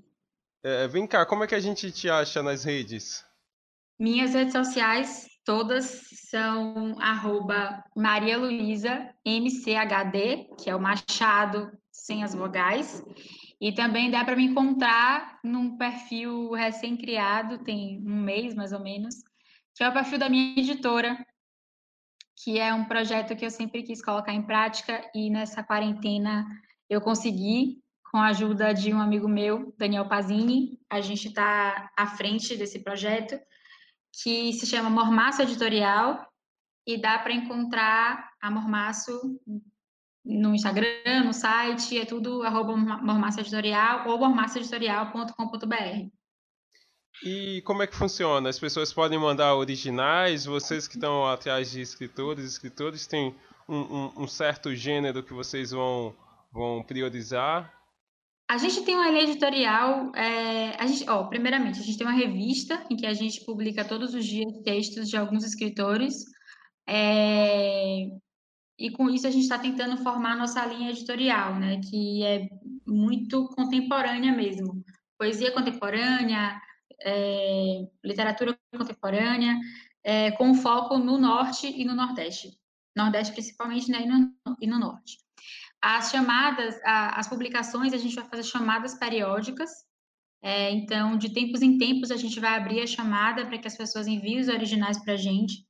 É, 0.63 0.87
vem 0.87 1.07
cá, 1.07 1.27
como 1.27 1.45
é 1.45 1.47
que 1.47 1.55
a 1.55 1.61
gente 1.61 1.91
te 1.91 2.09
acha 2.09 2.43
nas 2.43 2.65
redes? 2.65 3.25
Minhas 3.99 4.33
redes 4.35 4.53
sociais 4.53 5.29
todas 5.45 6.07
são 6.31 6.97
arroba 7.01 7.83
Maria 7.97 8.39
Luísa 8.39 9.13
MCHD, 9.25 10.49
que 10.59 10.71
é 10.71 10.77
o 10.77 10.81
Machado 10.81 11.71
sem 11.91 12.23
as 12.25 12.35
vogais, 12.35 13.05
e 13.61 13.73
também 13.73 14.11
dá 14.11 14.25
para 14.25 14.37
me 14.37 14.45
encontrar 14.45 15.39
num 15.45 15.77
perfil 15.77 16.53
recém-criado, 16.53 17.59
tem 17.65 18.03
um 18.05 18.21
mês 18.21 18.55
mais 18.55 18.73
ou 18.73 18.81
menos, 18.81 19.17
que 19.75 19.83
é 19.83 19.89
o 19.89 19.93
perfil 19.93 20.19
da 20.19 20.29
minha 20.29 20.59
editora, 20.59 21.17
que 22.37 22.59
é 22.59 22.73
um 22.75 22.85
projeto 22.85 23.37
que 23.37 23.45
eu 23.45 23.51
sempre 23.51 23.83
quis 23.83 24.03
colocar 24.03 24.33
em 24.33 24.43
prática 24.43 25.11
e 25.15 25.31
nessa 25.31 25.63
quarentena 25.63 26.45
eu 26.89 27.01
consegui 27.01 27.83
com 28.11 28.19
a 28.19 28.27
ajuda 28.27 28.75
de 28.75 28.93
um 28.93 29.01
amigo 29.01 29.27
meu, 29.27 29.75
Daniel 29.79 30.09
Pazini. 30.09 30.79
A 30.91 31.01
gente 31.01 31.29
está 31.29 31.91
à 31.97 32.07
frente 32.07 32.57
desse 32.57 32.81
projeto, 32.81 33.41
que 34.23 34.53
se 34.53 34.67
chama 34.67 34.91
Mormaço 34.91 35.41
Editorial, 35.41 36.31
e 36.87 37.01
dá 37.01 37.19
para 37.19 37.33
encontrar 37.33 38.31
a 38.41 38.51
Mormaço 38.51 39.41
no 40.25 40.55
Instagram, 40.55 41.25
no 41.25 41.33
site, 41.33 41.99
é 41.99 42.05
tudo 42.05 42.43
arroba 42.43 42.77
Mormaço 42.77 43.41
Editorial 43.41 44.09
ou 44.09 44.19
mormaçoeditorial.com.br. 44.19 46.22
E 47.25 47.63
como 47.63 47.83
é 47.83 47.87
que 47.87 47.95
funciona? 47.95 48.49
As 48.49 48.59
pessoas 48.59 48.93
podem 48.93 49.19
mandar 49.19 49.55
originais, 49.55 50.45
vocês 50.45 50.89
que 50.89 50.97
estão 50.97 51.27
atrás 51.27 51.71
de 51.71 51.81
escritores, 51.81 52.45
escritores 52.45 53.07
têm 53.07 53.35
um, 53.69 53.79
um, 53.79 54.13
um 54.23 54.27
certo 54.27 54.75
gênero 54.75 55.23
que 55.23 55.33
vocês 55.33 55.71
vão, 55.71 56.15
vão 56.53 56.83
priorizar? 56.83 57.73
A 58.51 58.59
gente 58.59 58.83
tem 58.83 58.95
uma 58.95 59.09
linha 59.09 59.23
editorial, 59.23 60.15
é, 60.15 60.77
a 60.79 60.87
gente, 60.87 61.09
ó, 61.09 61.25
primeiramente, 61.25 61.81
a 61.81 61.83
gente 61.83 61.97
tem 61.97 62.07
uma 62.07 62.17
revista 62.17 62.85
em 62.91 62.97
que 62.97 63.07
a 63.07 63.15
gente 63.15 63.45
publica 63.45 63.85
todos 63.85 64.15
os 64.15 64.27
dias 64.27 64.53
textos 64.63 65.09
de 65.09 65.17
alguns 65.17 65.45
escritores, 65.45 66.25
é, 66.87 68.09
e 68.79 68.91
com 68.91 69.09
isso 69.09 69.27
a 69.27 69.31
gente 69.31 69.45
está 69.45 69.59
tentando 69.59 69.97
formar 70.03 70.37
nossa 70.37 70.67
linha 70.67 70.91
editorial, 70.91 71.55
né, 71.55 71.81
que 71.89 72.25
é 72.25 72.49
muito 72.87 73.49
contemporânea 73.57 74.33
mesmo. 74.33 74.85
Poesia 75.19 75.53
contemporânea, 75.53 76.61
é, 77.05 77.87
literatura 78.05 78.59
contemporânea, 78.77 79.59
é, 80.05 80.31
com 80.33 80.55
foco 80.55 80.99
no 80.99 81.19
norte 81.19 81.67
e 81.67 81.85
no 81.85 81.95
nordeste. 81.95 82.59
Nordeste 82.97 83.33
principalmente, 83.33 83.91
né, 83.91 84.03
e 84.03 84.07
no, 84.07 84.35
e 84.61 84.67
no 84.67 84.79
norte. 84.79 85.19
As 85.81 86.11
chamadas, 86.11 86.79
a, 86.85 87.19
as 87.19 87.29
publicações, 87.29 87.93
a 87.93 87.99
gente 87.99 88.15
vai 88.15 88.25
fazer 88.25 88.45
chamadas 88.45 88.95
periódicas, 88.95 89.71
é, 90.43 90.71
então, 90.73 91.17
de 91.17 91.33
tempos 91.33 91.63
em 91.63 91.79
tempos, 91.79 92.11
a 92.11 92.17
gente 92.17 92.41
vai 92.41 92.57
abrir 92.57 92.81
a 92.81 92.87
chamada 92.87 93.47
para 93.47 93.59
que 93.59 93.69
as 93.69 93.77
pessoas 93.77 94.09
enviem 94.09 94.41
os 94.41 94.49
originais 94.49 94.99
para 95.03 95.15
a 95.15 95.17
gente, 95.17 95.65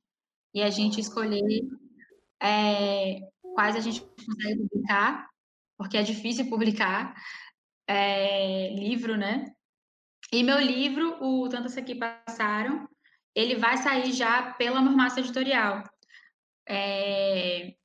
e 0.53 0.61
a 0.61 0.69
gente 0.69 0.99
escolher 0.99 1.61
é, 2.41 3.19
quais 3.53 3.75
a 3.75 3.79
gente 3.79 4.01
consegue 4.01 4.67
publicar, 4.67 5.29
porque 5.77 5.97
é 5.97 6.03
difícil 6.03 6.49
publicar 6.49 7.15
é, 7.87 8.73
livro, 8.75 9.15
né? 9.15 9.53
E 10.33 10.41
meu 10.41 10.57
livro, 10.57 11.23
o 11.23 11.47
Tantas 11.47 11.77
Aqui 11.77 11.93
Passaram, 11.93 12.89
ele 13.35 13.55
vai 13.55 13.77
sair 13.77 14.11
já 14.11 14.51
pela 14.53 14.81
Mormaça 14.81 15.19
Editorial. 15.19 15.83
É, 16.67 17.75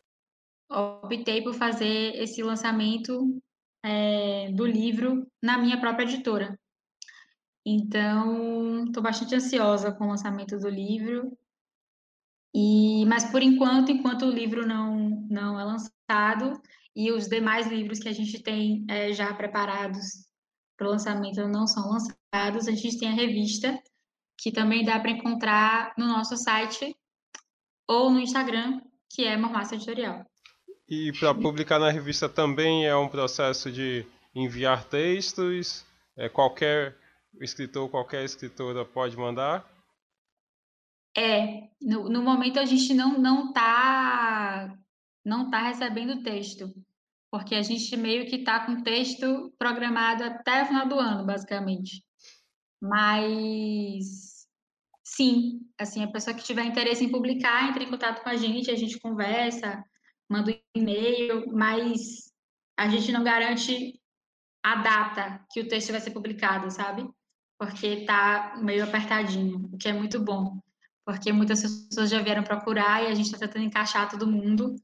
optei 0.70 1.42
por 1.42 1.52
fazer 1.52 2.16
esse 2.16 2.42
lançamento 2.42 3.38
é, 3.84 4.50
do 4.52 4.64
livro 4.64 5.30
na 5.42 5.58
minha 5.58 5.78
própria 5.78 6.04
editora. 6.04 6.58
Então, 7.66 8.86
estou 8.86 9.02
bastante 9.02 9.34
ansiosa 9.34 9.92
com 9.92 10.04
o 10.06 10.08
lançamento 10.08 10.58
do 10.58 10.70
livro. 10.70 11.36
E, 12.54 13.04
mas 13.04 13.30
por 13.30 13.42
enquanto, 13.42 13.92
enquanto 13.92 14.22
o 14.22 14.32
livro 14.32 14.66
não, 14.66 14.96
não 15.28 15.60
é 15.60 15.64
lançado 15.64 16.58
e 16.96 17.12
os 17.12 17.28
demais 17.28 17.66
livros 17.66 17.98
que 17.98 18.08
a 18.08 18.14
gente 18.14 18.42
tem 18.42 18.86
é, 18.88 19.12
já 19.12 19.34
preparados 19.34 20.27
para 20.78 20.86
o 20.86 20.90
lançamento 20.92 21.46
não 21.48 21.66
são 21.66 21.90
lançados. 21.90 22.68
A 22.68 22.70
gente 22.70 22.98
tem 22.98 23.08
a 23.08 23.14
revista, 23.14 23.78
que 24.38 24.52
também 24.52 24.84
dá 24.84 24.98
para 25.00 25.10
encontrar 25.10 25.92
no 25.98 26.06
nosso 26.06 26.36
site 26.36 26.96
ou 27.86 28.10
no 28.10 28.20
Instagram, 28.20 28.80
que 29.10 29.24
é 29.24 29.36
Mormaça 29.36 29.74
Editorial. 29.74 30.24
E 30.88 31.12
para 31.18 31.34
publicar 31.34 31.78
na 31.78 31.90
revista 31.90 32.28
também 32.28 32.86
é 32.86 32.96
um 32.96 33.08
processo 33.08 33.70
de 33.70 34.06
enviar 34.34 34.84
textos? 34.84 35.84
É, 36.16 36.28
qualquer 36.28 36.96
escritor, 37.40 37.90
qualquer 37.90 38.24
escritora 38.24 38.84
pode 38.84 39.16
mandar? 39.16 39.68
É, 41.16 41.68
no, 41.82 42.08
no 42.08 42.22
momento 42.22 42.60
a 42.60 42.64
gente 42.64 42.94
não 42.94 43.18
não 43.18 43.48
está 43.48 44.78
não 45.24 45.50
tá 45.50 45.62
recebendo 45.62 46.22
texto 46.22 46.72
porque 47.30 47.54
a 47.54 47.62
gente 47.62 47.96
meio 47.96 48.26
que 48.26 48.36
está 48.36 48.64
com 48.64 48.82
texto 48.82 49.52
programado 49.58 50.24
até 50.24 50.62
o 50.62 50.66
final 50.66 50.88
do 50.88 50.98
ano, 50.98 51.26
basicamente. 51.26 52.04
Mas 52.80 54.46
sim, 55.04 55.60
assim, 55.78 56.02
a 56.02 56.10
pessoa 56.10 56.34
que 56.34 56.44
tiver 56.44 56.64
interesse 56.64 57.04
em 57.04 57.10
publicar, 57.10 57.68
entre 57.68 57.84
em 57.84 57.90
contato 57.90 58.22
com 58.22 58.28
a 58.28 58.36
gente, 58.36 58.70
a 58.70 58.76
gente 58.76 58.98
conversa, 59.00 59.84
manda 60.28 60.52
um 60.52 60.80
e-mail, 60.80 61.52
mas 61.52 62.32
a 62.76 62.88
gente 62.88 63.12
não 63.12 63.24
garante 63.24 64.00
a 64.62 64.76
data 64.76 65.44
que 65.50 65.60
o 65.60 65.68
texto 65.68 65.90
vai 65.90 66.00
ser 66.00 66.10
publicado, 66.10 66.70
sabe? 66.70 67.08
Porque 67.58 67.86
está 67.86 68.56
meio 68.62 68.84
apertadinho, 68.84 69.68
o 69.72 69.76
que 69.76 69.88
é 69.88 69.92
muito 69.92 70.20
bom, 70.20 70.60
porque 71.04 71.32
muitas 71.32 71.62
pessoas 71.62 72.10
já 72.10 72.22
vieram 72.22 72.42
procurar 72.42 73.02
e 73.02 73.06
a 73.08 73.14
gente 73.14 73.26
está 73.26 73.38
tentando 73.38 73.64
encaixar 73.64 74.08
todo 74.08 74.30
mundo 74.30 74.76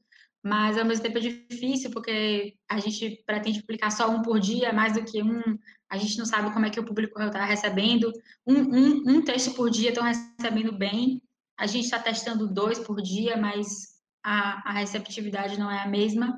mas 0.45 0.77
ao 0.77 0.85
mesmo 0.85 1.01
tempo 1.01 1.17
é 1.17 1.21
difícil, 1.21 1.89
porque 1.89 2.55
a 2.69 2.79
gente 2.79 3.23
pretende 3.25 3.61
publicar 3.61 3.89
só 3.89 4.07
um 4.11 4.21
por 4.21 4.39
dia, 4.39 4.71
mais 4.71 4.93
do 4.93 5.03
que 5.03 5.23
um, 5.23 5.41
a 5.89 5.97
gente 5.97 6.19
não 6.19 6.25
sabe 6.25 6.53
como 6.53 6.67
é 6.67 6.69
que 6.69 6.79
o 6.79 6.85
público 6.85 7.19
está 7.19 7.43
recebendo, 7.43 8.11
um, 8.45 8.53
um, 8.53 9.03
um, 9.07 9.21
texto 9.23 9.55
por 9.55 9.71
dia 9.71 9.89
estão 9.89 10.03
recebendo 10.03 10.71
bem, 10.71 11.19
a 11.57 11.65
gente 11.65 11.85
está 11.85 11.97
testando 11.97 12.47
dois 12.47 12.77
por 12.77 13.01
dia, 13.01 13.35
mas 13.35 13.95
a, 14.23 14.69
a 14.69 14.73
receptividade 14.73 15.57
não 15.57 15.71
é 15.71 15.79
a 15.79 15.87
mesma. 15.87 16.37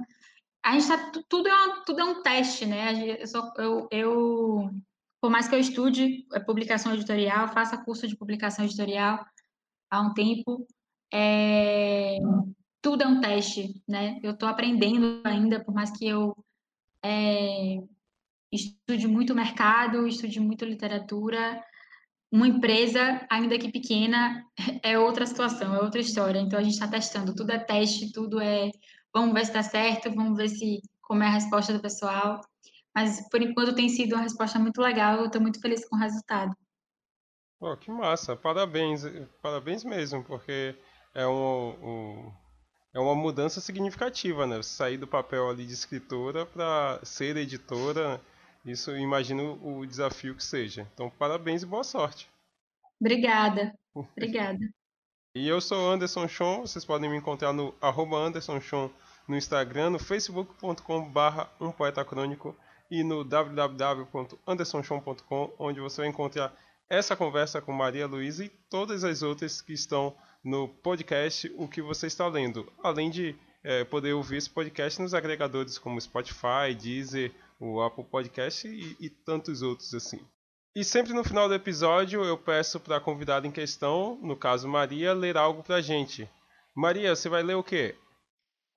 A 0.63 0.71
gente 0.71 0.83
está, 0.83 1.11
tudo, 1.27 1.49
é 1.49 1.83
tudo 1.85 1.99
é 1.99 2.05
um 2.05 2.21
teste, 2.23 2.65
né, 2.65 3.19
eu, 3.19 3.51
eu, 3.57 3.87
eu, 3.91 4.69
por 5.19 5.29
mais 5.29 5.49
que 5.49 5.55
eu 5.55 5.59
estude 5.59 6.25
publicação 6.45 6.93
editorial, 6.93 7.49
faça 7.49 7.83
curso 7.83 8.07
de 8.07 8.15
publicação 8.15 8.63
editorial 8.63 9.19
há 9.91 9.99
um 9.99 10.13
tempo, 10.13 10.65
é, 11.13 12.19
tudo 12.81 13.03
é 13.03 13.07
um 13.07 13.21
teste, 13.21 13.81
né? 13.87 14.19
Eu 14.23 14.31
estou 14.31 14.47
aprendendo 14.47 15.21
ainda, 15.23 15.63
por 15.63 15.73
mais 15.73 15.91
que 15.91 16.07
eu 16.07 16.35
é, 17.03 17.77
estude 18.51 19.07
muito 19.07 19.35
mercado, 19.35 20.07
estude 20.07 20.39
muito 20.39 20.65
literatura. 20.65 21.63
Uma 22.31 22.47
empresa, 22.47 23.25
ainda 23.29 23.57
que 23.57 23.71
pequena, 23.71 24.43
é 24.83 24.97
outra 24.99 25.25
situação, 25.25 25.73
é 25.73 25.81
outra 25.81 26.01
história. 26.01 26.39
Então 26.39 26.59
a 26.59 26.63
gente 26.63 26.73
está 26.73 26.87
testando, 26.87 27.33
tudo 27.35 27.51
é 27.51 27.59
teste, 27.59 28.11
tudo 28.11 28.39
é 28.39 28.71
vamos 29.13 29.33
ver 29.33 29.45
se 29.45 29.51
está 29.51 29.63
certo, 29.63 30.13
vamos 30.13 30.37
ver 30.37 30.49
se 30.49 30.81
como 31.01 31.23
é 31.23 31.27
a 31.27 31.31
resposta 31.31 31.73
do 31.73 31.81
pessoal. 31.81 32.41
Mas 32.93 33.27
por 33.29 33.41
enquanto 33.41 33.75
tem 33.75 33.89
sido 33.89 34.15
uma 34.15 34.23
resposta 34.23 34.59
muito 34.59 34.81
legal, 34.81 35.19
eu 35.19 35.25
estou 35.25 35.41
muito 35.41 35.61
feliz 35.61 35.87
com 35.87 35.95
o 35.95 35.99
resultado. 35.99 36.55
Oh, 37.59 37.75
que 37.75 37.89
massa, 37.89 38.35
parabéns, 38.35 39.03
parabéns 39.41 39.83
mesmo, 39.83 40.23
porque 40.23 40.75
é 41.13 41.25
um, 41.25 41.69
um 41.69 42.33
é 42.97 42.99
uma 42.99 43.13
mudança 43.13 43.61
significativa, 43.61 44.47
né? 44.47 44.59
Sair 44.63 44.97
do 44.97 45.05
papel 45.05 45.47
ali 45.47 45.67
de 45.67 45.73
escritora 45.73 46.47
para 46.47 46.99
ser 47.03 47.37
editora, 47.37 48.19
isso 48.65 48.97
imagino 48.97 49.59
o 49.61 49.85
desafio 49.85 50.33
que 50.33 50.43
seja. 50.43 50.87
Então, 50.95 51.07
parabéns 51.11 51.61
e 51.61 51.67
boa 51.67 51.83
sorte. 51.83 52.27
Obrigada. 52.99 53.71
Obrigada. 53.93 54.67
e 55.35 55.47
eu 55.47 55.61
sou 55.61 55.91
Anderson 55.91 56.27
Chon, 56.27 56.61
vocês 56.61 56.83
podem 56.83 57.07
me 57.07 57.17
encontrar 57.17 57.53
no 57.53 57.71
arroba 57.79 58.17
Anderson 58.17 58.59
Chon 58.59 58.89
no 59.27 59.37
Instagram, 59.37 59.91
no 59.91 59.99
facebook.com 59.99 61.07
barra 61.07 61.51
um 61.61 61.71
poeta 61.71 62.03
crônico 62.03 62.55
e 62.89 63.03
no 63.03 63.23
www.andersonchon.com, 63.23 65.53
onde 65.59 65.79
você 65.79 66.01
vai 66.01 66.09
encontrar 66.09 66.51
essa 66.89 67.15
conversa 67.15 67.61
com 67.61 67.71
Maria 67.71 68.07
Luísa 68.07 68.43
e 68.43 68.49
todas 68.49 69.03
as 69.03 69.21
outras 69.21 69.61
que 69.61 69.73
estão 69.73 70.15
no 70.43 70.67
podcast 70.67 71.51
o 71.57 71.67
que 71.67 71.81
você 71.81 72.07
está 72.07 72.27
lendo, 72.27 72.71
além 72.83 73.09
de 73.09 73.35
é, 73.63 73.83
poder 73.83 74.13
ouvir 74.13 74.37
esse 74.37 74.49
podcast 74.49 75.01
nos 75.01 75.13
agregadores 75.13 75.77
como 75.77 75.99
Spotify, 75.99 76.73
Deezer, 76.79 77.31
o 77.59 77.81
Apple 77.81 78.03
Podcast 78.03 78.67
e, 78.67 78.95
e 78.99 79.09
tantos 79.09 79.61
outros 79.61 79.93
assim. 79.93 80.19
E 80.75 80.83
sempre 80.83 81.13
no 81.13 81.23
final 81.23 81.47
do 81.47 81.55
episódio 81.55 82.23
eu 82.23 82.37
peço 82.37 82.79
para 82.79 82.97
a 82.97 83.01
convidada 83.01 83.47
em 83.47 83.51
questão, 83.51 84.19
no 84.21 84.35
caso 84.35 84.67
Maria, 84.67 85.13
ler 85.13 85.35
algo 85.35 85.63
para 85.63 85.77
a 85.77 85.81
gente. 85.81 86.29
Maria, 86.75 87.15
você 87.15 87.27
vai 87.27 87.41
ler 87.41 87.55
o 87.55 87.63
quê? 87.63 87.95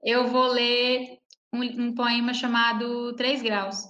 Eu 0.02 0.28
vou 0.28 0.46
ler 0.46 1.18
um, 1.52 1.62
um 1.62 1.94
poema 1.94 2.32
chamado 2.32 3.14
Três 3.16 3.42
Graus. 3.42 3.82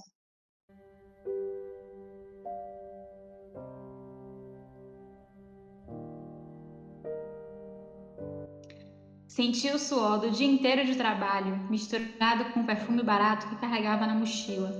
Senti 9.41 9.71
o 9.71 9.79
suor 9.79 10.19
do 10.19 10.31
dia 10.31 10.47
inteiro 10.47 10.85
de 10.85 10.95
trabalho, 10.95 11.57
misturado 11.71 12.45
com 12.53 12.61
o 12.61 12.67
perfume 12.67 13.03
barato 13.03 13.49
que 13.49 13.57
carregava 13.57 14.07
na 14.07 14.15
mochila. 14.15 14.71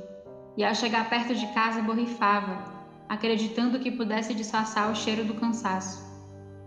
E 0.55 0.63
ao 0.63 0.75
chegar 0.75 1.09
perto 1.09 1.35
de 1.35 1.47
casa, 1.55 1.81
borrifava, 1.81 2.63
acreditando 3.09 3.79
que 3.79 3.91
pudesse 3.91 4.35
disfarçar 4.35 4.93
o 4.93 4.95
cheiro 4.95 5.25
do 5.25 5.33
cansaço. 5.33 6.05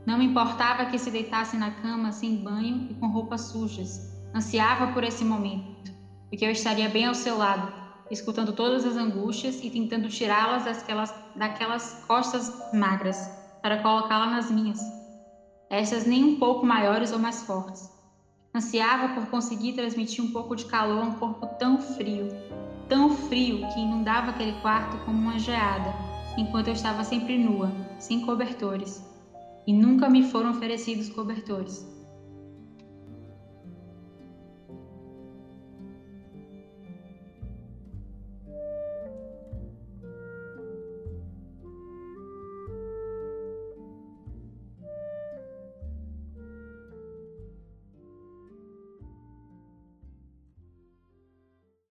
Não 0.07 0.17
me 0.17 0.25
importava 0.25 0.87
que 0.87 0.97
se 0.97 1.11
deitasse 1.11 1.55
na 1.55 1.69
cama 1.69 2.11
sem 2.11 2.37
banho 2.37 2.87
e 2.89 2.95
com 2.95 3.09
roupas 3.09 3.41
sujas. 3.41 4.11
Ansiava 4.33 4.91
por 4.91 5.03
esse 5.03 5.23
momento, 5.23 5.93
e 6.31 6.35
que 6.35 6.43
eu 6.43 6.49
estaria 6.49 6.89
bem 6.89 7.05
ao 7.05 7.13
seu 7.13 7.37
lado, 7.37 7.71
escutando 8.09 8.53
todas 8.53 8.87
as 8.87 8.95
angústias 8.95 9.63
e 9.63 9.69
tentando 9.69 10.09
tirá-las 10.09 10.65
daquelas, 10.65 11.13
daquelas 11.35 12.03
costas 12.07 12.73
magras 12.73 13.29
para 13.61 13.83
colocá-las 13.83 14.31
nas 14.31 14.49
minhas, 14.49 14.81
estas 15.73 16.05
nem 16.05 16.23
um 16.23 16.35
pouco 16.37 16.63
maiores 16.63 17.11
ou 17.11 17.17
mais 17.17 17.41
fortes. 17.41 17.91
Ansiava 18.53 19.15
por 19.15 19.25
conseguir 19.31 19.73
transmitir 19.73 20.23
um 20.23 20.31
pouco 20.31 20.55
de 20.55 20.65
calor 20.65 21.01
a 21.01 21.05
um 21.05 21.15
corpo 21.15 21.47
tão 21.57 21.81
frio, 21.81 22.27
tão 22.87 23.09
frio 23.09 23.67
que 23.73 23.79
inundava 23.79 24.29
aquele 24.29 24.53
quarto 24.61 25.03
como 25.03 25.17
uma 25.17 25.39
geada, 25.39 25.91
enquanto 26.37 26.67
eu 26.67 26.73
estava 26.73 27.03
sempre 27.03 27.39
nua, 27.39 27.71
sem 27.97 28.21
cobertores. 28.21 29.03
E 29.65 29.73
nunca 29.73 30.07
me 30.07 30.21
foram 30.29 30.51
oferecidos 30.51 31.09
cobertores. 31.09 31.83